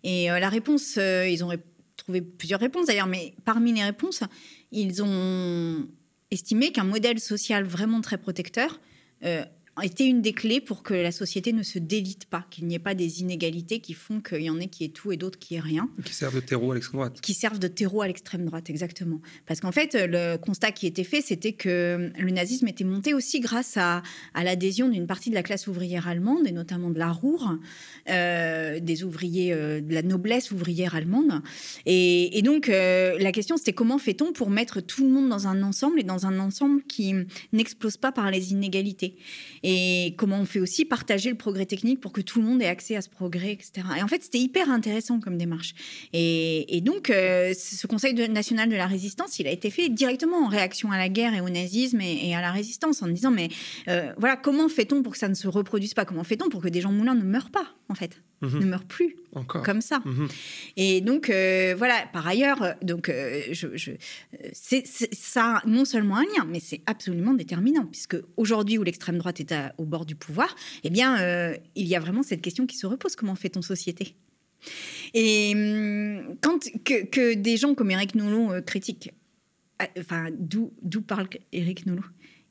Et 0.02 0.28
euh, 0.28 0.40
la 0.40 0.48
réponse, 0.48 0.96
euh, 0.98 1.28
ils 1.28 1.44
ont 1.44 1.52
trouvé 1.96 2.20
plusieurs 2.20 2.58
réponses 2.58 2.86
d'ailleurs, 2.86 3.06
mais 3.06 3.32
parmi 3.44 3.72
les 3.72 3.84
réponses, 3.84 4.24
ils 4.72 5.04
ont 5.04 5.86
estimé 6.32 6.72
qu'un 6.72 6.82
modèle 6.82 7.20
social 7.20 7.62
vraiment 7.62 8.00
très 8.00 8.18
protecteur 8.18 8.80
euh, 9.22 9.44
était 9.80 10.06
une 10.06 10.20
des 10.20 10.34
clés 10.34 10.60
pour 10.60 10.82
que 10.82 10.92
la 10.92 11.12
société 11.12 11.54
ne 11.54 11.62
se 11.62 11.78
délite 11.78 12.26
pas, 12.26 12.44
qu'il 12.50 12.66
n'y 12.66 12.74
ait 12.74 12.78
pas 12.78 12.94
des 12.94 13.22
inégalités 13.22 13.78
qui 13.80 13.94
font 13.94 14.20
qu'il 14.20 14.42
y 14.42 14.50
en 14.50 14.60
ait 14.60 14.66
qui 14.66 14.84
aient 14.84 14.88
tout 14.88 15.12
et 15.12 15.16
d'autres 15.16 15.38
qui 15.38 15.54
aient 15.54 15.60
rien, 15.60 15.88
qui 16.04 16.12
servent 16.12 16.34
de 16.34 16.40
terreau 16.40 16.72
à 16.72 16.74
l'extrême 16.74 16.98
droite. 16.98 17.20
qui 17.22 17.32
servent 17.32 17.58
de 17.58 17.68
terreau 17.68 18.02
à 18.02 18.06
l'extrême 18.06 18.44
droite, 18.44 18.68
exactement. 18.68 19.20
Parce 19.46 19.60
qu'en 19.60 19.72
fait, 19.72 19.94
le 19.94 20.36
constat 20.36 20.72
qui 20.72 20.86
était 20.86 21.04
fait, 21.04 21.22
c'était 21.22 21.52
que 21.52 22.10
le 22.18 22.30
nazisme 22.30 22.68
était 22.68 22.84
monté 22.84 23.14
aussi 23.14 23.40
grâce 23.40 23.78
à, 23.78 24.02
à 24.34 24.44
l'adhésion 24.44 24.90
d'une 24.90 25.06
partie 25.06 25.30
de 25.30 25.34
la 25.34 25.42
classe 25.42 25.66
ouvrière 25.66 26.06
allemande, 26.06 26.46
et 26.46 26.52
notamment 26.52 26.90
de 26.90 26.98
la 26.98 27.10
Ruhr, 27.10 27.56
euh, 28.10 28.78
des 28.78 29.04
ouvriers, 29.04 29.54
euh, 29.54 29.80
de 29.80 29.94
la 29.94 30.02
noblesse 30.02 30.50
ouvrière 30.50 30.94
allemande. 30.94 31.40
Et, 31.86 32.38
et 32.38 32.42
donc, 32.42 32.68
euh, 32.68 33.16
la 33.18 33.32
question, 33.32 33.56
c'était 33.56 33.72
comment 33.72 33.98
fait-on 33.98 34.32
pour 34.32 34.50
mettre 34.50 34.82
tout 34.82 35.04
le 35.04 35.10
monde 35.10 35.30
dans 35.30 35.46
un 35.46 35.62
ensemble 35.62 36.00
et 36.00 36.04
dans 36.04 36.26
un 36.26 36.38
ensemble 36.40 36.82
qui 36.82 37.14
n'explose 37.54 37.96
pas 37.96 38.12
par 38.12 38.30
les 38.30 38.52
inégalités? 38.52 39.16
Et 39.62 40.14
comment 40.16 40.40
on 40.40 40.44
fait 40.44 40.60
aussi 40.60 40.84
partager 40.84 41.30
le 41.30 41.36
progrès 41.36 41.66
technique 41.66 42.00
pour 42.00 42.12
que 42.12 42.20
tout 42.20 42.40
le 42.40 42.46
monde 42.46 42.62
ait 42.62 42.66
accès 42.66 42.96
à 42.96 43.02
ce 43.02 43.08
progrès, 43.08 43.52
etc. 43.52 43.86
Et 43.98 44.02
en 44.02 44.08
fait, 44.08 44.22
c'était 44.22 44.38
hyper 44.38 44.70
intéressant 44.70 45.20
comme 45.20 45.38
démarche. 45.38 45.74
Et, 46.12 46.80
donc, 46.82 47.10
euh, 47.10 47.54
ce 47.54 47.86
Conseil 47.86 48.14
national 48.28 48.68
de 48.68 48.76
la 48.76 48.86
résistance, 48.86 49.38
il 49.38 49.46
a 49.46 49.50
été 49.50 49.70
fait 49.70 49.88
directement 49.88 50.44
en 50.44 50.48
réaction 50.48 50.90
à 50.90 50.98
la 50.98 51.08
guerre 51.08 51.34
et 51.34 51.40
au 51.40 51.48
nazisme 51.48 52.00
et, 52.00 52.28
et 52.28 52.34
à 52.34 52.40
la 52.40 52.50
résistance, 52.50 53.02
en 53.02 53.08
disant, 53.08 53.30
mais 53.30 53.48
euh, 53.88 54.12
voilà, 54.18 54.36
comment 54.36 54.68
fait-on 54.68 55.02
pour 55.02 55.12
que 55.12 55.18
ça 55.18 55.28
ne 55.28 55.34
se 55.34 55.48
reproduise 55.48 55.94
pas? 55.94 56.04
Comment 56.04 56.24
fait-on 56.24 56.48
pour 56.48 56.62
que 56.62 56.68
des 56.68 56.80
gens 56.80 56.92
moulins 56.92 57.14
ne 57.14 57.24
meurent 57.24 57.50
pas, 57.50 57.66
en 57.92 57.94
fait 57.94 58.20
Mhm. 58.44 58.58
Ne 58.58 58.66
meurent 58.66 58.84
plus, 58.86 59.14
Encore. 59.36 59.62
comme 59.62 59.80
ça. 59.80 60.02
Mhm. 60.04 60.26
Et 60.76 61.00
donc, 61.00 61.30
euh, 61.30 61.76
voilà, 61.78 61.94
par 62.12 62.26
ailleurs, 62.26 62.60
euh, 62.62 62.72
donc, 62.82 63.08
euh, 63.08 63.40
je, 63.52 63.68
ça 64.52 65.58
a 65.58 65.62
non 65.68 65.84
seulement 65.84 66.16
un 66.16 66.24
lien, 66.24 66.44
mais 66.48 66.58
c'est 66.58 66.80
absolument 66.86 67.34
déterminant, 67.34 67.86
puisque 67.86 68.16
aujourd'hui 68.36 68.78
où 68.78 68.82
l'extrême 68.82 69.18
droite 69.18 69.38
est 69.38 69.52
à- 69.52 69.72
au 69.78 69.84
bord 69.84 70.06
du 70.06 70.16
pouvoir, 70.16 70.52
eh 70.82 70.90
bien, 70.90 71.20
euh, 71.20 71.56
il 71.76 71.86
y 71.86 71.94
a 71.94 72.00
vraiment 72.00 72.24
cette 72.24 72.42
question 72.42 72.66
qui 72.66 72.76
se 72.76 72.84
repose 72.86 73.14
comment 73.14 73.36
fait-on 73.36 73.62
société? 73.62 74.16
Et 75.14 75.52
hum, 75.54 76.36
quand 76.40 76.58
que, 76.84 77.04
que 77.06 77.34
des 77.34 77.56
gens 77.56 77.74
comme 77.76 77.92
Eric 77.92 78.16
Nolot 78.16 78.60
critiquent, 78.62 79.12
enfin, 79.98 80.30
d'où, 80.36 80.72
d'où 80.82 81.00
parle 81.02 81.28
Eric 81.52 81.86
Nolot? 81.86 82.04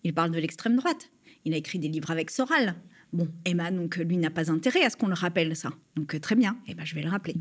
Il 0.03 0.13
parle 0.13 0.31
de 0.31 0.39
l'extrême 0.39 0.75
droite. 0.77 1.09
Il 1.45 1.53
a 1.53 1.57
écrit 1.57 1.79
des 1.79 1.87
livres 1.89 2.11
avec 2.11 2.29
Soral. 2.31 2.75
Bon, 3.13 3.27
Emma, 3.45 3.71
donc 3.71 3.97
lui 3.97 4.17
n'a 4.17 4.29
pas 4.29 4.51
intérêt 4.51 4.83
à 4.83 4.89
ce 4.89 4.97
qu'on 4.97 5.07
le 5.07 5.13
rappelle 5.13 5.55
ça. 5.55 5.71
Donc 5.95 6.15
euh, 6.15 6.19
très 6.19 6.35
bien, 6.35 6.57
eh 6.67 6.73
ben, 6.73 6.85
je 6.85 6.95
vais 6.95 7.01
le 7.01 7.09
rappeler. 7.09 7.35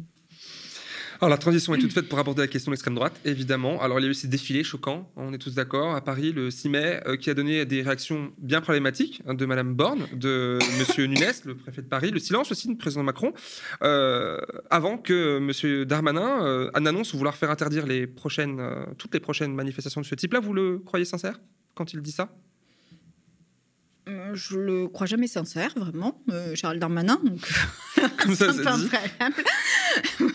Alors 1.22 1.28
la 1.28 1.36
transition 1.36 1.74
est 1.74 1.78
toute 1.78 1.92
faite 1.92 2.08
pour 2.08 2.18
aborder 2.18 2.40
la 2.40 2.48
question 2.48 2.70
de 2.70 2.74
l'extrême 2.74 2.94
droite, 2.94 3.20
évidemment. 3.26 3.82
Alors 3.82 4.00
il 4.00 4.04
y 4.04 4.06
a 4.06 4.10
eu 4.10 4.14
ces 4.14 4.26
défilés 4.26 4.64
choquants, 4.64 5.06
on 5.16 5.34
est 5.34 5.38
tous 5.38 5.54
d'accord, 5.54 5.94
à 5.94 6.00
Paris 6.00 6.32
le 6.32 6.50
6 6.50 6.70
mai, 6.70 7.02
euh, 7.06 7.18
qui 7.18 7.28
a 7.28 7.34
donné 7.34 7.66
des 7.66 7.82
réactions 7.82 8.32
bien 8.38 8.62
problématiques 8.62 9.20
hein, 9.26 9.34
de 9.34 9.44
Madame 9.44 9.74
Borne, 9.74 10.06
de 10.14 10.58
Monsieur 10.78 11.04
Nunes, 11.04 11.20
le 11.44 11.54
préfet 11.56 11.82
de 11.82 11.88
Paris, 11.88 12.10
le 12.10 12.20
silence 12.20 12.50
aussi 12.50 12.68
du 12.68 12.76
président 12.76 13.02
Macron, 13.02 13.34
euh, 13.82 14.38
avant 14.70 14.96
que 14.96 15.38
Monsieur 15.40 15.84
Darmanin 15.84 16.42
euh, 16.42 16.70
annonce 16.72 17.14
vouloir 17.14 17.36
faire 17.36 17.50
interdire 17.50 17.86
les 17.86 18.06
prochaines, 18.06 18.62
toutes 18.96 19.12
les 19.12 19.20
prochaines 19.20 19.54
manifestations 19.54 20.00
de 20.00 20.06
ce 20.06 20.14
type-là. 20.14 20.40
Vous 20.40 20.54
le 20.54 20.78
croyez 20.78 21.04
sincère 21.04 21.38
quand 21.74 21.92
il 21.92 22.00
dit 22.00 22.12
ça? 22.12 22.32
Je 24.34 24.56
le 24.56 24.88
crois 24.88 25.06
jamais 25.06 25.26
sincère, 25.26 25.72
vraiment, 25.76 26.20
euh, 26.30 26.54
Charles 26.54 26.78
Darmanin. 26.78 27.20
Donc, 27.24 27.40
Comme 28.18 28.34
ça, 28.36 28.52
c'est 28.52 28.62
dit. 28.62 28.90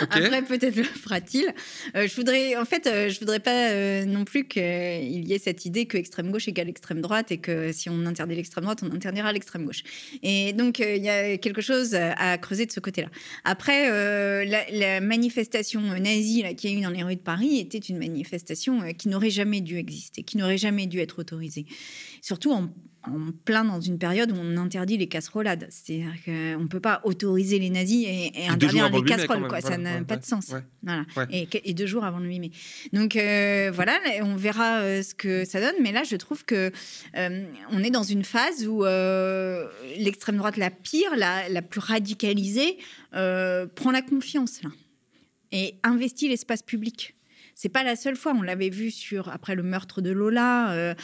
Après, 0.00 0.42
peut-être 0.42 0.76
le 0.76 0.84
fera-t-il. 0.84 1.46
Euh, 1.94 2.06
je 2.06 2.14
voudrais, 2.16 2.56
en 2.56 2.64
fait, 2.64 2.86
euh, 2.86 3.08
je 3.08 3.18
voudrais 3.20 3.40
pas 3.40 3.70
euh, 3.70 4.04
non 4.04 4.24
plus 4.24 4.46
qu'il 4.46 4.62
y 4.62 5.32
ait 5.32 5.38
cette 5.38 5.64
idée 5.66 5.86
que 5.86 5.96
extrême 5.96 6.30
gauche 6.30 6.48
égale 6.48 6.68
extrême 6.68 7.00
droite 7.00 7.32
et 7.32 7.38
que 7.38 7.72
si 7.72 7.90
on 7.90 8.06
interdit 8.06 8.34
l'extrême 8.34 8.64
droite, 8.64 8.80
on 8.82 8.94
interdira 8.94 9.32
l'extrême 9.32 9.64
gauche. 9.64 9.82
Et 10.22 10.52
donc, 10.52 10.80
euh, 10.80 10.96
il 10.96 11.02
y 11.02 11.08
a 11.08 11.36
quelque 11.38 11.60
chose 11.60 11.94
à 11.94 12.38
creuser 12.38 12.66
de 12.66 12.72
ce 12.72 12.80
côté-là. 12.80 13.08
Après, 13.44 13.90
euh, 13.90 14.44
la, 14.44 14.70
la 14.70 15.00
manifestation 15.00 15.80
nazie 15.80 16.42
là, 16.42 16.54
qu'il 16.54 16.70
y 16.70 16.74
a 16.74 16.78
eu 16.78 16.82
dans 16.82 16.90
les 16.90 17.02
rues 17.02 17.16
de 17.16 17.20
Paris 17.20 17.58
était 17.58 17.78
une 17.78 17.98
manifestation 17.98 18.82
euh, 18.82 18.92
qui 18.92 19.08
n'aurait 19.08 19.30
jamais 19.30 19.60
dû 19.60 19.76
exister, 19.76 20.22
qui 20.22 20.36
n'aurait 20.36 20.58
jamais 20.58 20.86
dû 20.86 20.98
être 20.98 21.18
autorisée. 21.18 21.66
Surtout 22.22 22.52
en, 22.52 22.70
en 23.04 23.32
plein 23.44 23.64
dans 23.64 23.80
une 23.80 23.98
période 23.98 24.30
où 24.30 24.36
on 24.38 24.56
interdit 24.56 24.98
les 24.98 25.06
casserolades. 25.06 25.66
C'est-à-dire 25.70 26.12
qu'on 26.24 26.62
ne 26.62 26.66
peut 26.68 26.80
pas 26.80 27.00
autoriser 27.04 27.58
les 27.58 27.70
nazis 27.70 28.04
et, 28.06 28.32
et 28.34 28.48
interdire 28.48 28.90
les 28.90 28.98
le 28.98 29.04
8 29.04 29.10
mai, 29.10 29.16
casseroles. 29.16 29.48
quoi. 29.48 29.60
Ça 29.60 29.78
n'a 29.78 29.96
ouais, 29.98 30.04
pas 30.04 30.16
de 30.16 30.24
sens. 30.24 30.48
ouais. 30.50 30.60
Voilà. 30.82 31.04
Ouais. 31.16 31.26
Et, 31.30 31.48
et 31.70 31.74
deux 31.74 31.86
jours 31.86 32.04
avant 32.04 32.18
le 32.18 32.28
8 32.28 32.40
mai. 32.40 32.50
Donc 32.92 33.16
euh, 33.16 33.70
voilà, 33.74 33.98
là, 34.04 34.24
on 34.24 34.36
verra 34.36 34.80
euh, 34.80 35.02
ce 35.02 35.14
que 35.14 35.44
ça 35.44 35.60
donne. 35.60 35.76
Mais 35.82 35.92
là, 35.92 36.02
je 36.04 36.16
trouve 36.16 36.44
que 36.44 36.70
euh, 37.16 37.44
on 37.70 37.82
est 37.82 37.90
dans 37.90 38.02
une 38.02 38.24
phase 38.24 38.66
où 38.66 38.84
l'extrême 39.98 40.36
droite, 40.36 40.56
la 40.56 40.70
pire, 40.70 41.16
la, 41.16 41.48
la 41.48 41.62
plus 41.62 41.80
radicalisée, 41.80 42.78
prend 43.12 43.90
la 43.92 44.02
confiance 44.02 44.62
là, 44.62 44.70
et 45.52 45.74
investit 45.82 46.28
l'espace 46.28 46.62
public. 46.62 47.14
C'est 47.62 47.68
pas 47.68 47.84
la 47.84 47.94
seule 47.94 48.16
fois. 48.16 48.32
On 48.34 48.40
l'avait 48.40 48.70
vu 48.70 48.90
sur 48.90 49.28
après 49.28 49.54
le 49.54 49.62
meurtre 49.62 50.00
de 50.00 50.08
Lola. 50.08 50.72
euh, 50.72 50.94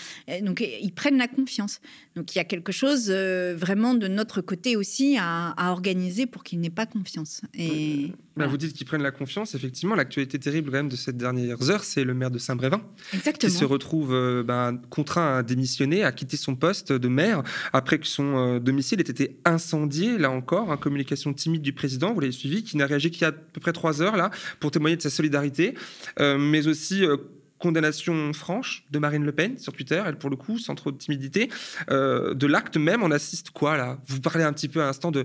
donc 0.41 0.63
ils 0.63 0.91
prennent 0.91 1.19
la 1.19 1.29
confiance. 1.29 1.83
Donc 2.15 2.35
il 2.35 2.39
y 2.39 2.41
a 2.41 2.45
quelque 2.45 2.73
chose 2.73 3.09
euh, 3.11 3.55
vraiment 3.55 3.93
de 3.93 4.09
notre 4.09 4.41
côté 4.41 4.75
aussi 4.75 5.19
à, 5.21 5.51
à 5.51 5.71
organiser 5.71 6.25
pour 6.25 6.45
qu'ils 6.45 6.61
n'aient 6.61 6.71
pas 6.71 6.87
confiance. 6.87 7.43
Et 7.53 8.13
voilà. 8.37 8.51
Vous 8.51 8.57
dites 8.59 8.75
qu'ils 8.75 8.87
prennent 8.87 9.03
la 9.03 9.11
confiance. 9.11 9.55
Effectivement, 9.55 9.95
l'actualité 9.95 10.39
terrible 10.39 10.71
quand 10.71 10.77
même 10.77 10.89
de 10.89 10.97
ces 10.97 11.13
dernières 11.13 11.71
heures, 11.71 11.85
c'est 11.85 12.05
le 12.05 12.13
maire 12.13 12.31
de 12.31 12.39
Saint-Brévin. 12.39 12.83
qui 13.39 13.51
se 13.51 13.65
retrouve 13.65 14.13
euh, 14.13 14.43
ben, 14.43 14.79
contraint 14.91 15.39
à 15.39 15.43
démissionner, 15.43 16.05
à 16.05 16.13
quitter 16.13 16.37
son 16.37 16.55
poste 16.55 16.93
de 16.93 17.09
maire 17.09 17.43
après 17.73 17.99
que 17.99 18.07
son 18.07 18.57
euh, 18.57 18.59
domicile 18.61 19.01
ait 19.01 19.05
été 19.05 19.39
incendié. 19.45 20.19
Là 20.19 20.31
encore, 20.31 20.71
hein, 20.71 20.77
communication 20.77 21.33
timide 21.33 21.63
du 21.63 21.73
président, 21.73 22.13
vous 22.13 22.21
l'avez 22.21 22.33
suivi, 22.33 22.63
qui 22.63 22.77
n'a 22.77 22.87
réagi 22.87 23.11
qu'il 23.11 23.23
y 23.23 23.25
a 23.25 23.29
à 23.29 23.33
peu 23.33 23.61
près 23.61 23.73
trois 23.73 24.03
heures 24.03 24.17
là 24.17 24.31
pour 24.61 24.71
témoigner 24.71 24.97
de 24.97 25.03
sa 25.03 25.11
solidarité, 25.11 25.75
Euh, 26.21 26.39
mais 26.39 26.67
aussi. 26.67 27.05
Condamnation 27.59 28.35
franche 28.35 28.85
de 28.91 28.99
Marine 28.99 29.25
Le 29.25 29.33
Pen 29.33 29.57
sur 29.57 29.73
Twitter, 29.73 30.03
elle 30.07 30.19
pour 30.19 30.29
le 30.29 30.37
coup, 30.37 30.59
sans 30.59 30.75
trop 30.75 30.93
de 30.93 30.99
timidité. 30.99 31.49
Euh, 31.91 32.35
de 32.35 32.47
l'acte 32.47 32.77
même, 32.77 33.03
on 33.03 33.11
assiste 33.11 33.49
quoi 33.51 33.79
là? 33.79 33.99
Vous 34.09 34.21
parlez 34.21 34.45
un 34.45 34.53
petit 34.53 34.69
peu 34.69 34.83
à 34.83 34.85
l'instant 34.85 35.11
de 35.11 35.25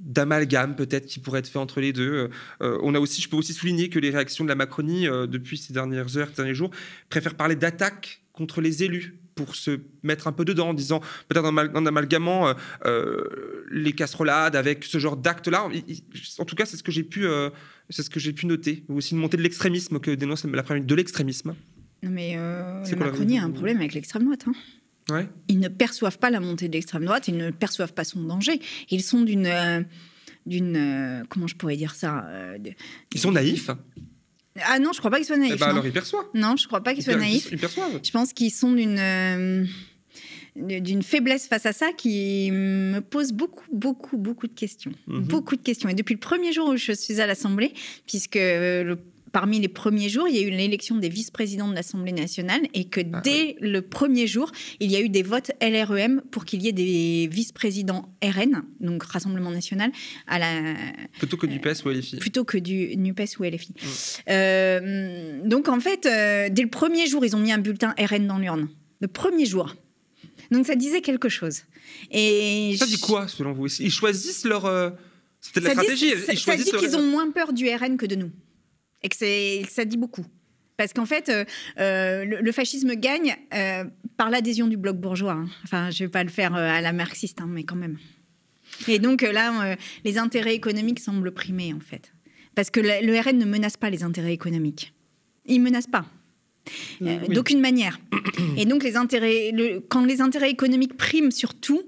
d'amalgame 0.00 0.74
peut-être 0.76 1.06
qui 1.06 1.20
pourrait 1.20 1.40
être 1.40 1.48
fait 1.48 1.58
entre 1.58 1.80
les 1.80 1.92
deux. 1.92 2.30
Euh, 2.62 2.78
on 2.82 2.94
a 2.94 2.98
aussi, 3.00 3.20
je 3.22 3.28
peux 3.28 3.36
aussi 3.36 3.52
souligner 3.52 3.88
que 3.90 3.98
les 3.98 4.10
réactions 4.10 4.44
de 4.44 4.48
la 4.48 4.54
Macronie 4.54 5.06
euh, 5.06 5.26
depuis 5.26 5.58
ces 5.58 5.72
dernières 5.72 6.16
heures, 6.16 6.28
ces 6.30 6.36
derniers 6.36 6.54
jours, 6.54 6.70
préfèrent 7.10 7.34
parler 7.36 7.54
d'attaque 7.54 8.22
contre 8.32 8.60
les 8.60 8.82
élus 8.82 9.18
pour 9.34 9.54
se 9.54 9.80
mettre 10.02 10.26
un 10.26 10.32
peu 10.32 10.44
dedans 10.44 10.70
en 10.70 10.74
disant 10.74 11.00
peut-être 11.28 11.44
en, 11.44 11.48
amal- 11.48 11.70
en 11.74 11.86
amalgamant 11.86 12.48
euh, 12.48 12.54
euh, 12.86 13.64
les 13.70 13.92
casserolades 13.92 14.56
avec 14.56 14.84
ce 14.84 14.98
genre 14.98 15.16
d'actes-là. 15.16 15.68
En 16.38 16.44
tout 16.44 16.56
cas, 16.56 16.64
c'est 16.66 16.76
ce 16.76 16.82
que 16.82 16.92
j'ai 16.92 17.04
pu, 17.04 17.26
euh, 17.26 17.50
c'est 17.90 18.02
ce 18.02 18.10
que 18.10 18.20
j'ai 18.20 18.32
pu 18.32 18.46
noter. 18.46 18.84
Ou 18.88 18.96
aussi 18.96 19.14
une 19.14 19.20
montée 19.20 19.36
de 19.36 19.42
l'extrémisme 19.42 19.98
que 20.00 20.10
dénonce 20.10 20.44
la 20.44 20.62
première 20.62 20.84
de 20.84 20.94
l'extrémisme. 20.94 21.54
Non, 22.02 22.10
mais 22.10 22.34
euh, 22.36 22.82
la- 22.90 22.96
Macronie 22.96 23.38
a 23.38 23.44
un 23.44 23.50
problème 23.50 23.76
avec 23.78 23.94
l'extrême 23.94 24.24
droite. 24.24 24.44
hein. 24.46 24.52
Ouais. 25.10 25.28
Ils 25.48 25.58
ne 25.60 25.68
perçoivent 25.68 26.18
pas 26.18 26.30
la 26.30 26.40
montée 26.40 26.68
de 26.68 26.72
l'extrême 26.74 27.04
droite, 27.04 27.26
ils 27.28 27.36
ne 27.36 27.50
perçoivent 27.50 27.94
pas 27.94 28.04
son 28.04 28.22
danger. 28.22 28.60
Ils 28.90 29.02
sont 29.02 29.22
d'une. 29.22 29.46
euh, 29.46 29.82
d'une 30.46 30.76
euh, 30.76 31.22
comment 31.28 31.46
je 31.46 31.54
pourrais 31.56 31.76
dire 31.76 31.94
ça 31.94 32.24
euh, 32.28 32.58
de- 32.58 32.72
Ils 33.14 33.20
sont 33.20 33.32
naïfs. 33.32 33.70
Ah 34.62 34.78
non, 34.78 34.92
je 34.92 34.98
crois 34.98 35.10
pas 35.10 35.18
qu'ils 35.18 35.26
soient 35.26 35.36
Eh 35.36 35.40
naïfs. 35.40 35.58
ben 35.60 35.68
alors 35.68 35.86
ils 35.86 35.92
perçoivent. 35.92 36.26
Non, 36.34 36.56
je 36.56 36.66
crois 36.66 36.82
pas 36.82 36.92
qu'ils 36.92 37.02
Ils 37.02 37.04
soient 37.04 37.16
naïfs. 37.16 37.48
Ils 37.52 37.58
perçoivent. 37.58 38.00
Je 38.02 38.10
pense 38.10 38.32
qu'ils 38.32 38.50
sont 38.50 38.72
d'une 38.72 39.66
d'une 40.56 41.02
faiblesse 41.02 41.46
face 41.46 41.64
à 41.64 41.72
ça 41.72 41.92
qui 41.92 42.50
me 42.52 42.98
pose 43.00 43.32
beaucoup, 43.32 43.64
beaucoup, 43.72 44.18
beaucoup 44.18 44.48
de 44.48 44.52
questions. 44.52 44.90
Mhm. 45.06 45.20
Beaucoup 45.22 45.54
de 45.56 45.62
questions. 45.62 45.88
Et 45.88 45.94
depuis 45.94 46.14
le 46.14 46.20
premier 46.20 46.52
jour 46.52 46.68
où 46.70 46.76
je 46.76 46.92
suis 46.92 47.20
à 47.20 47.26
l'Assemblée, 47.26 47.72
puisque 48.06 48.34
le 48.34 48.98
parmi 49.32 49.60
les 49.60 49.68
premiers 49.68 50.08
jours, 50.08 50.26
il 50.28 50.34
y 50.36 50.38
a 50.38 50.42
eu 50.42 50.50
l'élection 50.50 50.96
des 50.96 51.08
vice-présidents 51.08 51.68
de 51.68 51.74
l'Assemblée 51.74 52.12
nationale 52.12 52.60
et 52.74 52.84
que 52.84 53.00
Ah 53.12 53.20
dès 53.22 53.56
le 53.60 53.82
premier 53.82 54.26
jour, 54.26 54.50
il 54.80 54.90
y 54.90 54.96
a 54.96 55.00
eu 55.00 55.08
des 55.08 55.22
votes 55.22 55.50
LREM 55.62 56.22
pour 56.30 56.44
qu'il 56.44 56.62
y 56.62 56.68
ait 56.68 56.72
des 56.72 57.28
vice-présidents 57.30 58.12
RN, 58.22 58.62
donc 58.80 59.02
Rassemblement 59.04 59.50
national, 59.50 59.92
à 60.26 60.38
la, 60.38 60.74
Plutôt 61.18 61.36
que 61.36 61.46
du 61.46 61.58
PES 61.60 61.84
ou 61.84 61.90
LFI. 61.90 62.16
plutôt 62.16 62.44
que 62.44 62.58
du 62.58 62.96
NUPES 62.96 63.38
ou 63.38 63.44
LFI. 63.44 63.74
Euh, 64.28 65.40
donc 65.44 65.68
en 65.68 65.80
fait, 65.80 66.06
euh, 66.06 66.48
dès 66.50 66.62
le 66.62 66.70
premier 66.70 67.06
jour, 67.06 67.24
ils 67.24 67.34
ont 67.36 67.40
mis 67.40 67.52
un 67.52 67.58
bulletin 67.58 67.94
RN 67.98 68.26
dans 68.26 68.38
l'urne. 68.38 68.68
Le 69.00 69.08
premier 69.08 69.46
jour. 69.46 69.74
Donc 70.50 70.66
ça 70.66 70.74
disait 70.74 71.00
quelque 71.00 71.28
chose. 71.28 71.62
Et 72.10 72.74
Ça 72.78 72.86
dit 72.86 72.98
quoi, 72.98 73.28
selon 73.28 73.52
vous? 73.52 73.66
Ils 73.80 73.90
choisissent 73.90 74.44
leur. 74.44 74.66
euh, 74.66 74.90
peut-être 75.54 75.64
la 75.64 75.74
ça 75.74 75.80
dit- 75.82 75.96
stratégie. 75.96 76.10
ça- 76.26 76.32
Ils 76.32 76.38
ça 76.38 76.44
choisissent 76.44 76.64
dit 76.66 76.72
leur- 76.72 76.80
qu'ils 76.80 76.96
ont 76.96 77.02
moins 77.10 77.30
peur 77.30 77.52
du 77.52 77.68
RN 77.68 77.96
que 77.96 78.06
de 78.06 78.16
nous. 78.16 78.30
Et 79.02 79.08
que, 79.08 79.16
ça 79.68 79.84
dit 79.84 79.96
beaucoup. 79.96 80.24
Parce 80.76 80.92
qu'en 80.92 81.04
fait, 81.06 81.28
euh, 81.28 81.44
euh, 81.78 82.24
le, 82.24 82.40
le 82.40 82.52
fascisme 82.52 82.94
gagne 82.94 83.36
euh, 83.54 83.84
par 84.16 84.30
l'adhésion 84.30 84.66
du 84.66 84.76
bloc 84.76 84.96
bourgeois. 84.96 85.32
hein. 85.34 85.48
Enfin, 85.64 85.90
je 85.90 86.02
ne 86.02 86.08
vais 86.08 86.10
pas 86.10 86.24
le 86.24 86.30
faire 86.30 86.54
à 86.54 86.80
la 86.80 86.92
marxiste, 86.92 87.40
hein, 87.40 87.48
mais 87.48 87.64
quand 87.64 87.76
même. 87.76 87.98
Et 88.88 88.98
donc 88.98 89.22
là, 89.22 89.76
les 90.04 90.16
intérêts 90.18 90.54
économiques 90.54 91.00
semblent 91.00 91.32
primer, 91.32 91.74
en 91.74 91.80
fait. 91.80 92.12
Parce 92.54 92.70
que 92.70 92.80
le, 92.80 93.04
le 93.06 93.18
RN 93.18 93.36
ne 93.38 93.44
menace 93.44 93.76
pas 93.76 93.90
les 93.90 94.02
intérêts 94.04 94.32
économiques. 94.32 94.94
Il 95.46 95.58
ne 95.58 95.64
menace 95.64 95.86
pas. 95.86 96.04
Euh, 97.02 97.18
Oui. 97.26 97.34
D'aucune 97.34 97.60
manière. 97.60 98.00
Et 98.56 98.64
donc, 98.64 98.84
les 98.84 98.96
intérêts, 98.96 99.50
le- 99.52 99.80
quand 99.80 100.04
les 100.04 100.20
intérêts 100.20 100.50
économiques 100.50 100.96
priment 100.96 101.30
sur 101.30 101.54
tout, 101.54 101.82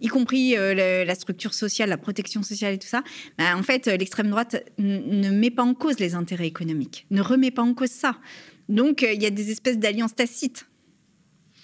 y 0.00 0.08
compris 0.08 0.56
euh, 0.56 1.04
la 1.04 1.14
structure 1.14 1.54
sociale, 1.54 1.88
la 1.88 1.98
protection 1.98 2.42
sociale 2.42 2.74
et 2.74 2.78
tout 2.78 2.88
ça, 2.88 3.02
bah, 3.38 3.56
en 3.56 3.62
fait, 3.62 3.88
euh, 3.88 3.96
l'extrême 3.96 4.30
droite 4.30 4.62
ne 4.78 5.30
met 5.30 5.50
pas 5.50 5.62
en 5.62 5.74
cause 5.74 5.98
les 5.98 6.14
intérêts 6.14 6.46
économiques, 6.46 7.06
ne 7.10 7.20
remet 7.20 7.50
pas 7.50 7.62
en 7.62 7.74
cause 7.74 7.90
ça. 7.90 8.18
Donc, 8.68 9.02
euh, 9.02 9.12
il 9.12 9.22
y 9.22 9.26
a 9.26 9.30
des 9.30 9.50
espèces 9.50 9.78
d'alliances 9.78 10.14
tacites, 10.14 10.66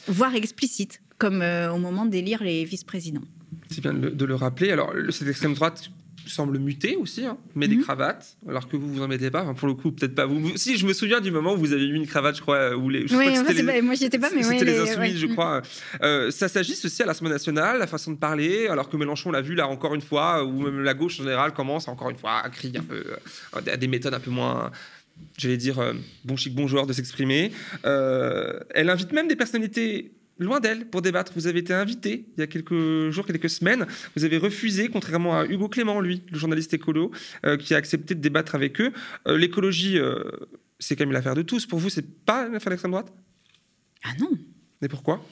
voire 0.09 0.35
explicites, 0.35 1.01
comme 1.19 1.43
au 1.43 1.79
moment 1.79 2.07
d'élire 2.07 2.43
les 2.43 2.65
vice-présidents. 2.65 3.23
C'est 3.71 3.81
bien 3.81 3.95
de 3.95 4.25
le, 4.25 4.35
rappeler. 4.35 4.73
Alors, 4.73 4.93
cette 5.11 5.29
extrême 5.29 5.55
droite 5.55 5.91
semble 6.31 6.59
muter 6.59 6.97
aussi, 6.97 7.25
hein, 7.25 7.37
met 7.55 7.69
des 7.69 7.77
Mhm. 7.77 7.83
cravates, 7.83 8.37
alors 8.49 8.69
que 8.69 8.77
vous 8.77 8.93
vous 8.93 9.03
en 9.03 9.09
mettez 9.09 9.31
pas. 9.31 9.43
Enfin, 9.43 9.55
pour 9.55 9.69
le 9.69 9.75
coup, 9.75 9.93
peut-être 9.93 10.15
pas 10.15 10.27
vous. 10.27 10.57
Si, 10.57 10.77
je 10.77 10.87
me 10.87 10.93
souviens 10.93 11.21
du 11.21 11.31
moment 11.31 11.55
où 11.55 11.57
vous 11.59 11.73
avez 11.73 11.85
eu 11.87 11.95
une 11.95 12.07
cravate, 12.07 12.37
je 12.37 12.41
crois, 12.43 12.75
où 12.77 12.89
les. 12.89 13.07
je 13.07 13.17
Oui, 13.17 13.27
crois 13.31 13.43
que 13.43 13.47
c'est 13.55 13.63
les- 13.63 13.73
pas- 13.73 13.83
moi, 13.83 13.95
j'y 13.95 14.05
étais 14.05 14.19
pas, 14.19 14.31
mais 14.35 14.43
C'était 14.43 14.59
ouais, 14.61 14.65
les 14.65 14.73
les- 14.73 14.81
insoumis, 14.91 15.09
ouais. 15.11 15.17
je 15.17 15.27
crois. 15.27 15.63
Euh, 16.03 16.31
ça 16.31 16.49
s'agisse 16.49 16.85
aussi 16.85 17.03
à 17.03 17.07
l'Assemblée 17.07 17.33
nationale, 17.33 17.79
la 17.79 17.87
façon 17.87 18.13
de 18.13 18.17
parler, 18.19 18.69
alors 18.69 18.89
que 18.89 18.97
Mélenchon 18.97 19.31
l'a 19.31 19.41
vu 19.43 19.55
là 19.55 19.69
encore 19.69 19.95
une 19.95 20.01
fois, 20.03 20.45
ou 20.45 20.61
même 20.63 20.81
la 20.81 20.95
gauche 20.95 21.21
en 21.21 21.25
général 21.25 21.53
commence 21.53 21.89
encore 21.89 22.11
une 22.11 22.17
fois 22.17 22.39
à 22.45 22.49
crier 22.51 22.79
un 22.79 22.83
peu, 22.83 22.97
euh, 23.57 23.61
à 23.73 23.77
des 23.77 23.87
méthodes 23.87 24.15
un 24.15 24.21
peu 24.21 24.31
moins, 24.31 24.71
j'allais 25.39 25.57
dire, 25.57 25.79
euh, 25.79 25.93
bon 26.25 26.37
chic, 26.37 26.55
bon 26.55 26.67
joueur 26.67 26.87
de 26.87 26.93
s'exprimer. 26.93 27.53
Euh, 27.85 28.59
elle 28.71 28.91
invite 28.91 29.13
même 29.13 29.29
des 29.29 29.37
personnalités 29.37 30.13
loin 30.39 30.61
d'elle 30.61 30.89
pour 30.89 31.03
débattre. 31.03 31.33
Vous 31.35 31.47
avez 31.47 31.61
été 31.61 31.73
invité 31.73 32.27
il 32.37 32.41
y 32.41 32.43
a 32.43 32.47
quelques 32.47 33.11
jours, 33.11 33.27
quelques 33.27 33.51
semaines. 33.51 33.87
Vous 34.17 34.25
avez 34.25 34.39
refusé, 34.39 34.89
contrairement 34.89 35.39
à 35.39 35.47
Hugo 35.47 35.69
Clément, 35.69 36.01
lui, 36.01 36.23
le 36.31 36.39
journaliste 36.39 36.75
écolo, 36.75 37.11
euh, 37.47 37.57
qui 37.57 37.75
a 37.75 37.77
accepté 37.77 38.15
de 38.15 38.21
débattre 38.21 38.55
avec 38.55 38.81
eux. 38.81 38.93
Euh, 39.29 39.37
L'écologie, 39.37 39.99
euh, 39.99 40.23
c'est 40.79 40.97
quand 40.97 41.05
même 41.05 41.13
l'affaire 41.13 41.35
de 41.35 41.43
tous. 41.43 41.67
Pour 41.67 41.79
vous, 41.79 41.91
c'est 41.91 42.25
pas 42.25 42.49
l'affaire 42.49 42.71
d'extrême 42.71 42.93
droite? 42.93 43.13
Ah 44.03 44.13
non 44.21 44.31
Mais 44.83 44.89
pourquoi? 44.89 45.25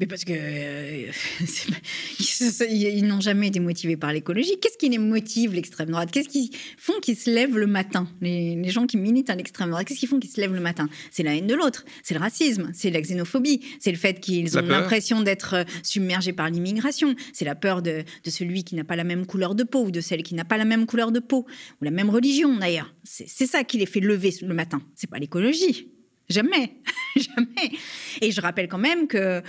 Mais 0.00 0.06
parce 0.06 0.24
que 0.24 0.32
euh, 0.34 1.06
pas- 1.70 2.64
ils, 2.66 3.04
n'ont 3.06 3.20
jamais 3.20 3.48
été 3.48 3.60
motivés 3.60 3.96
par 3.96 4.12
l'écologie. 4.12 4.58
Qu'est-ce 4.60 4.76
qui 4.76 4.88
les 4.88 4.98
motive, 4.98 5.54
l'extrême 5.54 5.90
droite? 5.90 6.10
Qu'est-ce 6.10 6.28
qui 6.28 6.50
font 6.76 6.98
qu'ils 7.00 7.16
se 7.16 7.30
lèvent 7.30 7.56
le 7.56 7.68
matin? 7.68 8.08
Les, 8.20 8.56
les 8.56 8.70
gens 8.70 8.86
qui 8.86 8.96
militent 8.96 9.30
à 9.30 9.36
l'extrême 9.36 9.70
droite, 9.70 9.86
qu'est-ce 9.86 10.00
qui 10.00 10.08
font 10.08 10.18
qu'ils 10.18 10.30
se 10.30 10.40
lèvent 10.40 10.54
le 10.54 10.60
matin? 10.60 10.88
C'est 11.12 11.22
la 11.22 11.36
haine 11.36 11.46
de 11.46 11.54
l'autre, 11.54 11.84
c'est 12.02 12.14
le 12.14 12.20
racisme, 12.20 12.70
c'est 12.72 12.90
la 12.90 13.00
xénophobie, 13.00 13.60
c'est 13.78 13.92
le 13.92 13.96
fait 13.96 14.18
qu'ils 14.20 14.58
ont 14.58 14.62
l'impression 14.62 15.22
d'être 15.22 15.54
euh, 15.54 15.64
submergés 15.84 16.32
par 16.32 16.50
l'immigration, 16.50 17.14
c'est 17.32 17.44
la 17.44 17.54
peur 17.54 17.80
de, 17.80 18.02
de 18.24 18.30
celui 18.30 18.64
qui 18.64 18.74
n'a 18.74 18.84
pas 18.84 18.96
la 18.96 19.04
même 19.04 19.26
couleur 19.26 19.54
de 19.54 19.62
peau 19.62 19.84
ou 19.84 19.90
de 19.92 20.00
celle 20.00 20.24
qui 20.24 20.34
n'a 20.34 20.44
pas 20.44 20.56
la 20.56 20.64
même 20.64 20.86
couleur 20.86 21.12
de 21.12 21.20
peau 21.20 21.46
ou 21.80 21.84
la 21.84 21.90
même 21.92 22.10
religion 22.10 22.56
d'ailleurs. 22.56 22.92
C'est 23.04 23.46
ça 23.46 23.62
qui 23.62 23.78
les 23.78 23.86
fait 23.86 24.00
lever 24.00 24.34
le 24.42 24.54
matin. 24.54 24.82
C'est 24.96 25.08
pas 25.08 25.18
l'écologie. 25.18 25.88
Jamais, 26.28 26.76
jamais. 27.16 27.76
Et 28.22 28.30
je 28.30 28.40
rappelle 28.40 28.66
quand 28.66 28.78
même 28.78 29.06
que 29.06 29.42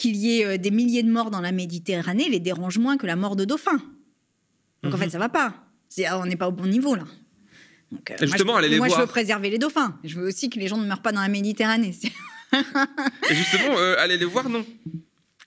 qu'il 0.00 0.16
y 0.16 0.40
ait 0.40 0.44
euh, 0.46 0.56
des 0.58 0.70
milliers 0.70 1.02
de 1.02 1.10
morts 1.10 1.30
dans 1.30 1.40
la 1.40 1.52
Méditerranée 1.52 2.28
les 2.28 2.40
dérange 2.40 2.78
moins 2.78 2.96
que 2.96 3.06
la 3.06 3.16
mort 3.16 3.36
de 3.36 3.44
dauphins. 3.44 3.80
Donc 4.82 4.94
en 4.94 4.96
Mhm. 4.96 5.02
fait, 5.04 5.10
ça 5.10 5.18
va 5.18 5.28
pas. 5.28 5.54
Ah, 6.06 6.18
on 6.18 6.26
n'est 6.26 6.36
pas 6.36 6.48
au 6.48 6.52
bon 6.52 6.66
niveau 6.66 6.94
là. 6.94 7.04
Donc, 7.92 8.10
euh, 8.12 8.14
justement, 8.20 8.52
moi, 8.52 8.60
je, 8.60 8.66
allez 8.66 8.68
les 8.74 8.78
moi, 8.78 8.86
je 8.86 8.92
voir. 8.92 9.00
veux 9.02 9.06
préserver 9.08 9.50
les 9.50 9.58
dauphins. 9.58 9.98
Je 10.04 10.14
veux 10.18 10.26
aussi 10.28 10.48
que 10.48 10.58
les 10.60 10.68
gens 10.68 10.76
ne 10.78 10.86
meurent 10.86 11.02
pas 11.02 11.10
dans 11.12 11.20
la 11.20 11.28
Méditerranée. 11.28 11.92
Et 13.30 13.34
justement, 13.34 13.76
euh, 13.78 13.96
allez 13.98 14.16
les 14.16 14.24
voir, 14.24 14.48
non? 14.48 14.64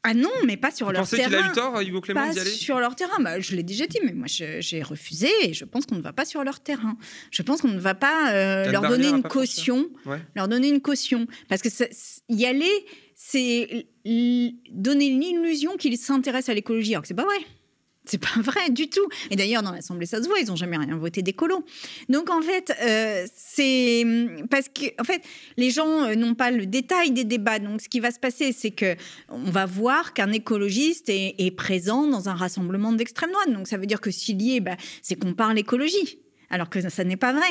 Ah 0.06 0.13
non, 0.13 0.30
mais 0.46 0.58
pas 0.58 0.70
sur 0.72 0.88
Vous 0.88 0.92
leur 0.92 1.04
pensez 1.04 1.16
terrain. 1.16 1.30
qu'il 1.30 1.38
a 1.38 1.50
eu 1.50 1.54
tort, 1.54 1.80
Hugo 1.80 2.02
Clément, 2.02 2.30
d'y 2.30 2.38
aller? 2.39 2.50
sur 2.50 2.78
leur 2.80 2.94
terrain. 2.98 3.22
Bah, 3.22 3.39
je 3.39 3.56
l'ai 3.56 3.63
déjà 3.63 3.88
dit, 3.88 4.00
mais 4.04 4.12
moi 4.12 4.28
j'ai 4.28 4.84
refusé 4.84 5.30
et 5.44 5.54
je 5.54 5.63
pense 5.63 5.86
qu'on 5.86 5.96
ne 5.96 6.02
va 6.02 6.12
pas 6.12 6.26
sur 6.26 6.44
leur 6.44 6.60
terrain. 6.60 6.98
Je 7.32 7.42
pense 7.42 7.62
qu'on 7.62 7.70
ne 7.70 7.80
va 7.80 7.96
pas 7.96 8.34
euh, 8.34 8.70
leur 8.70 8.82
donner 8.82 9.08
une 9.08 9.24
caution. 9.24 9.88
Ouais. 10.06 10.20
Leur 10.36 10.50
donner 10.50 10.68
une 10.68 10.82
caution. 10.82 11.26
Parce 11.48 11.62
que 11.62 11.70
ça- 11.70 11.86
y 12.28 12.46
aller, 12.46 12.70
c'est 13.15 13.88
donner 14.06 15.10
l'illusion 15.10 15.78
qu'ils 15.78 15.97
s'intéressent 15.97 16.49
à 16.49 16.54
l'écologie, 16.54 16.93
alors 16.93 17.04
que 17.04 17.08
c'est 17.08 17.13
pas 17.13 17.26
vrai. 17.26 17.45
C'est 18.06 18.17
pas 18.17 18.28
vrai 18.41 18.69
du 18.69 18.89
tout. 18.89 19.08
Et 19.30 19.36
d'ailleurs, 19.36 19.63
dans 19.63 19.71
l'Assemblée, 19.71 20.06
ça 20.06 20.21
se 20.21 20.28
voit, 20.28 20.39
ils 20.39 20.47
n'ont 20.47 20.56
jamais 20.56 20.78
rien 20.78 20.97
voté 20.97 21.21
d'écolo. 21.21 21.63
Donc, 22.10 22.30
en 22.30 22.41
fait, 22.41 22.73
euh, 22.82 23.26
c'est 23.34 24.06
parce 24.49 24.67
que, 24.69 24.86
en 24.99 25.04
fait, 25.04 25.21
les 25.58 25.69
gens 25.69 26.04
euh, 26.04 26.15
n'ont 26.15 26.36
pas 26.36 26.52
le 26.52 26.65
détail 26.65 27.12
des 27.12 27.23
débats. 27.23 27.60
Donc, 27.60 27.82
ce 27.82 27.89
qui 27.89 27.99
va 27.99 28.12
se 28.12 28.19
passer, 28.19 28.52
c'est 28.52 28.71
que 28.71 28.95
on 29.30 29.52
va 29.52 29.65
voir 29.65 30.13
qu'un 30.13 30.32
écologiste 30.32 31.10
est, 31.10 31.56
présent 31.56 32.08
dans 32.08 32.30
un 32.30 32.34
rassemblement 32.34 32.91
d'extrême 32.91 33.32
droite. 33.32 33.52
Donc, 33.52 33.67
ça 33.67 33.78
veut 33.78 33.86
dire 33.86 34.02
que 34.02 34.12
s'il 34.12 34.41
y 34.41 34.56
est, 34.56 34.60
bah, 34.60 34.76
c'est 35.02 35.15
qu'on 35.15 35.34
parle 35.34 35.58
écologie, 35.58 36.19
alors 36.49 36.69
que 36.69 36.82
ça, 36.89 37.04
n'est 37.04 37.17
pas 37.17 37.32
vrai. 37.32 37.49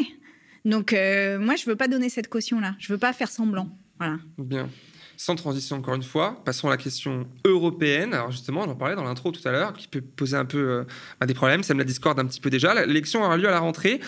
Donc, 0.65 0.93
euh, 0.93 1.39
moi, 1.39 1.57
je 1.57 1.65
veux 1.67 1.77
pas 1.77 1.89
donner 1.89 2.09
cette 2.09 2.29
caution-là. 2.29 2.75
Je 2.79 2.93
veux 2.93 2.99
pas 2.99 3.13
faire 3.13 3.31
semblant. 3.31 3.69
Voilà. 3.99 4.19
Bien. 4.39 4.69
Sans 5.17 5.37
transition, 5.37 5.77
encore 5.77 5.95
une 5.95 6.03
fois, 6.03 6.43
passons 6.45 6.69
à 6.69 6.71
la 6.71 6.77
question 6.77 7.27
européenne. 7.45 8.15
Alors 8.15 8.31
justement, 8.31 8.65
j'en 8.65 8.75
parlais 8.75 8.97
dans 8.97 9.05
l'intro 9.05 9.31
tout 9.31 9.47
à 9.47 9.53
l'heure, 9.53 9.73
qui 9.73 9.89
peut 9.89 10.01
poser 10.01 10.37
un 10.37 10.45
peu 10.45 10.85
euh, 11.23 11.27
des 11.27 11.35
problèmes, 11.35 11.63
ça 11.63 11.75
me 11.75 11.79
la 11.79 11.85
discorde 11.85 12.19
un 12.19 12.27
petit 12.27 12.41
peu 12.41 12.51
déjà. 12.51 12.75
L'élection 12.87 13.23
aura 13.23 13.37
lieu 13.37 13.49
à 13.49 13.51
la 13.51 13.61
rentrée. 13.61 14.01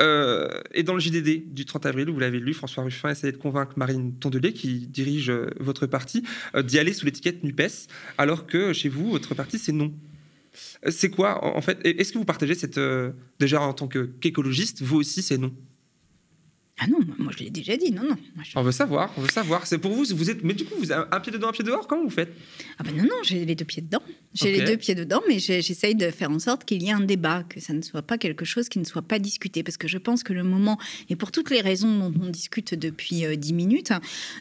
Euh, 0.00 0.48
et 0.72 0.82
dans 0.82 0.94
le 0.94 1.00
JDD 1.00 1.52
du 1.52 1.64
30 1.64 1.86
avril, 1.86 2.10
vous 2.10 2.18
l'avez 2.20 2.38
lu, 2.38 2.54
François 2.54 2.84
Ruffin 2.84 3.10
essayait 3.10 3.32
de 3.32 3.38
convaincre 3.38 3.72
Marine 3.76 4.14
Tondelier, 4.18 4.52
qui 4.52 4.86
dirige 4.86 5.30
euh, 5.30 5.50
votre 5.58 5.86
parti, 5.86 6.24
d'y 6.56 6.78
aller 6.78 6.92
sous 6.92 7.06
l'étiquette 7.06 7.42
NUPES, 7.42 7.88
alors 8.18 8.46
que 8.46 8.72
chez 8.72 8.88
vous, 8.88 9.10
votre 9.10 9.34
parti, 9.34 9.58
c'est 9.58 9.72
non. 9.72 9.92
C'est 10.88 11.10
quoi, 11.10 11.44
en 11.44 11.56
en 11.56 11.60
fait 11.60 11.78
Est-ce 11.84 12.12
que 12.12 12.18
vous 12.18 12.24
partagez 12.24 12.54
cette... 12.54 12.80
déjà, 13.38 13.60
en 13.60 13.72
tant 13.72 13.88
qu'écologiste, 13.88 14.82
vous 14.82 14.98
aussi, 14.98 15.22
c'est 15.22 15.38
non? 15.38 15.52
Ah 16.82 16.86
non, 16.86 16.98
moi, 17.18 17.30
je 17.36 17.44
l'ai 17.44 17.50
déjà 17.50 17.76
dit. 17.76 17.92
Non, 17.92 18.02
non. 18.02 18.16
Moi, 18.34 18.42
je- 18.42 18.52
On 18.58 18.62
veut 18.62 18.72
savoir, 18.72 19.12
on 19.18 19.20
veut 19.20 19.28
savoir. 19.28 19.66
C'est 19.66 19.76
pour 19.76 19.92
vous, 19.92 20.04
vous 20.14 20.30
êtes... 20.30 20.42
Mais 20.42 20.54
du 20.54 20.64
coup, 20.64 20.74
vous 20.78 20.90
avez 20.90 21.04
un 21.12 21.20
pied 21.20 21.30
dedans, 21.30 21.48
un 21.48 21.52
pied 21.52 21.62
dehors 21.62 21.86
Comment 21.86 22.04
vous 22.04 22.08
faites? 22.10 22.32
Ah 22.78 22.82
ben 22.84 22.96
non, 22.96 23.02
non, 23.04 23.16
j'ai 23.22 23.44
les 23.44 23.54
deux 23.54 23.66
pieds 23.66 23.82
dedans. 23.82 24.02
J'ai 24.32 24.50
les 24.52 24.64
deux 24.64 24.78
pieds 24.78 24.94
dedans, 24.94 25.20
mais 25.28 25.38
j'essaye 25.38 25.94
de 25.94 26.10
faire 26.10 26.30
en 26.30 26.38
sorte 26.38 26.64
qu'il 26.64 26.82
y 26.82 26.86
ait 26.88 26.92
un 26.92 27.00
débat, 27.00 27.42
que 27.42 27.60
ça 27.60 27.74
ne 27.74 27.82
soit 27.82 28.00
pas 28.00 28.16
quelque 28.16 28.46
chose 28.46 28.68
qui 28.70 28.78
ne 28.78 28.84
soit 28.84 29.02
pas 29.02 29.18
discuté. 29.18 29.62
Parce 29.62 29.76
que 29.76 29.88
je 29.88 29.98
pense 29.98 30.22
que 30.22 30.32
le 30.32 30.42
moment, 30.42 30.78
et 31.10 31.16
pour 31.16 31.32
toutes 31.32 31.50
les 31.50 31.60
raisons 31.60 32.08
dont 32.08 32.12
on 32.26 32.30
discute 32.30 32.74
depuis 32.74 33.26
euh, 33.26 33.36
dix 33.36 33.52
minutes, 33.52 33.92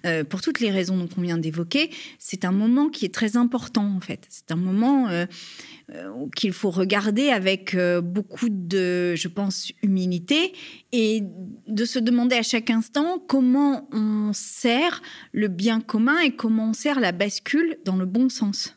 euh, 0.06 0.24
pour 0.24 0.42
toutes 0.42 0.62
les 0.62 0.72
raisons 0.72 1.08
qu'on 1.08 1.22
vient 1.22 1.38
d'évoquer, 1.38 1.90
c'est 2.20 2.46
un 2.46 2.52
moment 2.54 2.88
qui 2.88 3.04
est 3.04 3.14
très 3.14 3.36
important, 3.36 3.86
en 3.98 4.00
fait. 4.00 4.26
C'est 4.30 4.52
un 4.52 4.56
moment 4.56 5.10
euh, 5.10 5.26
qu'il 6.36 6.54
faut 6.54 6.70
regarder 6.70 7.30
avec 7.30 7.74
euh, 7.74 8.02
beaucoup 8.02 8.50
de, 8.50 9.16
je 9.16 9.28
pense, 9.28 9.72
humilité 9.82 10.54
et 10.92 11.24
de 11.68 11.86
se 11.86 12.00
demander 12.00 12.36
à 12.36 12.44
chaque 12.44 12.70
instant 12.70 13.20
comment 13.28 13.88
on 13.92 14.32
sert 14.34 15.02
le 15.34 15.48
bien 15.48 15.82
commun 15.82 16.20
et 16.20 16.32
comment 16.32 16.70
on 16.70 16.74
sert 16.74 17.00
la 17.00 17.12
bascule 17.12 17.78
dans 17.86 17.96
le 17.96 18.06
bon 18.06 18.30
sens. 18.30 18.76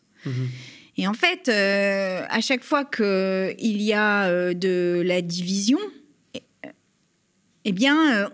Et 0.96 1.06
en 1.06 1.14
fait, 1.14 1.48
euh, 1.48 2.24
à 2.28 2.40
chaque 2.40 2.62
fois 2.62 2.84
qu'il 2.84 3.82
y 3.82 3.92
a 3.92 4.26
euh, 4.26 4.54
de 4.54 5.02
la 5.04 5.22
division, 5.22 5.78
eh, 6.34 6.42
eh 7.64 7.72
bien, 7.72 8.14
euh, 8.14 8.28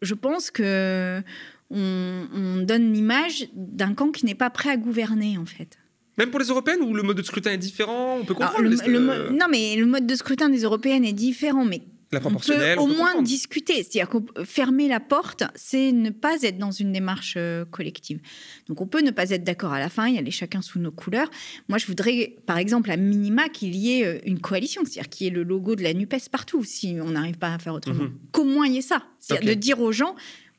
je 0.00 0.14
pense 0.14 0.50
que 0.50 1.22
on, 1.70 2.28
on 2.32 2.62
donne 2.62 2.92
l'image 2.92 3.48
d'un 3.54 3.94
camp 3.94 4.12
qui 4.12 4.26
n'est 4.26 4.34
pas 4.34 4.50
prêt 4.50 4.70
à 4.70 4.76
gouverner, 4.76 5.38
en 5.38 5.46
fait. 5.46 5.78
Même 6.18 6.30
pour 6.30 6.40
les 6.40 6.46
européennes 6.46 6.80
où 6.82 6.94
le 6.94 7.02
mode 7.02 7.16
de 7.16 7.22
scrutin 7.22 7.52
est 7.52 7.58
différent, 7.58 8.18
on 8.20 8.24
peut 8.24 8.34
Alors, 8.36 8.50
comprendre. 8.52 8.68
le- 8.68 8.76
les- 8.76 8.92
le 8.92 9.00
mo- 9.00 9.12
euh, 9.12 9.30
non, 9.30 9.46
mais 9.50 9.76
le 9.76 9.86
mode 9.86 10.06
de 10.06 10.14
scrutin 10.14 10.48
des 10.50 10.62
européennes 10.62 11.04
est 11.06 11.12
différent, 11.14 11.64
mais 11.64 11.80
La 12.12 12.18
on 12.18 12.20
peut 12.24 12.28
proportionnelle. 12.28 12.78
au 12.78 12.82
on 12.82 12.88
peut 12.88 12.96
moins 12.96 13.06
comprendre. 13.06 13.26
discuter. 13.26 13.76
C'est-à-dire 13.82 14.10
que 14.10 14.44
fermer 14.44 14.88
la 14.88 15.00
porte, 15.00 15.44
c'est 15.54 15.90
ne 15.90 16.10
pas 16.10 16.36
être 16.42 16.58
dans 16.58 16.70
une 16.70 16.92
démarche 16.92 17.34
euh, 17.38 17.64
collective. 17.64 18.20
Donc 18.68 18.82
on 18.82 18.86
peut 18.86 19.00
ne 19.00 19.10
pas 19.10 19.30
être 19.30 19.42
d'accord 19.44 19.72
à 19.72 19.78
la 19.78 19.88
fin, 19.88 20.06
y 20.08 20.18
aller 20.18 20.30
chacun 20.30 20.60
sous 20.60 20.78
nos 20.78 20.90
couleurs. 20.92 21.30
Moi, 21.70 21.78
je 21.78 21.86
voudrais, 21.86 22.36
par 22.44 22.58
exemple, 22.58 22.90
à 22.90 22.98
minima, 22.98 23.48
qu'il 23.48 23.74
y 23.74 23.98
ait 24.00 24.04
euh, 24.06 24.18
une 24.26 24.40
coalition, 24.40 24.82
c'est-à-dire 24.84 25.08
qu'il 25.08 25.24
y 25.26 25.30
ait 25.30 25.32
le 25.32 25.44
logo 25.44 25.76
de 25.76 25.82
la 25.82 25.94
NUPES 25.94 26.28
partout, 26.30 26.62
si 26.62 26.96
on 27.00 27.12
n'arrive 27.12 27.38
pas 27.38 27.54
à 27.54 27.58
faire 27.58 27.72
autrement. 27.72 28.04
Mhm. 28.04 28.18
Qu'au 28.32 28.44
moins 28.44 28.66
il 28.66 28.74
y 28.74 28.78
ait 28.78 28.82
ça. 28.82 29.02
C'est-à-dire 29.18 29.48
de 29.48 29.54
dire 29.54 29.80
aux 29.80 29.92
gens, 29.92 30.14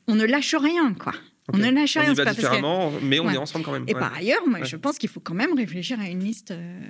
on 0.08 0.16
ne 0.16 0.24
lâche 0.24 0.56
rien, 0.56 0.92
quoi. 0.94 1.12
On 1.52 1.58
ne 1.58 1.70
lâche 1.70 1.96
On 1.96 2.00
rien. 2.00 2.12
y 2.12 2.16
c'est 2.16 2.24
va 2.24 2.30
que- 2.30 2.36
différemment, 2.36 2.92
mais 3.02 3.20
on 3.20 3.26
Ouais. 3.26 3.34
est 3.34 3.38
ensemble 3.38 3.64
quand 3.64 3.72
même. 3.72 3.84
Et 3.86 3.92
ouais. 3.94 4.00
par 4.00 4.14
ailleurs, 4.14 4.46
moi, 4.46 4.60
Ouais. 4.60 4.66
je 4.66 4.76
pense 4.76 4.96
qu'il 4.98 5.10
faut 5.10 5.20
quand 5.20 5.34
même 5.34 5.52
réfléchir 5.54 6.00
à 6.00 6.08
une 6.08 6.20
liste. 6.24 6.52
euh, 6.52 6.80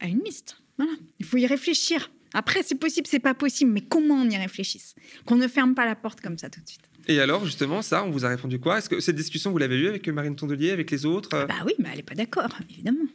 à 0.00 0.06
une 0.06 0.20
liste. 0.24 0.56
Voilà. 0.78 0.92
Il 1.18 1.26
faut 1.26 1.36
y 1.36 1.46
réfléchir. 1.46 2.10
Après, 2.34 2.62
c'est 2.62 2.74
possible, 2.78 3.06
c'est 3.06 3.18
pas 3.20 3.34
possible, 3.34 3.70
mais 3.72 3.80
comment 3.82 4.14
on 4.14 4.28
y 4.28 4.36
réfléchisse? 4.36 4.94
Qu'on 5.26 5.36
ne 5.36 5.48
ferme 5.48 5.74
pas 5.74 5.84
la 5.86 5.94
porte 5.94 6.20
comme 6.20 6.38
ça 6.38 6.48
tout 6.50 6.60
de 6.60 6.68
suite. 6.68 6.82
Et 7.06 7.20
alors, 7.20 7.44
justement, 7.44 7.80
ça, 7.82 8.04
on 8.04 8.10
vous 8.10 8.24
a 8.24 8.28
répondu 8.28 8.58
quoi? 8.60 8.78
Est-ce 8.78 8.88
que 8.88 9.00
cette 9.00 9.16
discussion, 9.16 9.50
vous 9.50 9.58
l'avez 9.58 9.76
eue 9.76 9.88
avec 9.88 10.06
Marine 10.08 10.36
Tondelier, 10.36 10.70
avec 10.70 10.90
les 10.90 11.04
autres 11.06 11.34
euh, 11.34 11.46
Bah 11.46 11.54
oui, 11.66 11.72
mais 11.78 11.88
elle 11.90 11.96
n'est 11.96 12.02
pas 12.02 12.14
d'accord, 12.14 12.48
évidemment. 12.70 13.06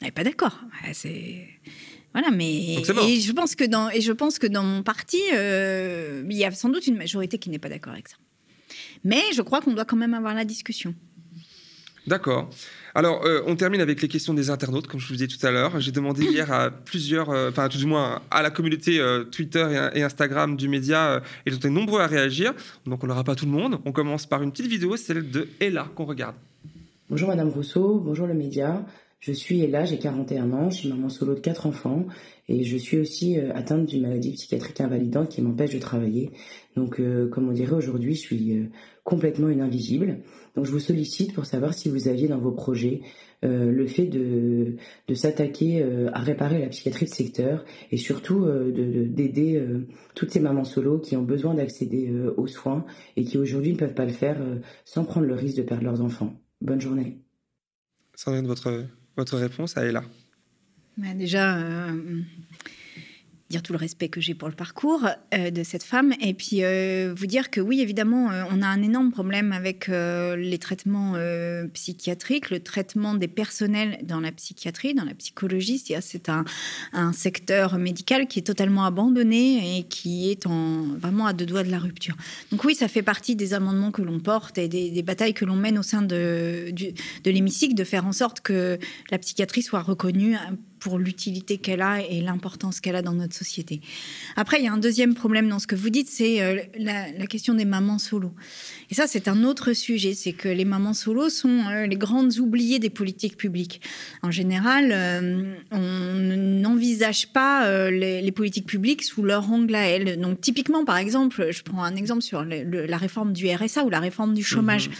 Elle 0.00 0.08
n'est 0.08 0.12
pas 0.12 0.24
d'accord. 0.24 0.60
C'est. 0.92 1.46
Voilà, 2.12 2.30
mais 2.30 2.74
et 2.78 3.20
je 3.20 3.32
pense 3.32 3.54
que 3.54 3.64
dans 3.64 3.90
et 3.90 4.00
je 4.00 4.12
pense 4.12 4.38
que 4.38 4.46
dans 4.46 4.62
mon 4.64 4.82
parti, 4.82 5.20
euh, 5.34 6.24
il 6.28 6.36
y 6.36 6.44
a 6.44 6.50
sans 6.50 6.68
doute 6.68 6.86
une 6.86 6.96
majorité 6.96 7.38
qui 7.38 7.50
n'est 7.50 7.58
pas 7.58 7.68
d'accord 7.68 7.92
avec 7.92 8.08
ça. 8.08 8.16
Mais 9.04 9.22
je 9.34 9.42
crois 9.42 9.60
qu'on 9.60 9.72
doit 9.72 9.84
quand 9.84 9.96
même 9.96 10.14
avoir 10.14 10.34
la 10.34 10.44
discussion. 10.44 10.94
D'accord. 12.06 12.48
Alors, 12.94 13.24
euh, 13.26 13.42
on 13.46 13.54
termine 13.54 13.82
avec 13.82 14.00
les 14.00 14.08
questions 14.08 14.32
des 14.32 14.48
internautes, 14.48 14.86
comme 14.86 14.98
je 14.98 15.06
vous 15.06 15.14
disais 15.14 15.26
tout 15.26 15.44
à 15.46 15.50
l'heure. 15.50 15.78
J'ai 15.78 15.92
demandé 15.92 16.24
hier 16.30 16.50
à 16.50 16.70
plusieurs, 16.70 17.28
euh, 17.28 17.50
enfin, 17.50 17.68
tout 17.68 17.76
du 17.76 17.86
moins 17.86 18.22
à 18.30 18.42
la 18.42 18.50
communauté 18.50 18.98
euh, 18.98 19.24
Twitter 19.24 19.90
et, 19.94 20.00
et 20.00 20.02
Instagram 20.02 20.56
du 20.56 20.68
média, 20.68 21.08
euh, 21.10 21.20
et 21.44 21.50
ils 21.50 21.54
ont 21.54 21.58
été 21.58 21.68
nombreux 21.68 22.00
à 22.00 22.06
réagir. 22.06 22.54
Donc, 22.86 23.04
on 23.04 23.06
n'aura 23.06 23.24
pas 23.24 23.34
tout 23.34 23.44
le 23.44 23.52
monde. 23.52 23.78
On 23.84 23.92
commence 23.92 24.26
par 24.26 24.42
une 24.42 24.52
petite 24.52 24.68
vidéo, 24.68 24.96
celle 24.96 25.30
de 25.30 25.48
Ella, 25.60 25.86
qu'on 25.94 26.06
regarde. 26.06 26.34
Bonjour 27.10 27.28
Madame 27.28 27.48
Rousseau, 27.48 28.00
bonjour 28.04 28.26
le 28.26 28.34
média. 28.34 28.84
Je 29.20 29.32
suis 29.32 29.60
Ella, 29.62 29.84
j'ai 29.84 29.98
41 29.98 30.52
ans, 30.52 30.70
je 30.70 30.76
suis 30.76 30.88
maman 30.88 31.08
solo 31.08 31.34
de 31.34 31.40
quatre 31.40 31.66
enfants 31.66 32.06
et 32.46 32.62
je 32.62 32.76
suis 32.76 32.98
aussi 32.98 33.36
euh, 33.36 33.52
atteinte 33.52 33.86
d'une 33.86 34.02
maladie 34.02 34.30
psychiatrique 34.32 34.80
invalidante 34.80 35.28
qui 35.30 35.42
m'empêche 35.42 35.72
de 35.74 35.80
travailler. 35.80 36.30
Donc, 36.76 37.00
euh, 37.00 37.28
comme 37.28 37.48
on 37.48 37.52
dirait 37.52 37.74
aujourd'hui, 37.74 38.14
je 38.14 38.20
suis 38.20 38.56
euh, 38.56 38.66
complètement 39.02 39.48
une 39.48 39.60
invisible. 39.60 40.20
Donc, 40.54 40.66
je 40.66 40.70
vous 40.70 40.78
sollicite 40.78 41.34
pour 41.34 41.46
savoir 41.46 41.74
si 41.74 41.88
vous 41.88 42.06
aviez 42.06 42.28
dans 42.28 42.38
vos 42.38 42.52
projets 42.52 43.00
euh, 43.44 43.72
le 43.72 43.86
fait 43.88 44.06
de, 44.06 44.76
de 45.08 45.14
s'attaquer 45.14 45.82
à 46.12 46.20
réparer 46.20 46.60
la 46.60 46.68
psychiatrie 46.68 47.06
de 47.06 47.10
secteur 47.10 47.64
et 47.90 47.96
surtout 47.96 48.44
de- 48.46 48.70
de- 48.70 49.04
d'aider 49.04 49.60
toutes 50.14 50.30
ces 50.30 50.40
mamans 50.40 50.64
solo 50.64 51.00
qui 51.00 51.16
ont 51.16 51.22
besoin 51.22 51.54
d'accéder 51.54 52.12
aux 52.36 52.46
soins 52.46 52.84
et 53.16 53.24
qui 53.24 53.36
aujourd'hui 53.36 53.72
ne 53.72 53.78
peuvent 53.78 53.94
pas 53.94 54.04
le 54.06 54.12
faire 54.12 54.40
sans 54.84 55.04
prendre 55.04 55.26
le 55.26 55.34
risque 55.34 55.56
de 55.56 55.62
perdre 55.62 55.84
leurs 55.84 56.02
enfants. 56.02 56.34
Bonne 56.60 56.80
journée. 56.80 57.18
Sandrine, 58.14 58.46
votre, 58.46 58.86
votre 59.18 59.36
réponse 59.36 59.76
à 59.76 59.84
Ella? 59.84 60.02
Bah, 60.96 61.12
déjà, 61.14 61.56
euh, 61.58 62.22
dire 63.50 63.62
tout 63.62 63.72
le 63.72 63.78
respect 63.78 64.08
que 64.08 64.20
j'ai 64.20 64.34
pour 64.34 64.48
le 64.48 64.54
parcours 64.54 65.08
euh, 65.32 65.50
de 65.50 65.62
cette 65.62 65.82
femme, 65.82 66.12
et 66.20 66.34
puis 66.34 66.62
euh, 66.62 67.14
vous 67.16 67.26
dire 67.26 67.50
que 67.50 67.60
oui, 67.62 67.80
évidemment, 67.80 68.30
euh, 68.30 68.42
on 68.50 68.60
a 68.60 68.66
un 68.66 68.82
énorme 68.82 69.10
problème 69.10 69.52
avec 69.52 69.88
les 69.88 70.58
traitements 70.58 71.14
psychiatriques, 71.72 72.50
le 72.50 72.60
traitement 72.60 73.14
des 73.14 73.28
personnels 73.28 73.98
dans 74.02 74.20
la 74.20 74.32
psychiatrie, 74.32 74.94
dans 74.94 75.04
la 75.04 75.14
psychologie. 75.14 75.78
C'est 75.78 76.28
un, 76.28 76.44
secteur 77.12 77.78
médical 77.78 78.26
qui 78.26 78.40
est 78.40 78.42
totalement 78.42 78.84
abandonné 78.84 79.78
et 79.78 79.82
qui 79.84 80.30
est 80.30 80.46
en, 80.46 80.82
vraiment 80.98 81.26
à 81.26 81.32
deux 81.32 81.46
doigts 81.46 81.62
de 81.62 81.70
la 81.70 81.78
rupture. 81.78 82.16
Donc 82.52 82.64
oui, 82.64 82.74
ça 82.74 82.88
fait 82.88 83.02
partie 83.02 83.34
des 83.34 83.54
amendements 83.54 83.90
que 83.90 84.02
l'on 84.02 84.20
porte 84.20 84.58
et 84.58 84.68
des, 84.68 85.02
batailles 85.02 85.34
que 85.34 85.44
l'on 85.44 85.56
mène 85.56 85.78
au 85.78 85.82
sein 85.82 86.02
de 86.02 86.72
l'hémicycle, 87.24 87.74
de 87.74 87.84
faire 87.84 88.06
en 88.06 88.12
sorte 88.12 88.40
que 88.40 88.78
la 89.10 89.18
psychiatrie 89.18 89.62
soit 89.62 89.82
reconnue 89.82 90.36
pour 90.78 90.98
l'utilité 90.98 91.58
qu'elle 91.58 91.82
a 91.82 92.00
et 92.02 92.20
l'importance 92.20 92.80
qu'elle 92.80 92.96
a 92.96 93.02
dans 93.02 93.12
notre 93.12 93.34
société. 93.34 93.80
Après, 94.36 94.58
il 94.58 94.64
y 94.64 94.68
a 94.68 94.72
un 94.72 94.78
deuxième 94.78 95.14
problème 95.14 95.48
dans 95.48 95.58
ce 95.58 95.66
que 95.66 95.74
vous 95.76 95.90
dites, 95.90 96.08
c'est 96.08 96.40
euh, 96.42 96.60
la, 96.78 97.10
la 97.12 97.26
question 97.26 97.54
des 97.54 97.64
mamans 97.64 97.98
solo. 97.98 98.32
Et 98.90 98.94
ça, 98.94 99.06
c'est 99.06 99.28
un 99.28 99.44
autre 99.44 99.72
sujet, 99.72 100.14
c'est 100.14 100.32
que 100.32 100.48
les 100.48 100.64
mamans 100.64 100.94
solo 100.94 101.28
sont 101.28 101.64
euh, 101.68 101.86
les 101.86 101.96
grandes 101.96 102.38
oubliées 102.38 102.78
des 102.78 102.90
politiques 102.90 103.36
publiques. 103.36 103.80
En 104.22 104.30
général, 104.30 104.90
euh, 104.92 105.54
on 105.70 106.14
n'envisage 106.60 107.28
pas 107.28 107.90
les, 107.90 108.22
les 108.22 108.32
politiques 108.32 108.66
publiques 108.66 109.02
sous 109.04 109.22
leur 109.22 109.50
angle 109.50 109.74
à 109.74 109.82
elles. 109.88 110.20
Donc, 110.20 110.40
typiquement, 110.40 110.84
par 110.84 110.96
exemple, 110.96 111.48
je 111.50 111.62
prends 111.62 111.82
un 111.82 111.96
exemple 111.96 112.22
sur 112.22 112.44
le- 112.44 112.62
le- 112.62 112.86
la 112.86 112.96
réforme 112.96 113.32
du 113.32 113.48
RSA 113.48 113.84
ou 113.84 113.90
la 113.90 114.00
réforme 114.00 114.34
du 114.34 114.42
chômage. 114.44 114.90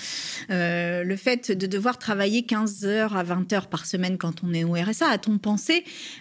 Euh, 0.51 1.05
le 1.05 1.17
fait 1.17 1.53
de 1.53 1.67
devoir 1.67 1.99
travailler 1.99 2.43
15 2.43 2.85
heures 2.85 3.17
à 3.17 3.23
20 3.23 3.53
heures 3.53 3.67
par 3.69 3.87
semaine 3.87 4.19
quand 4.19 4.43
on 4.43 4.53
est 4.53 4.65
au 4.65 4.73
RSA, 4.73 5.09
a-t-on 5.11 5.39
pensé 5.39 5.68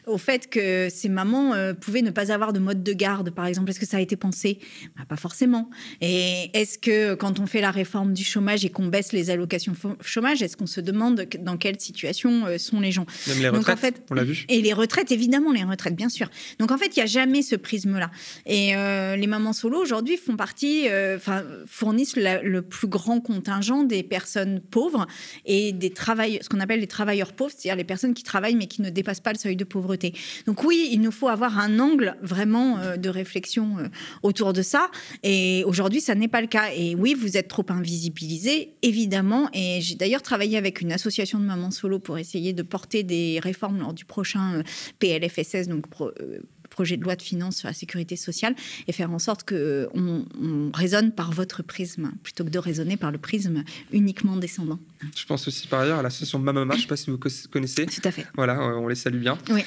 au 0.05 0.17
fait 0.17 0.49
que 0.49 0.87
ces 0.89 1.09
mamans 1.09 1.53
euh, 1.53 1.73
pouvaient 1.73 2.01
ne 2.01 2.11
pas 2.11 2.31
avoir 2.31 2.53
de 2.53 2.59
mode 2.59 2.83
de 2.83 2.93
garde, 2.93 3.29
par 3.31 3.45
exemple 3.45 3.69
Est-ce 3.69 3.79
que 3.79 3.85
ça 3.85 3.97
a 3.97 4.01
été 4.01 4.15
pensé? 4.15 4.59
Bah, 4.97 5.03
Pas 5.07 5.15
forcément. 5.17 5.69
Et 6.01 6.49
est-ce 6.53 6.77
que 6.77 7.13
quand 7.15 7.39
on 7.39 7.45
fait 7.47 7.61
la 7.61 7.71
réforme 7.71 8.13
du 8.13 8.23
chômage 8.23 8.65
et 8.65 8.69
qu'on 8.69 8.87
baisse 8.87 9.11
les 9.13 9.29
allocations 9.29 9.73
chômage, 10.01 10.41
est-ce 10.41 10.57
qu'on 10.57 10.67
se 10.67 10.81
demande 10.81 11.27
dans 11.39 11.57
quelle 11.57 11.79
situation 11.79 12.45
euh, 12.45 12.57
sont 12.57 12.79
les 12.79 12.91
gens? 12.91 13.05
Même 13.27 13.37
les 13.39 13.51
Donc, 13.51 13.69
en 13.69 13.75
fait- 13.77 14.01
on 14.09 14.13
l'a 14.15 14.23
vu. 14.23 14.45
et 14.49 14.61
les 14.61 14.73
retraites, 14.73 15.11
évidemment, 15.11 15.51
les 15.51 15.63
retraites, 15.63 15.95
bien 15.95 16.09
sûr. 16.09 16.29
Donc 16.59 16.71
en 16.71 16.77
fait, 16.77 16.87
il 16.95 16.99
n'y 16.99 17.03
a 17.03 17.07
jamais 17.07 17.41
ce 17.41 17.55
prisme-là. 17.55 18.11
Et 18.45 18.75
euh, 18.75 19.15
les 19.15 19.27
mamans 19.27 19.53
solo, 19.53 19.79
aujourd'hui, 19.81 20.17
font 20.17 20.35
partie, 20.35 20.85
enfin, 21.15 21.43
fournissent 21.65 22.15
la- 22.15 22.41
le 22.41 22.61
plus 22.61 22.87
grand 22.87 23.19
contingent 23.21 23.83
des 23.83 24.03
personnes 24.03 24.59
pauvres 24.61 25.07
et 25.45 25.71
des 25.71 25.89
travailleurs, 25.91 26.43
ce 26.43 26.49
qu'on 26.49 26.59
appelle 26.59 26.79
les 26.79 26.87
travailleurs 26.87 27.33
pauvres, 27.33 27.51
c'est-à-dire 27.55 27.75
les 27.75 27.83
personnes 27.83 28.13
qui 28.13 28.23
travaillent 28.23 28.55
mais 28.55 28.67
qui 28.67 28.81
ne 28.81 28.89
dépassent 28.89 29.19
pas 29.19 29.33
seuil 29.37 29.55
de 29.55 29.63
pauvreté. 29.63 30.13
Donc 30.45 30.63
oui, 30.63 30.89
il 30.91 31.01
nous 31.01 31.11
faut 31.11 31.27
avoir 31.27 31.59
un 31.59 31.79
angle 31.79 32.15
vraiment 32.21 32.79
euh, 32.79 32.97
de 32.97 33.09
réflexion 33.09 33.77
euh, 33.79 33.87
autour 34.23 34.53
de 34.53 34.61
ça. 34.61 34.89
Et 35.23 35.63
aujourd'hui, 35.65 36.01
ça 36.01 36.15
n'est 36.15 36.27
pas 36.27 36.41
le 36.41 36.47
cas. 36.47 36.71
Et 36.75 36.95
oui, 36.95 37.13
vous 37.13 37.37
êtes 37.37 37.47
trop 37.47 37.65
invisibilisés, 37.69 38.73
évidemment. 38.81 39.49
Et 39.53 39.79
j'ai 39.81 39.95
d'ailleurs 39.95 40.21
travaillé 40.21 40.57
avec 40.57 40.81
une 40.81 40.91
association 40.91 41.39
de 41.39 41.45
mamans 41.45 41.71
solo 41.71 41.99
pour 41.99 42.17
essayer 42.17 42.53
de 42.53 42.63
porter 42.63 43.03
des 43.03 43.39
réformes 43.41 43.79
lors 43.79 43.93
du 43.93 44.05
prochain 44.05 44.55
euh, 44.55 44.63
PLFSS, 44.99 45.67
donc 45.67 45.85
projet 46.77 46.95
de 46.97 47.03
loi 47.07 47.15
de 47.15 47.23
finances 47.23 47.57
sur 47.61 47.67
la 47.67 47.73
sécurité 47.73 48.15
sociale, 48.15 48.53
et 48.87 48.91
faire 48.99 49.11
en 49.11 49.17
sorte 49.27 49.41
que 49.49 49.87
on, 49.95 50.25
on 50.49 50.69
raisonne 50.83 51.09
par 51.11 51.29
votre 51.31 51.63
prisme 51.63 52.11
plutôt 52.21 52.43
que 52.47 52.51
de 52.57 52.59
raisonner 52.69 52.97
par 52.97 53.11
le 53.11 53.17
prisme 53.17 53.63
uniquement 53.91 54.35
descendant. 54.37 54.79
Je 55.15 55.25
pense 55.25 55.47
aussi 55.47 55.65
par 55.67 55.79
ailleurs 55.81 55.99
à 55.99 56.03
l'association 56.03 56.37
Mamama, 56.39 56.73
je 56.73 56.77
ne 56.77 56.81
sais 56.83 56.87
pas 56.87 56.95
si 57.03 57.09
vous 57.09 57.17
co- 57.17 57.29
connaissez. 57.51 57.85
Tout 57.87 58.01
à 58.03 58.11
fait. 58.11 58.27
Voilà, 58.35 58.55
euh, 58.59 58.75
on 58.83 58.87
les 58.87 58.95
salue 58.95 59.19
bien. 59.27 59.37
Oui. 59.49 59.61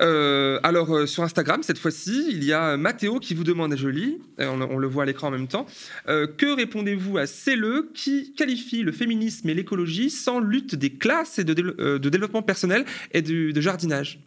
Euh, 0.00 0.58
alors, 0.64 0.90
euh, 0.92 1.06
sur 1.06 1.22
Instagram, 1.22 1.60
cette 1.62 1.78
fois-ci, 1.78 2.26
il 2.30 2.42
y 2.42 2.52
a 2.52 2.76
Mathéo 2.76 3.20
qui 3.20 3.34
vous 3.34 3.44
demande, 3.44 3.72
lis, 3.88 4.18
euh, 4.40 4.48
on, 4.48 4.60
on 4.60 4.78
le 4.78 4.88
voit 4.88 5.04
à 5.04 5.06
l'écran 5.06 5.28
en 5.28 5.30
même 5.38 5.46
temps, 5.48 5.66
euh, 6.08 6.26
que 6.26 6.46
répondez-vous 6.62 7.16
à 7.18 7.26
CLE 7.26 7.90
qui 7.94 8.32
qualifie 8.36 8.82
le 8.82 8.92
féminisme 8.92 9.48
et 9.48 9.54
l'écologie 9.54 10.10
sans 10.10 10.40
lutte 10.40 10.74
des 10.74 10.90
classes 10.90 11.38
et 11.38 11.44
euh, 11.48 11.98
de 11.98 12.08
développement 12.08 12.42
personnel 12.42 12.84
et 13.12 13.22
du, 13.22 13.52
de 13.52 13.60
jardinage? 13.60 14.18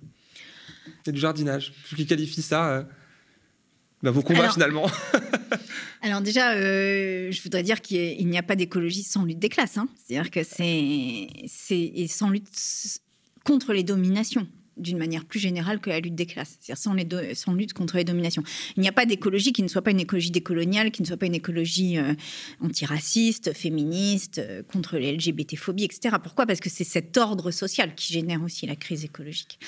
Et 1.09 1.11
du 1.11 1.19
jardinage. 1.19 1.73
Qui 1.95 2.05
qualifie 2.05 2.41
ça 2.41 2.69
euh, 2.69 2.83
bah, 4.03 4.11
vos 4.11 4.21
combats 4.21 4.41
Alors- 4.41 4.53
finalement. 4.53 4.89
Alors 6.01 6.21
déjà, 6.21 6.51
euh, 6.53 7.31
je 7.31 7.41
voudrais 7.41 7.63
dire 7.63 7.81
qu'il 7.81 7.97
a- 7.99 8.23
n'y 8.23 8.37
a 8.37 8.43
pas 8.43 8.55
d'écologie 8.55 9.03
sans 9.03 9.25
lutte 9.25 9.39
des 9.39 9.49
classes. 9.49 9.77
hein. 9.77 9.87
C'est-à-dire 9.97 10.31
que 10.31 10.43
c'est 10.43 11.27
c'est- 11.47 11.91
et 11.95 12.07
sans 12.07 12.29
lutte 12.29 12.47
contre 13.43 13.73
les 13.73 13.83
dominations 13.83 14.47
d'une 14.79 14.97
manière 14.97 15.25
plus 15.25 15.39
générale 15.39 15.79
que 15.79 15.89
la 15.89 15.99
lutte 15.99 16.15
des 16.15 16.25
classes, 16.25 16.57
c'est-à-dire 16.59 16.81
sans, 16.81 16.93
les 16.93 17.03
do- 17.05 17.17
sans 17.33 17.53
lutte 17.53 17.73
contre 17.73 17.97
les 17.97 18.03
dominations. 18.03 18.43
Il 18.77 18.81
n'y 18.81 18.87
a 18.87 18.91
pas 18.91 19.05
d'écologie 19.05 19.53
qui 19.53 19.61
ne 19.63 19.67
soit 19.67 19.81
pas 19.81 19.91
une 19.91 19.99
écologie 19.99 20.31
décoloniale, 20.31 20.91
qui 20.91 21.01
ne 21.01 21.07
soit 21.07 21.17
pas 21.17 21.25
une 21.25 21.35
écologie 21.35 21.97
euh, 21.97 22.13
antiraciste, 22.61 23.53
féministe, 23.53 24.39
euh, 24.39 24.61
contre 24.63 24.97
les 24.97 25.11
LGBT-phobies, 25.13 25.85
etc. 25.85 26.15
Pourquoi? 26.21 26.45
Parce 26.45 26.59
que 26.59 26.69
c'est 26.69 26.83
cet 26.83 27.17
ordre 27.17 27.51
social 27.51 27.93
qui 27.95 28.13
génère 28.13 28.41
aussi 28.43 28.65
la 28.67 28.75
crise 28.75 29.03
écologique. 29.05 29.59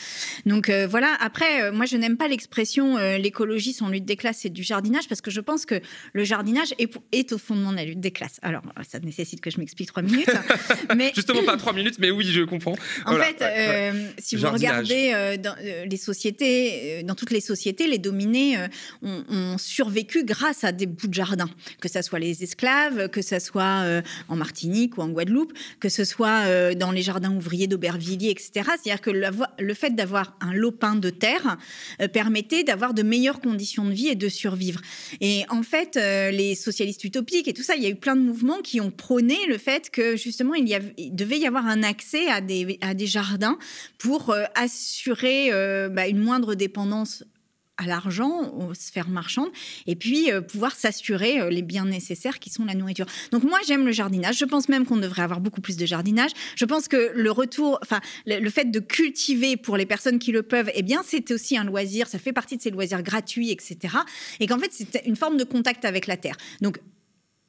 Donc 0.45 0.70
euh, 0.70 0.88
voilà, 0.88 1.16
après, 1.20 1.72
moi 1.72 1.86
je 1.86 1.97
n'aime 1.97 2.18
pas 2.18 2.28
l'expression 2.28 2.97
l'écologie 3.18 3.74
sans 3.74 3.89
lutte 3.89 4.05
des 4.05 4.16
classes 4.16 4.45
et 4.45 4.49
du 4.49 4.64
jardinage, 4.64 5.07
parce 5.07 5.22
que 5.22 5.32
je 5.32 5.41
pense 5.41 5.66
que 5.66 5.80
le 6.14 6.24
jardinage 6.24 6.74
est, 6.80 6.91
est 7.12 7.32
au 7.32 7.38
fondement 7.38 7.72
de 7.72 7.78
la 7.78 7.86
lutte 7.86 7.99
des 7.99 8.12
classes. 8.12 8.39
Alors, 8.41 8.62
ça 8.88 8.99
nécessite 8.99 9.41
que 9.41 9.49
je 9.49 9.59
m'explique 9.59 9.88
trois 9.88 10.03
minutes. 10.03 10.30
mais 10.95 11.12
Justement, 11.16 11.43
pas 11.43 11.57
trois 11.57 11.74
minutes, 11.74 11.95
mais 11.99 12.12
oui, 12.12 12.26
je 12.26 12.41
comprends. 12.43 12.74
en 13.05 13.12
Voilà, 13.12 13.26
fait, 13.26 13.41
ouais, 13.41 13.91
ouais. 13.91 14.14
si 14.20 14.36
vous 14.36 14.49
regardez 14.49 15.01
euh, 15.14 15.38
dans, 15.38 15.56
euh, 15.60 15.86
les 15.86 15.97
sociétés, 15.97 16.99
euh, 16.99 17.04
dans 17.04 17.16
toutes 17.16 17.32
les 17.32 17.41
sociétés, 17.41 17.88
les 17.88 17.97
dominés 17.97 18.58
ont, 19.02 19.58
survécu 19.58 20.24
grâce 20.24 20.64
à 20.64 20.72
des 20.72 20.86
bouts 20.86 21.08
de 21.08 21.14
jardin, 21.14 21.49
que 21.80 21.89
ce 21.89 22.02
soit 22.02 22.20
les 22.20 22.43
esclaves, 22.43 23.10
que 23.10 23.22
ce 23.22 23.39
soit 23.39 24.02
en 24.28 24.36
Martinique 24.36 24.97
ou 24.97 25.02
en 25.02 25.10
Guadeloupe, 25.10 25.54
que 25.80 25.89
ce 25.89 26.04
soit 26.04 26.74
dans 26.76 26.91
les 26.91 27.02
jardins 27.02 27.32
ouvriers 27.32 27.68
d'Aubervilliers, 27.68 28.30
etc. 28.30 28.52
C'est-à-dire 28.82 29.02
que 29.02 29.12
le 29.12 29.74
fait 29.74 29.91
d'avoir 29.91 30.38
un 30.41 30.54
lopin 30.54 30.95
de 30.95 31.10
terre 31.10 31.58
permettait 32.14 32.64
d'avoir 32.64 32.93
de 32.93 33.04
meilleures 33.04 33.41
conditions 33.41 33.86
de 33.86 33.91
vie 33.91 34.08
et 34.08 34.16
de 34.16 34.30
survivre. 34.30 34.82
Et 35.20 35.43
en 35.49 35.64
fait, 35.64 35.95
les 35.95 36.56
socialistes 36.56 37.04
utopiques 37.04 37.47
et 37.47 37.54
tout 37.54 37.64
ça, 37.64 37.76
il 37.76 37.84
y 37.84 37.88
a 37.88 37.89
eu 37.89 37.95
plein 37.95 38.16
de 38.16 38.22
mouvements 38.22 38.62
qui 38.62 38.82
ont 38.82 38.91
prôné 38.91 39.38
le 39.47 39.58
fait 39.58 39.89
que 39.89 40.16
justement, 40.16 40.54
il, 40.54 40.68
y 40.68 40.76
avait- 40.76 40.93
devait 40.97 41.39
y 41.39 41.47
avoir 41.47 41.66
un 41.68 41.84
accès 41.84 42.28
à 42.28 42.41
des, 42.41 42.80
jardins 43.06 43.58
pour 43.97 44.30
euh, 44.30 44.43
assurer 44.92 45.50
euh, 45.52 45.89
bah, 45.89 46.08
une 46.08 46.20
moindre 46.20 46.54
dépendance 46.54 47.24
à 47.78 47.86
l'argent, 47.88 48.54
aux 48.54 48.76
sphères 48.76 49.10
marchandes, 49.10 49.50
et 49.88 49.96
puis 49.96 50.32
euh, 50.32 50.42
pouvoir 50.42 50.76
s'assurer 50.76 51.39
euh, 51.39 51.50
les 51.50 51.64
biens 51.64 51.86
nécessaires 51.86 52.38
qui 52.38 52.52
sont 52.52 52.66
la 52.66 52.76
nourriture. 52.76 53.08
Donc 53.32 53.44
moi, 53.44 53.58
j'aime 53.66 53.86
le 53.86 53.92
jardinage. 53.92 54.38
Je 54.38 54.46
pense 54.46 54.70
même 54.70 54.86
qu'on 54.86 54.98
devrait 54.98 55.24
avoir 55.24 55.39
beaucoup 55.39 55.62
plus 55.62 55.78
de 55.78 55.86
jardinage. 55.86 56.32
Je 56.56 56.66
pense 56.66 56.88
que 56.88 57.12
le 57.16 57.32
retour, 57.32 57.80
enfin, 57.82 58.00
le, 58.28 58.39
le 58.39 58.50
fait 58.52 58.70
de 58.70 58.80
cultiver 58.80 59.58
pour 59.58 59.78
les 59.78 59.88
personnes 59.88 60.20
qui 60.20 60.32
le 60.32 60.44
peuvent, 60.44 60.70
eh 60.76 60.84
bien, 60.84 61.02
c'est 61.04 61.32
aussi 61.32 61.58
un 61.58 61.64
loisir. 61.64 62.08
Ça 62.08 62.20
fait 62.20 62.34
partie 62.34 62.58
de 62.58 62.62
ces 62.62 62.70
loisirs 62.70 63.02
gratuits, 63.02 63.50
etc. 63.50 63.96
Et 64.39 64.46
qu'en 64.46 64.60
fait, 64.60 64.72
c'est 64.72 65.02
une 65.06 65.16
forme 65.16 65.38
de 65.38 65.46
contact 65.46 65.86
avec 65.86 66.06
la 66.06 66.18
terre. 66.18 66.36
Donc 66.60 66.78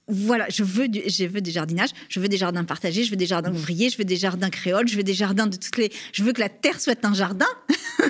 voilà, 0.09 0.47
je 0.51 0.65
veux, 0.65 0.89
du, 0.89 1.01
je 1.07 1.25
veux 1.25 1.41
des 1.41 1.51
jardinages, 1.53 1.91
je 2.09 2.19
veux 2.21 2.29
des 2.29 2.37
jardins 2.37 2.65
partagés, 2.65 3.05
je 3.05 3.11
veux 3.11 3.17
des 3.17 3.27
jardins 3.27 3.53
ouvriers, 3.53 3.89
je 3.89 3.97
veux 3.99 4.05
des 4.05 4.17
jardins 4.17 4.51
créoles, 4.51 4.89
je 4.89 4.97
veux 4.97 5.03
des 5.05 5.15
jardins 5.15 5.47
de 5.47 5.57
toutes 5.57 5.77
les. 5.79 5.91
Je 6.13 6.23
veux 6.25 6.33
que 6.33 6.41
la 6.41 6.49
terre 6.49 6.81
soit 6.81 7.05
un 7.05 7.15
jardin 7.15 7.47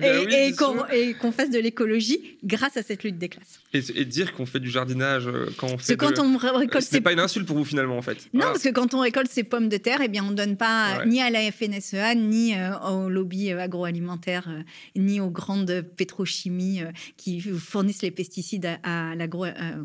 bah 0.00 0.06
et, 0.06 0.26
oui, 0.26 0.34
et 0.34 0.52
bien 0.52 1.12
qu'on 1.14 1.32
fasse 1.32 1.50
de 1.50 1.58
l'écologie 1.58 2.36
grâce 2.44 2.76
à 2.76 2.82
cette 2.82 3.04
lutte 3.04 3.18
des 3.18 3.28
classes. 3.28 3.60
Et, 3.72 3.82
et 4.00 4.04
dire 4.04 4.32
qu'on 4.34 4.46
fait 4.46 4.60
du 4.60 4.70
jardinage 4.70 5.26
euh, 5.28 5.46
quand 5.56 5.68
on 5.68 5.70
Parce 5.76 5.86
fait. 5.86 5.96
quand 5.96 6.10
de- 6.12 6.20
on 6.20 6.36
récolte 6.36 6.84
C'est 6.84 6.96
ses 6.96 7.00
pas 7.00 7.12
une 7.12 7.20
insulte 7.20 7.46
pour 7.46 7.56
vous 7.56 7.64
finalement 7.64 7.96
en 7.96 8.02
fait. 8.02 8.14
non, 8.14 8.40
Voilà. 8.40 8.52
parce 8.52 8.64
que 8.64 8.70
quand 8.70 8.92
on 8.94 9.00
récolte 9.00 9.30
ses 9.30 9.44
pommes 9.44 9.68
de 9.68 9.76
terre, 9.76 10.00
eh 10.02 10.08
bien, 10.08 10.24
on 10.24 10.30
ne 10.30 10.36
donne 10.36 10.56
pas 10.56 10.98
Ouais. 10.98 11.06
ni 11.06 11.20
à 11.22 11.30
la 11.30 11.50
FNSEA, 11.50 12.14
ni 12.14 12.54
euh, 12.56 12.76
au 12.80 13.08
lobby 13.08 13.50
euh, 13.52 13.58
agroalimentaire, 13.60 14.46
euh, 14.48 14.62
ni 14.96 15.20
aux 15.20 15.30
grandes 15.30 15.82
pétrochimies 15.96 16.82
qui 17.16 17.40
fournissent 17.40 18.02
les 18.02 18.10
pesticides 18.10 18.66
à, 18.82 19.10
à 19.12 19.14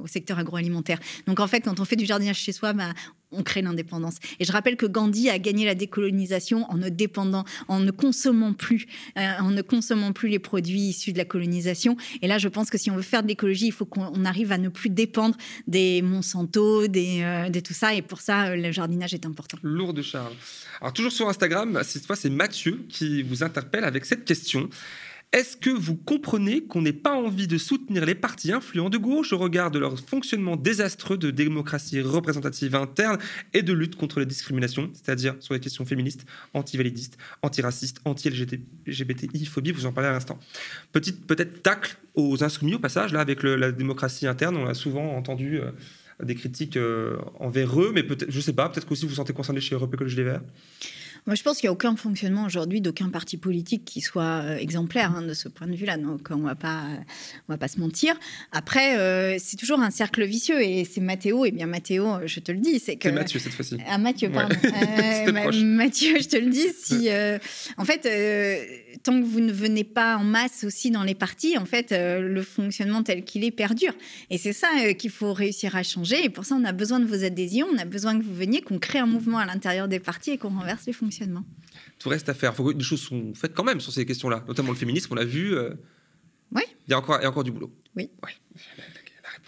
au 0.01 0.07
secteur 0.07 0.37
agroalimentaire. 0.39 0.99
Donc, 1.27 1.39
en 1.39 1.47
fait, 1.47 1.61
quand 1.61 1.79
on 1.79 1.85
fait 1.85 1.95
du 1.95 2.05
jardinage 2.05 2.37
chez 2.37 2.51
soi, 2.51 2.73
bah, 2.73 2.93
on 3.31 3.43
crée 3.43 3.61
l'indépendance. 3.61 4.15
Et 4.39 4.45
je 4.45 4.51
rappelle 4.51 4.75
que 4.75 4.85
Gandhi 4.85 5.29
a 5.29 5.37
gagné 5.39 5.65
la 5.65 5.75
décolonisation 5.75 6.69
en 6.71 6.77
ne 6.77 6.89
dépendant, 6.89 7.45
en 7.67 7.79
ne 7.79 7.91
consommant 7.91 8.53
plus, 8.53 8.87
euh, 9.17 9.37
en 9.39 9.51
ne 9.51 9.61
consommant 9.61 10.13
plus 10.13 10.29
les 10.29 10.39
produits 10.39 10.81
issus 10.81 11.13
de 11.13 11.17
la 11.17 11.25
colonisation. 11.25 11.95
Et 12.21 12.27
là, 12.27 12.37
je 12.37 12.47
pense 12.47 12.69
que 12.69 12.77
si 12.77 12.89
on 12.89 12.95
veut 12.95 13.01
faire 13.01 13.23
de 13.23 13.27
l'écologie, 13.27 13.67
il 13.67 13.71
faut 13.71 13.85
qu'on 13.85 14.11
on 14.13 14.25
arrive 14.25 14.51
à 14.51 14.57
ne 14.57 14.69
plus 14.69 14.89
dépendre 14.89 15.35
des 15.67 16.01
Monsanto, 16.01 16.87
des, 16.87 17.21
euh, 17.21 17.49
de 17.49 17.59
tout 17.59 17.73
ça. 17.73 17.93
Et 17.93 18.01
pour 18.01 18.21
ça, 18.21 18.47
euh, 18.47 18.55
le 18.55 18.71
jardinage 18.71 19.13
est 19.13 19.25
important. 19.25 19.57
Lourd 19.63 19.93
de 19.93 20.01
Charles. 20.01 20.33
Alors, 20.81 20.93
toujours 20.93 21.11
sur 21.11 21.29
Instagram, 21.29 21.81
cette 21.83 22.05
fois, 22.05 22.15
c'est 22.15 22.29
Mathieu 22.29 22.85
qui 22.89 23.21
vous 23.21 23.43
interpelle 23.43 23.83
avec 23.83 24.05
cette 24.05 24.25
question. 24.25 24.69
Est-ce 25.31 25.57
que 25.57 25.69
vous 25.69 25.95
comprenez 25.95 26.63
qu'on 26.63 26.81
n'ait 26.81 26.91
pas 26.91 27.13
envie 27.13 27.45
de 27.45 27.59
soutenir 27.59 28.03
les 28.03 28.15
partis 28.15 28.51
influents 28.51 28.89
de 28.89 28.97
gauche 28.97 29.31
au 29.31 29.37
regard 29.37 29.69
de 29.69 29.77
leur 29.77 29.99
fonctionnement 29.99 30.55
désastreux 30.55 31.19
de 31.19 31.29
démocratie 31.29 32.01
représentative 32.01 32.73
interne 32.73 33.19
et 33.53 33.61
de 33.61 33.71
lutte 33.71 33.95
contre 33.95 34.19
les 34.19 34.25
discriminations, 34.25 34.89
c'est-à-dire 34.93 35.35
sur 35.39 35.53
les 35.53 35.59
questions 35.59 35.85
féministes, 35.85 36.25
anti-validistes, 36.55 37.19
antiracistes, 37.43 38.01
anti-LGBTI, 38.05 39.45
phobie, 39.45 39.71
vous 39.71 39.85
en 39.85 39.93
parlez 39.93 40.09
à 40.09 40.13
l'instant. 40.13 40.39
Petite 40.93 41.27
peut-être 41.27 41.61
tacle 41.61 41.97
aux 42.15 42.43
insoumis 42.43 42.73
au 42.73 42.79
passage, 42.79 43.13
là, 43.13 43.19
avec 43.19 43.43
la 43.43 43.71
démocratie 43.71 44.25
interne, 44.25 44.57
on 44.57 44.65
a 44.65 44.73
souvent 44.73 45.15
entendu 45.15 45.59
euh, 45.59 45.69
des 46.23 46.33
critiques 46.33 46.75
euh, 46.75 47.17
envers 47.39 47.79
eux, 47.79 47.91
mais 47.93 48.01
peut-être, 48.01 48.31
je 48.31 48.41
sais 48.41 48.53
pas, 48.53 48.67
peut-être 48.67 48.87
qu'aussi 48.87 49.03
vous 49.03 49.09
vous 49.09 49.15
sentez 49.15 49.33
concerné 49.33 49.61
chez 49.61 49.75
Europe 49.75 49.93
Écologie 49.93 50.15
Les 50.15 50.23
Verts. 50.23 50.41
Moi, 51.29 51.35
je 51.35 51.43
pense 51.43 51.57
qu'il 51.59 51.67
n'y 51.67 51.69
a 51.69 51.73
aucun 51.73 51.95
fonctionnement 51.95 52.43
aujourd'hui 52.45 52.81
d'aucun 52.81 53.09
parti 53.09 53.37
politique 53.37 53.85
qui 53.85 54.01
soit 54.01 54.41
euh, 54.43 54.57
exemplaire 54.57 55.13
hein, 55.15 55.21
de 55.21 55.35
ce 55.35 55.47
point 55.47 55.67
de 55.67 55.75
vue-là. 55.75 55.97
Donc, 55.97 56.29
on 56.31 56.37
ne 56.37 56.45
va 56.45 56.55
pas, 56.55 56.81
on 57.47 57.53
va 57.53 57.57
pas 57.59 57.67
se 57.67 57.79
mentir. 57.79 58.15
Après, 58.51 58.97
euh, 58.97 59.37
c'est 59.37 59.55
toujours 59.55 59.79
un 59.79 59.91
cercle 59.91 60.25
vicieux. 60.25 60.59
Et 60.59 60.85
c'est 60.85 61.01
Mathéo. 61.01 61.45
Et 61.45 61.51
bien, 61.51 61.67
Mathéo, 61.67 62.07
euh, 62.07 62.21
je 62.25 62.39
te 62.39 62.51
le 62.51 62.57
dis, 62.57 62.79
c'est 62.79 62.95
que. 62.95 63.09
C'est 63.09 63.13
Mathieu 63.13 63.39
cette 63.39 63.53
fois-ci. 63.53 63.77
Ah, 63.87 63.99
Mathieu, 63.99 64.29
Ouais. 64.29 64.33
pardon. 64.33 64.55
Euh, 64.65 65.11
C'était 65.19 65.31
Ma-. 65.31 65.51
Mathieu, 65.51 66.15
je 66.19 66.27
te 66.27 66.35
le 66.37 66.49
dis, 66.49 66.69
si, 66.75 67.09
euh, 67.09 67.37
en 67.77 67.85
fait, 67.85 68.07
euh, 68.07 68.65
tant 69.03 69.19
que 69.21 69.23
vous 69.25 69.39
ne 69.39 69.51
venez 69.51 69.83
pas 69.83 70.17
en 70.17 70.23
masse 70.23 70.63
aussi 70.63 70.89
dans 70.89 71.03
les 71.03 71.13
partis, 71.13 71.59
en 71.59 71.65
fait, 71.65 71.91
euh, 71.91 72.21
le 72.21 72.41
fonctionnement 72.41 73.03
tel 73.03 73.23
qu'il 73.23 73.43
est 73.43 73.51
perdure. 73.51 73.93
Et 74.31 74.39
c'est 74.39 74.51
ça 74.53 74.67
euh, 74.83 74.93
qu'il 74.93 75.11
faut 75.11 75.31
réussir 75.33 75.75
à 75.75 75.83
changer. 75.83 76.25
Et 76.25 76.29
pour 76.29 76.45
ça, 76.45 76.55
on 76.55 76.65
a 76.65 76.71
besoin 76.71 76.99
de 76.99 77.05
vos 77.05 77.23
adhésions, 77.23 77.67
on 77.71 77.77
a 77.77 77.85
besoin 77.85 78.17
que 78.17 78.23
vous 78.23 78.33
veniez, 78.33 78.61
qu'on 78.61 78.79
crée 78.79 78.97
un 78.97 79.05
mouvement 79.05 79.37
à 79.37 79.45
l'intérieur 79.45 79.87
des 79.87 79.99
partis 79.99 80.31
et 80.31 80.37
qu'on 80.39 80.49
renverse 80.49 80.85
les 80.87 80.93
Tout 81.99 82.09
reste 82.09 82.29
à 82.29 82.33
faire. 82.33 82.55
Faut 82.55 82.63
que 82.65 82.73
des 82.73 82.83
choses 82.83 83.01
sont 83.01 83.33
faites 83.33 83.53
quand 83.53 83.63
même 83.63 83.79
sur 83.81 83.91
ces 83.91 84.05
questions-là, 84.05 84.43
notamment 84.47 84.69
le 84.71 84.77
féminisme, 84.77 85.11
on 85.11 85.15
l'a 85.15 85.25
vu. 85.25 85.55
euh, 85.55 85.73
Oui. 86.51 86.63
Il 86.87 86.91
y 86.91 86.93
a 86.93 86.97
encore, 86.97 87.17
il 87.19 87.23
y 87.23 87.25
a 87.25 87.29
encore 87.29 87.43
du 87.43 87.51
boulot. 87.51 87.71
Oui. 87.95 88.09
Ouais. 88.23 88.31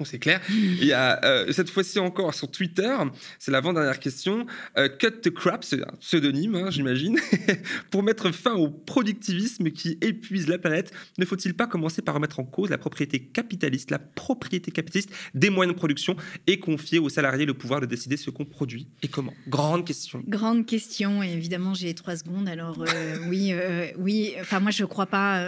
Réponse 0.02 0.14
est 0.16 0.20
claire. 0.20 0.42
Il 0.50 0.84
y 0.84 0.94
a 0.94 1.24
euh, 1.24 1.52
cette 1.52 1.70
fois-ci 1.70 2.00
encore 2.00 2.34
sur 2.34 2.50
Twitter, 2.50 2.96
c'est 3.38 3.52
l'avant-dernière 3.52 4.00
question. 4.00 4.48
euh, 4.78 4.90
Cut 4.90 5.22
the 5.22 5.30
crap, 5.30 5.64
c'est 5.64 5.80
un 5.80 5.94
pseudonyme, 6.00 6.56
hein, 6.56 6.72
j'imagine. 6.72 7.20
Pour 7.92 8.02
mettre 8.02 8.32
fin 8.32 8.54
au 8.54 8.68
productivisme 8.70 9.70
qui 9.70 10.00
épuise 10.02 10.48
la 10.48 10.58
planète, 10.58 10.92
ne 11.20 11.26
faut-il 11.26 11.54
pas 11.54 11.68
commencer 11.68 12.02
par 12.02 12.16
remettre 12.16 12.40
en 12.40 12.46
cause 12.46 12.72
la 12.72 12.80
propriété 12.80 13.20
capitaliste, 13.20 13.92
la 13.92 14.00
propriété 14.00 14.72
capitaliste 14.72 15.12
des 15.36 15.52
moyens 15.52 15.76
de 15.76 15.78
production 15.78 16.16
et 16.48 16.60
confier 16.60 16.98
aux 16.98 17.10
salariés 17.10 17.46
le 17.46 17.54
pouvoir 17.54 17.80
de 17.80 17.86
décider 17.86 18.18
ce 18.18 18.32
qu'on 18.32 18.46
produit 18.46 18.88
et 19.04 19.08
comment? 19.08 19.34
Grande 19.48 19.86
question. 19.86 20.24
Grande 20.28 20.66
question, 20.66 21.22
et 21.22 21.32
évidemment 21.32 21.76
j'ai 21.76 21.94
trois 21.94 22.16
secondes. 22.16 22.50
Alors 22.50 22.84
euh, 22.88 23.18
oui, 23.30 23.54
oui. 24.00 24.34
Enfin 24.42 24.60
moi 24.60 24.72
je 24.72 24.84
crois 24.84 25.06
pas. 25.06 25.46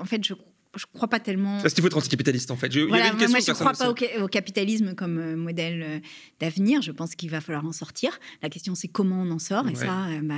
en 0.00 0.04
fait 0.04 0.24
je 0.24 0.34
je 0.76 0.86
crois 0.92 1.08
pas 1.08 1.20
tellement. 1.20 1.58
Est-ce 1.62 1.74
qu'il 1.74 1.82
faut 1.82 1.88
être 1.88 1.96
anticapitaliste 1.96 2.50
en 2.50 2.56
fait 2.56 2.72
Je- 2.72 2.80
il 2.80 2.84
y 2.84 2.88
Voilà, 2.88 3.06
avait 3.08 3.24
une 3.24 3.30
moi, 3.30 3.40
je 3.40 3.50
ne 3.50 3.54
crois 3.54 3.72
pas 3.72 3.90
au, 3.90 4.28
capitalisme 4.28 4.94
comme 4.94 5.18
euh, 5.18 5.36
modèle 5.36 5.82
euh, 5.82 5.98
d'avenir. 6.40 6.80
Je 6.82 6.92
pense 6.92 7.14
qu'il 7.14 7.30
va 7.30 7.40
falloir 7.40 7.64
en 7.66 7.72
sortir. 7.72 8.18
La 8.42 8.48
question, 8.48 8.74
c'est 8.74 8.88
comment 8.88 9.22
on 9.22 9.30
en 9.30 9.38
sort. 9.38 9.68
Et 9.68 9.74
ça, 9.74 10.06
euh, 10.06 10.20
bah, 10.22 10.34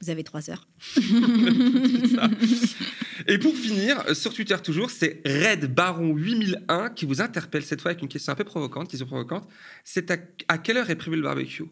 vous 0.00 0.10
avez 0.10 0.22
trois 0.24 0.48
heures. 0.50 0.68
ça. 2.14 2.28
Et 3.28 3.38
pour 3.38 3.54
finir, 3.54 4.14
sur 4.14 4.32
Twitter 4.34 4.56
toujours, 4.62 4.90
c'est 4.90 5.22
Red 5.26 5.72
Baron 5.74 6.14
8001 6.14 6.90
qui 6.90 7.04
vous 7.06 7.20
interpelle 7.20 7.64
cette 7.64 7.80
fois 7.80 7.90
avec 7.92 8.02
une 8.02 8.08
question 8.08 8.32
un 8.32 8.36
peu 8.36 8.44
provocante, 8.44 8.88
question 8.88 9.06
provocante. 9.06 9.48
C'est 9.84 10.10
à, 10.10 10.16
à 10.48 10.58
quelle 10.58 10.76
heure 10.76 10.90
est 10.90 10.96
prévu 10.96 11.16
le 11.16 11.22
barbecue? 11.22 11.64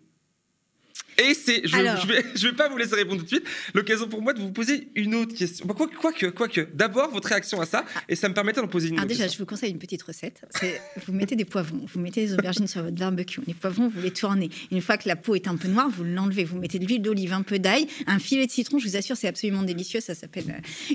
Et 1.18 1.34
c'est, 1.34 1.66
je, 1.66 1.76
Alors. 1.76 1.96
je 2.00 2.06
vais, 2.06 2.24
je 2.34 2.46
vais 2.48 2.54
pas 2.54 2.68
vous 2.68 2.76
laisser 2.76 2.94
répondre 2.94 3.18
tout 3.18 3.24
de 3.24 3.28
suite. 3.28 3.46
L'occasion 3.74 4.08
pour 4.08 4.22
moi 4.22 4.32
de 4.32 4.40
vous 4.40 4.50
poser 4.52 4.88
une 4.94 5.14
autre 5.14 5.34
question. 5.34 5.66
Bah, 5.66 5.74
quoi, 5.76 5.88
quoique, 5.88 6.26
quoique. 6.26 6.68
D'abord 6.74 7.10
votre 7.10 7.28
réaction 7.28 7.60
à 7.60 7.66
ça, 7.66 7.84
et 8.08 8.16
ça 8.16 8.28
me 8.28 8.34
permettait 8.34 8.60
d'en 8.60 8.68
poser 8.68 8.88
une. 8.88 8.94
Alors 8.94 9.04
autre 9.04 9.14
déjà, 9.16 9.28
je 9.28 9.36
vous 9.38 9.46
conseille 9.46 9.70
une 9.70 9.78
petite 9.78 10.02
recette. 10.02 10.42
Vous 11.06 11.12
mettez 11.12 11.36
des 11.36 11.44
poivrons, 11.44 11.80
vous 11.92 12.00
mettez 12.00 12.26
des 12.26 12.34
aubergines 12.34 12.66
sur 12.66 12.82
votre 12.82 12.96
barbecue. 12.96 13.40
Les 13.46 13.54
poivrons, 13.54 13.88
vous 13.88 14.00
les 14.00 14.10
tournez. 14.10 14.50
Une 14.70 14.80
fois 14.80 14.96
que 14.96 15.08
la 15.08 15.16
peau 15.16 15.34
est 15.34 15.48
un 15.48 15.56
peu 15.56 15.68
noire, 15.68 15.88
vous 15.90 16.04
l'enlevez. 16.04 16.44
Vous 16.44 16.58
mettez 16.58 16.78
de 16.78 16.86
l'huile 16.86 17.02
d'olive, 17.02 17.32
un 17.32 17.42
peu 17.42 17.58
d'ail, 17.58 17.86
un 18.06 18.18
filet 18.18 18.46
de 18.46 18.50
citron. 18.50 18.78
Je 18.78 18.88
vous 18.88 18.96
assure, 18.96 19.16
c'est 19.16 19.28
absolument 19.28 19.62
délicieux. 19.62 20.00
Ça 20.00 20.14
s'appelle 20.14 20.44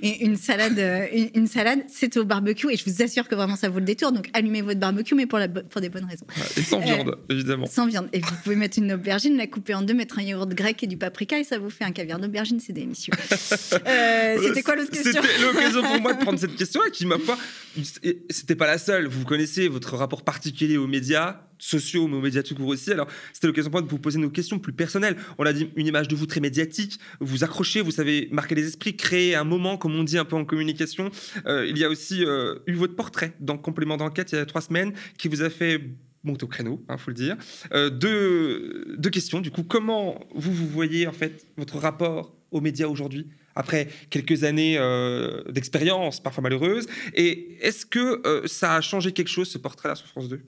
euh, 0.03 0.07
une, 0.21 0.35
salade. 0.35 0.77
euh, 0.79 1.05
une, 1.13 1.29
une 1.35 1.47
salade, 1.47 1.79
c'est 1.87 2.17
au 2.17 2.25
barbecue, 2.25 2.71
et 2.71 2.77
je 2.77 2.85
vous 2.89 3.01
assure 3.01 3.27
que 3.27 3.35
vraiment 3.35 3.55
ça 3.55 3.69
vaut 3.69 3.79
le 3.79 3.85
détour. 3.85 4.11
Donc 4.11 4.29
allumez 4.33 4.61
votre 4.61 4.79
barbecue, 4.79 5.15
mais 5.15 5.25
pour, 5.25 5.39
la, 5.39 5.47
pour 5.47 5.81
des 5.81 5.89
bonnes 5.89 6.05
raisons. 6.05 6.25
Et 6.57 6.61
sans 6.61 6.77
Euh, 6.81 6.83
viande, 6.85 7.17
évidemment. 7.29 7.65
Sans 7.65 7.87
viande. 7.87 8.07
Et 8.13 8.19
vous 8.19 8.35
pouvez 8.43 8.55
mettre 8.55 8.77
une 8.79 8.93
aubergine, 8.93 9.35
la 9.37 9.47
couper 9.47 9.73
en 9.73 9.81
deux, 9.81 9.93
mettre 9.93 10.06
un 10.15 10.21
yaourt 10.21 10.49
grec 10.49 10.83
et 10.83 10.87
du 10.87 10.97
paprika, 10.97 11.39
et 11.39 11.43
ça 11.43 11.59
vous 11.59 11.69
fait 11.69 11.83
un 11.83 11.91
caviar 11.91 12.19
d'aubergine. 12.19 12.59
C'est 12.59 12.73
délicieux. 12.73 13.13
Euh, 13.87 14.37
C'était 14.41 14.63
quoi 14.63 14.75
l'autre 14.75 14.91
question 14.91 15.21
C'était 15.21 15.41
l'occasion 15.41 15.81
pour 15.81 16.01
moi 16.01 16.13
de 16.13 16.19
prendre 16.19 16.39
cette 16.39 16.55
question 16.57 16.81
et 16.85 16.91
qui, 16.91 17.05
ma 17.05 17.17
et 18.03 18.25
c'était 18.29 18.55
pas 18.55 18.67
la 18.67 18.77
seule. 18.77 19.07
Vous 19.07 19.23
connaissez 19.23 19.67
votre 19.67 19.95
rapport 19.95 20.23
particulier 20.23 20.77
aux 20.77 20.87
médias 20.87 21.41
sociaux, 21.59 22.07
mais 22.07 22.17
aux 22.17 22.21
médias 22.21 22.43
tout 22.43 22.55
court 22.55 22.67
aussi. 22.67 22.91
Alors, 22.91 23.07
c'était 23.33 23.47
l'occasion 23.47 23.69
pour 23.69 23.79
moi 23.79 23.87
de 23.87 23.91
vous 23.91 23.99
poser 23.99 24.19
nos 24.19 24.29
questions 24.29 24.59
plus 24.59 24.73
personnelles. 24.73 25.15
On 25.37 25.45
a 25.45 25.53
dit 25.53 25.69
une 25.75 25.87
image 25.87 26.07
de 26.07 26.15
vous 26.15 26.25
très 26.25 26.39
médiatique. 26.39 26.99
Vous 27.19 27.43
accrochez, 27.43 27.81
vous 27.81 27.91
savez 27.91 28.27
marquer 28.31 28.55
les 28.55 28.67
esprits, 28.67 28.95
créer 28.95 29.35
un 29.35 29.43
moment, 29.43 29.77
comme 29.77 29.95
on 29.95 30.03
dit 30.03 30.17
un 30.17 30.25
peu 30.25 30.35
en 30.35 30.45
communication. 30.45 31.09
Euh, 31.45 31.67
il 31.67 31.77
y 31.77 31.83
a 31.83 31.89
aussi 31.89 32.23
euh, 32.25 32.55
eu 32.67 32.73
votre 32.73 32.95
portrait 32.95 33.33
dans 33.39 33.57
Complément 33.57 33.97
d'enquête 33.97 34.31
il 34.31 34.35
y 34.35 34.39
a 34.39 34.45
trois 34.45 34.61
semaines 34.61 34.93
qui 35.17 35.27
vous 35.27 35.41
a 35.41 35.49
fait 35.49 35.81
monter 36.23 36.43
au 36.43 36.47
créneau, 36.47 36.83
il 36.89 36.97
faut 36.97 37.11
le 37.11 37.15
dire. 37.15 37.37
Euh, 37.73 37.89
deux, 37.89 38.95
deux 38.97 39.09
questions, 39.09 39.41
du 39.41 39.51
coup. 39.51 39.63
Comment 39.63 40.19
vous, 40.35 40.53
vous 40.53 40.67
voyez, 40.67 41.07
en 41.07 41.11
fait, 41.11 41.47
votre 41.57 41.77
rapport 41.77 42.35
aux 42.51 42.61
médias 42.61 42.87
aujourd'hui 42.87 43.27
après 43.55 43.87
quelques 44.09 44.43
années 44.43 44.77
euh, 44.77 45.43
d'expérience, 45.49 46.19
parfois 46.21 46.43
malheureuse? 46.43 46.87
Et 47.13 47.57
est-ce 47.61 47.85
que 47.85 48.25
euh, 48.27 48.47
ça 48.47 48.75
a 48.75 48.81
changé 48.81 49.11
quelque 49.11 49.29
chose, 49.29 49.49
ce 49.49 49.57
portrait-là 49.57 49.95
sur 49.95 50.07
France 50.07 50.29
2 50.29 50.41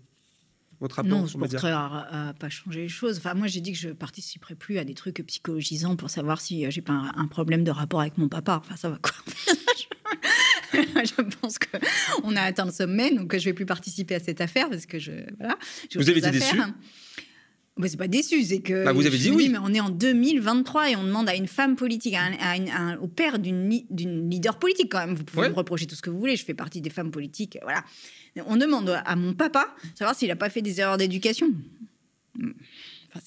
votre 0.80 0.96
rapport 0.96 1.12
Non, 1.12 1.28
ce 1.28 1.38
portrait 1.38 1.72
à, 1.72 2.34
pas 2.40 2.50
changer 2.50 2.84
les 2.84 2.88
choses. 2.88 3.18
Enfin, 3.18 3.34
moi, 3.34 3.48
j'ai 3.48 3.60
dit 3.60 3.74
que 3.74 3.78
je 3.78 3.90
participerai 3.90 4.56
plus 4.56 4.78
à 4.78 4.86
des 4.86 4.94
trucs 4.94 5.22
psychologisants 5.28 5.98
pour 5.98 6.10
savoir 6.10 6.40
si 6.40 6.66
euh, 6.66 6.70
j'ai 6.70 6.82
pas 6.82 6.94
un, 6.94 7.12
un 7.18 7.28
problème 7.28 7.66
de 7.66 7.72
rapport 7.72 8.00
avec 8.00 8.18
mon 8.18 8.30
papa. 8.30 8.62
Enfin, 8.64 8.78
ça 8.78 8.90
va 8.90 8.98
quoi. 8.98 9.12
je 10.74 11.22
pense 11.42 11.58
qu'on 11.60 12.36
a 12.36 12.42
atteint 12.42 12.66
le 12.66 12.72
sommet, 12.72 13.12
donc 13.16 13.36
je 13.38 13.46
vais 13.46 13.54
plus 13.54 13.66
participer 13.66 14.16
à 14.16 14.20
cette 14.20 14.42
affaire 14.42 14.70
parce 14.70 14.86
que 14.86 15.00
je 15.00 15.12
voilà. 15.40 15.58
Vous 15.96 16.10
avez 16.10 16.20
été 16.20 16.32
faire. 16.34 16.74
Bah, 17.78 17.88
c'est 17.88 17.96
pas 17.96 18.10
déçu, 18.10 18.44
c'est 18.44 18.60
que. 18.60 18.84
Bah, 18.84 18.92
vous 18.92 19.06
avez 19.06 19.18
dit 19.18 19.32
oui. 19.32 19.48
Mais 19.48 19.58
on 19.62 19.74
est 19.74 19.80
en 19.80 19.90
2023 19.90 20.90
et 20.92 20.96
on 20.98 21.04
demande 21.06 21.30
à 21.30 21.36
une 21.36 21.48
femme 21.48 21.78
politique, 21.78 22.14
à 22.14 22.24
un- 22.24 22.34
à 22.42 22.58
une- 22.58 22.70
à 22.70 22.78
un- 22.82 22.98
au 22.98 23.08
père 23.08 23.40
d'une 23.40 23.70
leader 24.30 24.60
politique 24.60 24.92
quand 24.92 25.00
même. 25.00 25.16
Vous 25.16 25.24
pouvez 25.24 25.44
Ouais. 25.44 25.50
me 25.50 25.56
reprocher 25.56 25.88
tout 25.88 25.96
ce 25.96 26.02
que 26.02 26.10
vous 26.10 26.20
voulez. 26.20 26.36
Je 26.36 26.44
fais 26.44 26.54
partie 26.54 26.82
des 26.82 26.90
femmes 26.90 27.10
politiques, 27.12 27.58
voilà. 27.62 27.84
On 28.48 28.58
demande 28.58 29.02
à 29.06 29.16
mon 29.16 29.34
papa 29.34 29.74
savoir 29.96 30.14
s'il 30.16 30.30
a 30.30 30.36
pas 30.36 30.50
fait 30.50 30.62
des 30.62 30.82
erreurs 30.82 30.98
d'éducation. 30.98 31.48
Enfin, 33.12 33.20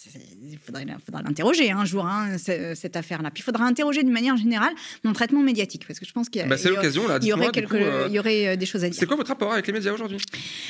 il 0.51 0.59
faudrait, 0.59 0.87
faudrait 1.05 1.23
l'interroger 1.25 1.71
un 1.73 1.85
jour, 1.85 2.07
hein, 2.07 2.39
ce- 2.39 2.75
cette 2.75 2.97
affaire-là. 2.97 3.31
Puis 3.31 3.41
il 3.43 3.45
faudra 3.45 3.65
interroger 3.65 4.03
d'une 4.03 4.13
manière 4.13 4.37
générale 4.37 4.73
mon 5.05 5.13
traitement 5.13 5.43
médiatique, 5.43 5.85
parce 5.87 5.99
que 5.99 6.07
je 6.07 6.13
pense 6.13 6.29
qu'il 6.29 6.41
y, 6.41 6.45
a- 6.45 6.47
Bah, 6.49 6.57
y 6.57 6.75
là. 6.77 6.81
y 7.27 7.33
aurait, 7.33 7.51
quelques, 7.53 7.69
coup, 7.71 7.77
euh, 7.77 8.09
y 8.13 8.19
aurait 8.19 8.49
euh, 8.49 8.57
des 8.57 8.67
choses 8.67 8.85
à 8.85 8.89
dire. 8.89 8.99
C'est 8.99 9.07
quoi 9.07 9.17
votre 9.17 9.29
rapport 9.31 9.53
avec 9.53 9.67
les 9.67 9.73
médias 9.73 9.93
aujourd'hui? 9.93 10.19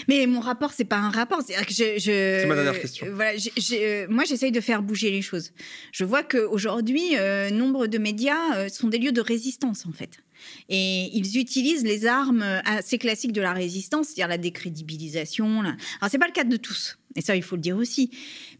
Mais 0.08 0.26
mon 0.26 0.40
rapport, 0.40 0.72
c'est 0.72 0.84
pas 0.84 0.96
un 0.98 1.10
rapport. 1.10 1.40
Je, 1.68 1.74
je- 1.98 2.00
C'est 2.40 2.46
ma 2.46 2.54
dernière 2.54 2.80
question. 2.80 3.06
euh, 3.06 3.12
Voilà, 3.12 3.32
moi, 4.08 4.24
j'essaye 4.24 4.52
de 4.52 4.60
faire 4.60 4.82
bouger 4.82 5.10
les 5.10 5.22
choses. 5.22 5.52
Je 5.92 6.04
vois 6.04 6.22
qu'aujourd'hui, 6.22 7.16
euh, 7.18 7.50
nombre 7.50 7.86
de 7.86 7.98
médias 7.98 8.56
euh, 8.56 8.68
sont 8.68 8.88
des 8.88 8.98
lieux 8.98 9.12
de 9.12 9.20
résistance, 9.20 9.84
en 9.86 9.92
fait. 9.92 10.18
Et 10.68 11.08
ils 11.16 11.38
utilisent 11.38 11.84
les 11.84 12.06
armes 12.06 12.44
assez 12.64 12.98
classiques 12.98 13.32
de 13.32 13.40
la 13.40 13.52
résistance, 13.52 14.06
c'est-à-dire 14.08 14.26
la 14.28 14.38
décrédibilisation. 14.38 15.62
la- 15.62 15.68
Alors, 16.00 16.10
c'est 16.10 16.18
pas 16.18 16.26
le 16.26 16.32
cas 16.32 16.44
de 16.44 16.56
tous. 16.56 16.98
Et 17.16 17.20
ça, 17.20 17.36
il 17.36 17.42
faut 17.42 17.56
le 17.56 17.62
dire 17.62 17.76
aussi. 17.76 18.10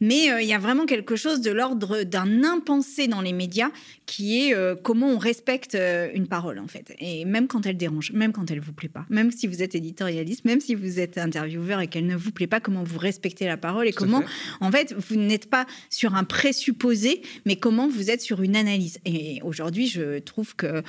Mais 0.00 0.30
euh, 0.30 0.42
il 0.42 0.48
y 0.48 0.53
a 0.53 0.59
vraiment 0.59 0.86
quelque 0.86 1.16
chose 1.16 1.40
de 1.40 1.50
l'ordre 1.50 2.03
d'un 2.03 2.44
impensé 2.44 3.07
dans 3.07 3.20
les 3.20 3.32
médias 3.32 3.70
qui 4.07 4.48
est 4.48 4.55
euh, 4.55 4.74
comment 4.74 5.09
on 5.09 5.18
respecte 5.18 5.74
euh, 5.74 6.11
une 6.14 6.26
parole, 6.26 6.59
en 6.59 6.66
fait. 6.66 6.94
Et 6.98 7.24
même 7.24 7.46
quand 7.46 7.66
elle 7.66 7.76
dérange, 7.76 8.12
même 8.12 8.32
quand 8.32 8.50
elle 8.50 8.61
vous 8.61 8.72
plaît 8.72 8.88
pas, 8.88 9.07
même 9.09 9.30
si 9.30 9.46
vous 9.46 9.62
êtes 9.62 9.74
éditorialiste, 9.74 10.44
même 10.44 10.61
si 10.61 10.74
vous 10.74 11.00
êtes 11.00 11.18
intervieweur 11.18 11.80
et 11.80 11.86
qu'elle 11.86 12.07
ne 12.07 12.16
vous 12.16 12.32
plaît 12.32 12.46
pas, 12.46 12.61
comment 12.61 12.82
vous 12.82 12.98
respectez 12.98 13.46
la 13.46 13.57
parole 13.57 13.86
et 13.86 13.92
Tout 13.92 14.05
comment, 14.05 14.22
fait. 14.22 14.28
en 14.61 14.70
fait, 14.70 14.94
vous 14.96 15.16
n'êtes 15.16 15.48
pas 15.48 15.66
sur 15.88 16.14
un 16.14 16.24
présupposé, 16.24 17.22
mais 17.46 17.57
comment 17.57 17.88
vous 17.88 18.11
êtes 18.11 18.20
sur 18.20 18.42
une 18.42 18.57
analyse. 18.57 18.98
Et 19.05 19.40
aujourd'hui, 19.42 19.86
je 19.86 20.18
trouve 20.18 20.55
que 20.57 20.82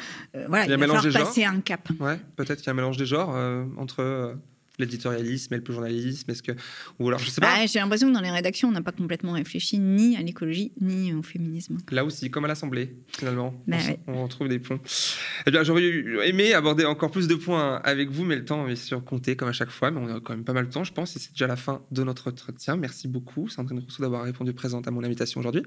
voilà, 0.47 0.66
Il 0.66 0.70
y 0.70 0.74
a 0.74 0.76
il, 0.76 0.80
va 0.80 0.99
falloir 0.99 1.26
passer 1.26 1.43
un 1.43 1.61
cap. 1.61 1.89
Ouais, 1.99 2.20
peut-être 2.36 2.57
qu'il 2.57 2.68
y 2.68 2.70
a 2.70 2.74
un 2.74 2.76
mélange 2.76 2.97
des 2.97 3.05
genres 3.05 3.30
entre 3.78 4.36
l'éditorialisme 4.80 5.53
et 5.53 5.57
le 5.65 5.74
journalisme. 5.74 6.32
Est-ce 6.32 6.43
que 6.43 6.51
ou 6.99 7.07
alors 7.07 7.19
je 7.19 7.30
sais 7.30 7.41
pas. 7.41 7.47
Bah, 7.59 7.65
J'ai 7.65 7.80
l'impression 7.80 8.07
que 8.09 8.13
dans 8.13 8.21
les 8.21 8.32
rédactions, 8.32 8.69
on 8.69 8.71
n'a 8.71 8.82
pas 8.82 8.91
complètement 8.91 9.34
réfléchi 9.34 9.80
ni 9.80 10.17
à 10.17 10.21
l'écologie 10.21 10.71
ni 10.82 11.13
au 11.13 11.21
féminisme. 11.24 11.78
Là 11.91 12.03
aussi, 12.05 12.30
comme 12.32 12.45
à 12.45 12.47
l'Assemblée, 12.47 12.95
finalement, 13.17 13.53
Bah 13.67 13.78
on, 13.78 13.80
s- 13.80 13.88
ouais. 13.89 13.99
on 14.07 14.24
retrouve 14.24 14.47
des 14.47 14.59
ponts. 14.59 14.80
Eh 15.45 15.51
bien, 15.51 15.63
j'aurais 15.63 15.84
aimé 16.28 16.53
aborder 16.53 16.86
encore 16.86 17.11
plus 17.11 17.28
de 17.28 17.36
points 17.36 17.76
avec 17.84 18.09
vous, 18.09 18.24
mais 18.24 18.36
le 18.36 18.45
temps 18.45 18.67
est 18.67 18.76
sûr 18.76 19.03
compté 19.03 19.36
comme 19.36 19.49
à 19.49 19.53
chaque 19.53 19.69
fois. 19.69 19.91
Mais 19.91 19.99
on 19.99 20.07
a 20.15 20.19
quand 20.19 20.34
même 20.34 20.43
pas 20.43 20.53
mal 20.53 20.67
de 20.67 20.71
temps, 20.74 20.84
je 20.84 20.93
pense, 20.93 21.15
et 21.15 21.19
c'est 21.19 21.32
déjà 21.32 21.47
la 21.47 21.55
fin 21.55 21.82
de 21.91 22.03
notre 22.03 22.30
entretien. 22.30 22.76
Merci 22.78 23.07
beaucoup, 23.07 23.47
Sandrine 23.49 23.80
Rousseau, 23.80 24.01
d'avoir 24.03 24.24
répondu 24.24 24.53
présente 24.53 24.88
à 24.88 24.91
mon 24.91 25.03
invitation 25.03 25.39
aujourd'hui. 25.39 25.63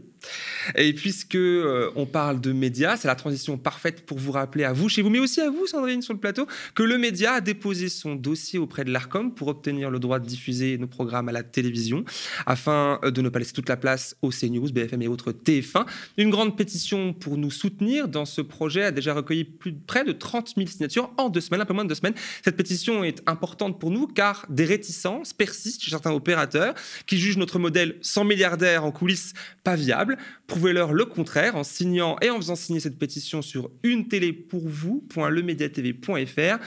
Et 0.74 0.92
puisque 0.92 1.36
euh, 1.36 1.90
on 1.96 2.06
parle 2.06 2.40
de 2.40 2.52
médias, 2.52 2.96
c'est 2.96 3.08
la 3.08 3.14
transition 3.14 3.56
parfaite 3.58 4.04
pour 4.06 4.18
vous 4.18 4.32
rappeler 4.32 4.64
à 4.64 4.72
vous, 4.72 4.88
chez 4.88 5.02
vous, 5.02 5.10
mais 5.10 5.18
aussi 5.20 5.40
à 5.40 5.50
vous, 5.50 5.66
Sandrine, 5.66 6.02
sur 6.02 6.12
le 6.14 6.20
plateau, 6.20 6.46
que 6.74 6.82
le 6.82 6.98
média 6.98 7.34
a 7.34 7.40
déposé 7.40 7.88
son 7.88 8.14
dossier 8.14 8.58
auprès 8.58 8.84
de 8.84 8.90
l'Arcom 8.96 9.34
pour 9.34 9.48
obtenir 9.48 9.90
le 9.90 9.98
droit 9.98 10.18
de 10.18 10.26
diffuser 10.26 10.78
nos 10.78 10.86
programmes 10.86 11.28
à 11.28 11.32
la 11.32 11.42
télévision, 11.42 12.04
afin 12.46 12.98
euh, 13.04 13.10
de 13.10 13.20
ne 13.20 13.28
pas 13.28 13.38
laisser 13.38 13.52
toute 13.52 13.68
la 13.68 13.76
place 13.76 14.16
au 14.22 14.30
CNews, 14.30 14.72
BFM 14.72 15.02
et 15.02 15.08
autres 15.08 15.32
TF1. 15.32 15.84
Une 16.16 16.30
grande 16.30 16.56
pétition 16.56 17.12
pour 17.12 17.36
nous 17.36 17.50
soutenir 17.50 18.08
dans 18.08 18.24
ce 18.24 18.40
projet 18.40 18.84
a 18.84 18.90
déjà 18.90 19.12
recueilli 19.12 19.44
plus 19.44 19.74
près 19.74 20.02
de 20.02 20.12
30 20.12 20.54
000 20.56 20.66
signatures 20.66 21.10
en 21.18 21.28
deux 21.28 21.42
semaines, 21.42 21.60
un 21.60 21.66
peu 21.66 21.74
moins 21.74 21.84
de 21.84 21.90
deux 21.90 21.94
semaines. 21.94 22.14
Cette 22.42 22.56
pétition 22.56 23.04
est 23.04 23.22
importante 23.26 23.78
pour 23.78 23.90
nous 23.90 24.06
car 24.06 24.46
des 24.48 24.64
réticences 24.64 25.34
persistent 25.34 25.82
chez 25.82 25.90
certains 25.90 26.12
opérateurs 26.12 26.74
qui 27.06 27.18
jugent 27.18 27.36
notre 27.36 27.58
modèle 27.58 27.96
sans 28.00 28.24
milliardaires 28.24 28.84
en 28.84 28.92
coulisses 28.92 29.34
pas 29.62 29.76
viable. 29.76 30.16
Prouvez-leur 30.46 30.94
le 30.94 31.04
contraire 31.04 31.56
en 31.56 31.64
signant 31.64 32.16
et 32.22 32.30
en 32.30 32.36
faisant 32.36 32.56
signer 32.56 32.80
cette 32.80 32.98
pétition 32.98 33.42
sur 33.42 33.70
une 33.82 34.08
télé 34.08 34.32
pour 34.32 34.66
vous.lemediatv.fr. 34.66 36.58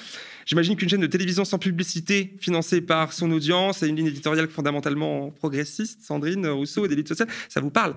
J'imagine 0.46 0.76
qu'une 0.76 0.90
chaîne 0.90 1.00
de 1.02 1.08
télévision 1.08 1.46
sans 1.46 1.60
publicité, 1.60 2.19
financée 2.40 2.82
par 2.82 3.14
son 3.14 3.32
audience 3.32 3.84
et 3.84 3.88
une 3.88 3.96
ligne 3.96 4.08
éditoriale 4.08 4.50
fondamentalement 4.50 5.32
progressiste, 5.32 6.02
Sandrine 6.02 6.48
Rousseau 6.48 6.86
et 6.86 6.88
des 6.88 6.96
luttes 6.96 7.08
sociales, 7.08 7.30
ça 7.48 7.62
vous 7.62 7.72
parle? 7.72 7.96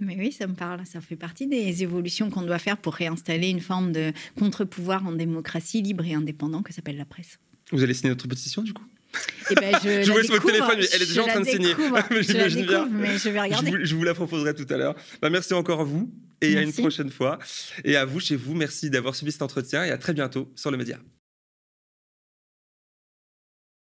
Mais 0.00 0.16
oui, 0.18 0.32
ça 0.32 0.46
me 0.46 0.54
parle. 0.54 0.84
Ça 0.86 1.00
fait 1.00 1.16
partie 1.16 1.46
des 1.46 1.82
évolutions 1.82 2.30
qu'on 2.30 2.42
doit 2.42 2.58
faire 2.58 2.76
pour 2.76 2.94
réinstaller 2.94 3.48
une 3.48 3.60
forme 3.60 3.92
de 3.92 4.12
contre-pouvoir 4.38 5.06
en 5.06 5.12
démocratie 5.12 5.82
libre 5.82 6.04
et 6.04 6.14
indépendant 6.14 6.62
que 6.62 6.72
s'appelle 6.72 6.96
la 6.96 7.04
presse. 7.04 7.38
Vous 7.70 7.82
allez 7.82 7.94
signer 7.94 8.10
notre 8.10 8.26
pétition 8.28 8.62
du 8.62 8.72
coup? 8.72 8.84
Eh 9.50 9.54
ben, 9.54 9.72
je, 9.82 10.02
Je 10.02 10.12
votre 10.12 10.22
découvre, 10.22 10.52
téléphone, 10.52 10.78
mais 10.78 10.86
elle 10.92 11.02
est 11.02 11.06
déjà 11.06 11.22
en 11.22 11.28
train 11.28 11.40
de 11.40 11.46
signer. 11.46 11.74
je 12.10 12.32
la 12.32 12.48
découvre, 12.48 12.88
mais 12.90 13.18
je 13.18 13.28
vais 13.28 13.38
je 13.38 13.42
regarder. 13.42 13.70
vous, 13.70 13.84
je 13.84 13.94
vous 13.94 14.02
la 14.02 14.14
proposerai 14.14 14.54
tout 14.54 14.66
à 14.70 14.76
l'heure. 14.76 14.96
Bah, 15.22 15.30
merci 15.30 15.54
encore 15.54 15.80
à 15.80 15.84
vous 15.84 16.10
et 16.40 16.56
à 16.56 16.62
une 16.62 16.72
prochaine 16.72 17.10
fois. 17.10 17.38
Et 17.84 17.96
à 17.96 18.04
vous, 18.04 18.20
chez 18.20 18.36
vous, 18.36 18.54
merci 18.54 18.90
d'avoir 18.90 19.14
suivi 19.14 19.32
cet 19.32 19.42
entretien 19.42 19.84
et 19.84 19.90
à 19.90 19.98
très 19.98 20.12
bientôt 20.12 20.50
sur 20.56 20.70
le 20.70 20.76
média. 20.76 20.98